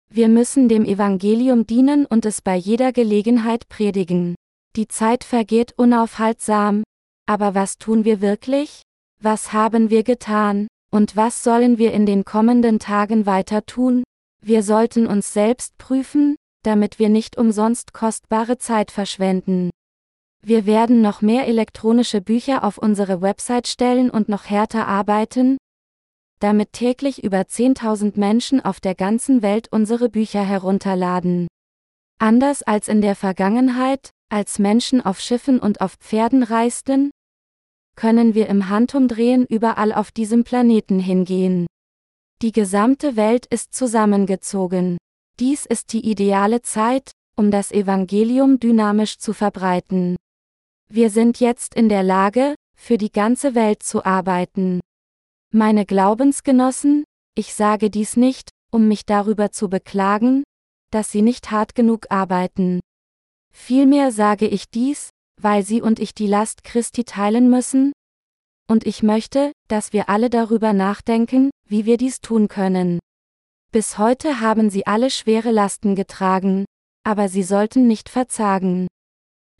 Wir 0.09 0.27
müssen 0.27 0.69
dem 0.69 0.85
Evangelium 0.85 1.65
dienen 1.67 2.05
und 2.05 2.25
es 2.25 2.41
bei 2.41 2.55
jeder 2.55 2.91
Gelegenheit 2.91 3.67
predigen. 3.67 4.35
Die 4.75 4.87
Zeit 4.87 5.23
vergeht 5.23 5.73
unaufhaltsam, 5.77 6.83
aber 7.25 7.55
was 7.55 7.77
tun 7.77 8.05
wir 8.05 8.21
wirklich? 8.21 8.81
Was 9.21 9.53
haben 9.53 9.89
wir 9.89 10.03
getan? 10.03 10.67
Und 10.91 11.15
was 11.15 11.43
sollen 11.43 11.77
wir 11.77 11.93
in 11.93 12.05
den 12.05 12.25
kommenden 12.25 12.79
Tagen 12.79 13.25
weiter 13.25 13.65
tun? 13.65 14.03
Wir 14.45 14.61
sollten 14.61 15.07
uns 15.07 15.33
selbst 15.33 15.77
prüfen, 15.77 16.35
damit 16.63 16.99
wir 16.99 17.09
nicht 17.09 17.37
umsonst 17.37 17.93
kostbare 17.93 18.57
Zeit 18.57 18.91
verschwenden. 18.91 19.69
Wir 20.45 20.65
werden 20.65 21.01
noch 21.01 21.21
mehr 21.21 21.47
elektronische 21.47 22.19
Bücher 22.19 22.63
auf 22.63 22.77
unsere 22.77 23.21
Website 23.21 23.67
stellen 23.67 24.09
und 24.09 24.27
noch 24.27 24.45
härter 24.45 24.87
arbeiten, 24.87 25.57
damit 26.39 26.73
täglich 26.73 27.23
über 27.23 27.39
10.000 27.39 28.19
Menschen 28.19 28.59
auf 28.63 28.81
der 28.81 28.95
ganzen 28.95 29.41
Welt 29.41 29.69
unsere 29.71 30.09
Bücher 30.09 30.43
herunterladen. 30.43 31.47
Anders 32.19 32.63
als 32.63 32.89
in 32.89 33.01
der 33.01 33.15
Vergangenheit, 33.15 34.11
als 34.29 34.59
Menschen 34.59 35.01
auf 35.01 35.19
Schiffen 35.19 35.59
und 35.59 35.81
auf 35.81 35.95
Pferden 35.95 36.43
reisten, 36.43 37.11
können 37.95 38.33
wir 38.33 38.47
im 38.47 38.69
Handumdrehen 38.69 39.45
überall 39.45 39.93
auf 39.93 40.11
diesem 40.11 40.43
Planeten 40.43 40.99
hingehen. 40.99 41.67
Die 42.41 42.51
gesamte 42.51 43.15
Welt 43.15 43.45
ist 43.45 43.73
zusammengezogen. 43.73 44.97
Dies 45.39 45.65
ist 45.65 45.93
die 45.93 46.09
ideale 46.09 46.61
Zeit, 46.61 47.11
um 47.35 47.51
das 47.51 47.71
Evangelium 47.71 48.59
dynamisch 48.59 49.17
zu 49.17 49.33
verbreiten. 49.33 50.15
Wir 50.89 51.09
sind 51.09 51.39
jetzt 51.39 51.73
in 51.75 51.89
der 51.89 52.03
Lage, 52.03 52.55
für 52.75 52.97
die 52.97 53.11
ganze 53.11 53.55
Welt 53.55 53.81
zu 53.81 54.05
arbeiten. 54.05 54.79
Meine 55.51 55.85
Glaubensgenossen, 55.85 57.05
ich 57.35 57.53
sage 57.53 57.89
dies 57.89 58.17
nicht, 58.17 58.49
um 58.71 58.87
mich 58.87 59.05
darüber 59.05 59.51
zu 59.51 59.69
beklagen, 59.69 60.43
dass 60.91 61.11
sie 61.11 61.21
nicht 61.21 61.51
hart 61.51 61.75
genug 61.75 62.07
arbeiten. 62.09 62.79
Vielmehr 63.55 64.11
sage 64.11 64.47
ich 64.47 64.69
dies, 64.69 65.09
weil 65.41 65.63
sie 65.63 65.81
und 65.81 65.99
ich 65.99 66.13
die 66.13 66.27
Last 66.27 66.63
Christi 66.63 67.03
teilen 67.03 67.49
müssen, 67.49 67.93
und 68.69 68.85
ich 68.85 69.03
möchte, 69.03 69.51
dass 69.67 69.93
wir 69.93 70.09
alle 70.09 70.29
darüber 70.29 70.73
nachdenken, 70.73 71.51
wie 71.67 71.85
wir 71.85 71.97
dies 71.97 72.21
tun 72.21 72.47
können. 72.47 72.99
Bis 73.71 73.97
heute 73.97 74.39
haben 74.39 74.69
sie 74.69 74.85
alle 74.85 75.09
schwere 75.09 75.51
Lasten 75.51 75.95
getragen, 75.95 76.65
aber 77.03 77.27
sie 77.27 77.43
sollten 77.43 77.87
nicht 77.87 78.09
verzagen. 78.09 78.87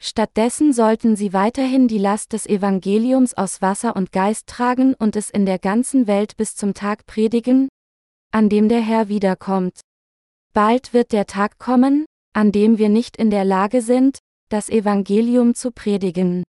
Stattdessen 0.02 0.74
sollten 0.74 1.16
sie 1.16 1.34
weiterhin 1.34 1.88
die 1.88 1.98
Last 1.98 2.34
des 2.34 2.46
Evangeliums 2.46 3.34
aus 3.34 3.62
Wasser 3.62 3.96
und 3.96 4.12
Geist 4.12 4.48
tragen 4.48 4.96
und 4.96 5.16
es 5.16 5.30
in 5.30 5.46
der 5.46 5.60
ganzen 5.60 6.08
Welt 6.08 6.36
bis 6.38 6.56
zum 6.56 6.74
Tag 6.74 7.06
predigen, 7.06 7.70
an 8.32 8.50
dem 8.50 8.70
der 8.70 8.82
Herr 8.82 9.08
wiederkommt. 9.08 9.80
Bald 10.54 10.94
wird 10.94 11.12
der 11.12 11.26
Tag 11.26 11.58
kommen, 11.58 12.06
an 12.34 12.52
dem 12.52 12.78
wir 12.78 12.90
nicht 12.90 13.18
in 13.18 13.30
der 13.30 13.46
Lage 13.46 13.82
sind, 13.82 14.20
das 14.50 14.70
Evangelium 14.70 15.56
zu 15.56 15.72
predigen. 15.72 16.44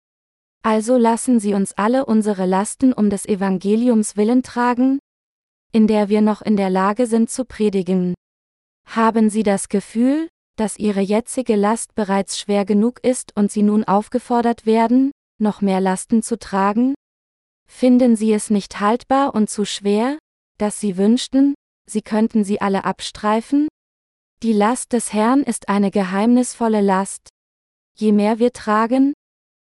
Also 0.63 0.97
lassen 0.97 1.39
Sie 1.39 1.53
uns 1.53 1.73
alle 1.73 2.05
unsere 2.05 2.45
Lasten 2.45 2.93
um 2.93 3.09
des 3.09 3.25
Evangeliums 3.25 4.15
willen 4.15 4.43
tragen, 4.43 4.99
in 5.71 5.87
der 5.87 6.09
wir 6.09 6.21
noch 6.21 6.41
in 6.41 6.55
der 6.55 6.69
Lage 6.69 7.07
sind 7.07 7.29
zu 7.29 7.45
predigen. 7.45 8.13
Haben 8.87 9.29
Sie 9.29 9.43
das 9.43 9.69
Gefühl, 9.69 10.27
dass 10.57 10.77
Ihre 10.77 11.01
jetzige 11.01 11.55
Last 11.55 11.95
bereits 11.95 12.39
schwer 12.39 12.65
genug 12.65 13.03
ist 13.03 13.35
und 13.35 13.51
Sie 13.51 13.63
nun 13.63 13.83
aufgefordert 13.83 14.65
werden, 14.65 15.11
noch 15.39 15.61
mehr 15.61 15.81
Lasten 15.81 16.21
zu 16.21 16.37
tragen? 16.37 16.93
Finden 17.67 18.15
Sie 18.15 18.31
es 18.33 18.49
nicht 18.49 18.79
haltbar 18.79 19.33
und 19.33 19.49
zu 19.49 19.65
schwer, 19.65 20.19
dass 20.57 20.79
Sie 20.79 20.97
wünschten, 20.97 21.55
Sie 21.91 22.01
könnten 22.01 22.43
sie 22.43 22.61
alle 22.61 22.85
abstreifen? 22.85 23.67
Die 24.43 24.53
Last 24.53 24.93
des 24.93 25.13
Herrn 25.13 25.43
ist 25.43 25.69
eine 25.69 25.91
geheimnisvolle 25.91 26.81
Last. 26.81 27.29
Je 27.95 28.11
mehr 28.11 28.39
wir 28.39 28.51
tragen, 28.51 29.13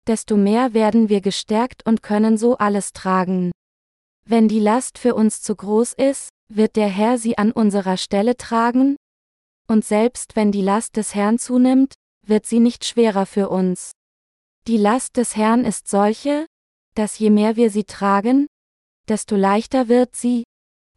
desto 0.07 0.37
mehr 0.37 0.73
werden 0.73 1.09
wir 1.09 1.19
gestärkt 1.19 1.85
und 1.85 2.01
können 2.01 2.37
so 2.37 2.57
alles 2.57 2.93
tragen. 2.93 3.51
Wenn 4.25 4.47
die 4.47 4.61
Last 4.61 4.99
für 4.99 5.15
uns 5.15 5.41
zu 5.41 5.53
groß 5.53 5.91
ist, 5.91 6.29
wird 6.47 6.77
der 6.77 6.87
Herr 6.87 7.17
sie 7.17 7.37
an 7.37 7.51
unserer 7.51 7.97
Stelle 7.97 8.37
tragen? 8.37 8.95
Und 9.67 9.83
selbst 9.83 10.37
wenn 10.37 10.53
die 10.53 10.61
Last 10.61 10.95
des 10.95 11.13
Herrn 11.13 11.39
zunimmt, 11.39 11.95
wird 12.25 12.45
sie 12.45 12.61
nicht 12.61 12.85
schwerer 12.85 13.25
für 13.25 13.49
uns. 13.49 13.91
Die 14.67 14.77
Last 14.77 15.17
des 15.17 15.35
Herrn 15.35 15.65
ist 15.65 15.89
solche, 15.89 16.45
dass 16.95 17.19
je 17.19 17.31
mehr 17.31 17.57
wir 17.57 17.69
sie 17.69 17.83
tragen, 17.83 18.47
desto 19.09 19.35
leichter 19.35 19.89
wird 19.89 20.15
sie. 20.15 20.45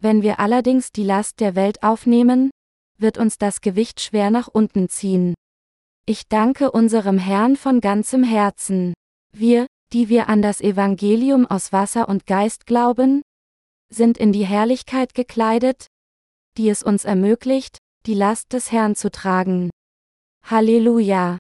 Wenn 0.01 0.23
wir 0.23 0.39
allerdings 0.39 0.93
die 0.93 1.03
Last 1.03 1.41
der 1.41 1.57
Welt 1.57 1.83
aufnehmen, 1.83 2.51
wird 2.99 3.19
uns 3.19 3.39
das 3.39 3.61
Gewicht 3.61 4.01
schwer 4.01 4.31
nach 4.31 4.49
unten 4.49 4.89
ziehen. 4.89 5.35
Ich 6.07 6.29
danke 6.29 6.71
unserem 6.71 7.19
Herrn 7.19 7.57
von 7.57 7.81
ganzem 7.81 8.23
Herzen. 8.23 8.95
Wir, 9.33 9.67
die 9.93 10.09
wir 10.09 10.29
an 10.29 10.43
das 10.43 10.61
Evangelium 10.61 11.47
aus 11.47 11.73
Wasser 11.73 12.09
und 12.09 12.27
Geist 12.27 12.67
glauben, 12.67 13.23
sind 13.89 14.19
in 14.19 14.33
die 14.33 14.47
Herrlichkeit 14.47 15.15
gekleidet, 15.15 15.87
die 16.57 16.69
es 16.69 16.83
uns 16.83 17.05
ermöglicht, 17.05 17.79
die 18.07 18.15
Last 18.15 18.53
des 18.53 18.73
Herrn 18.73 18.95
zu 18.95 19.11
tragen. 19.11 19.71
Halleluja! 20.45 21.39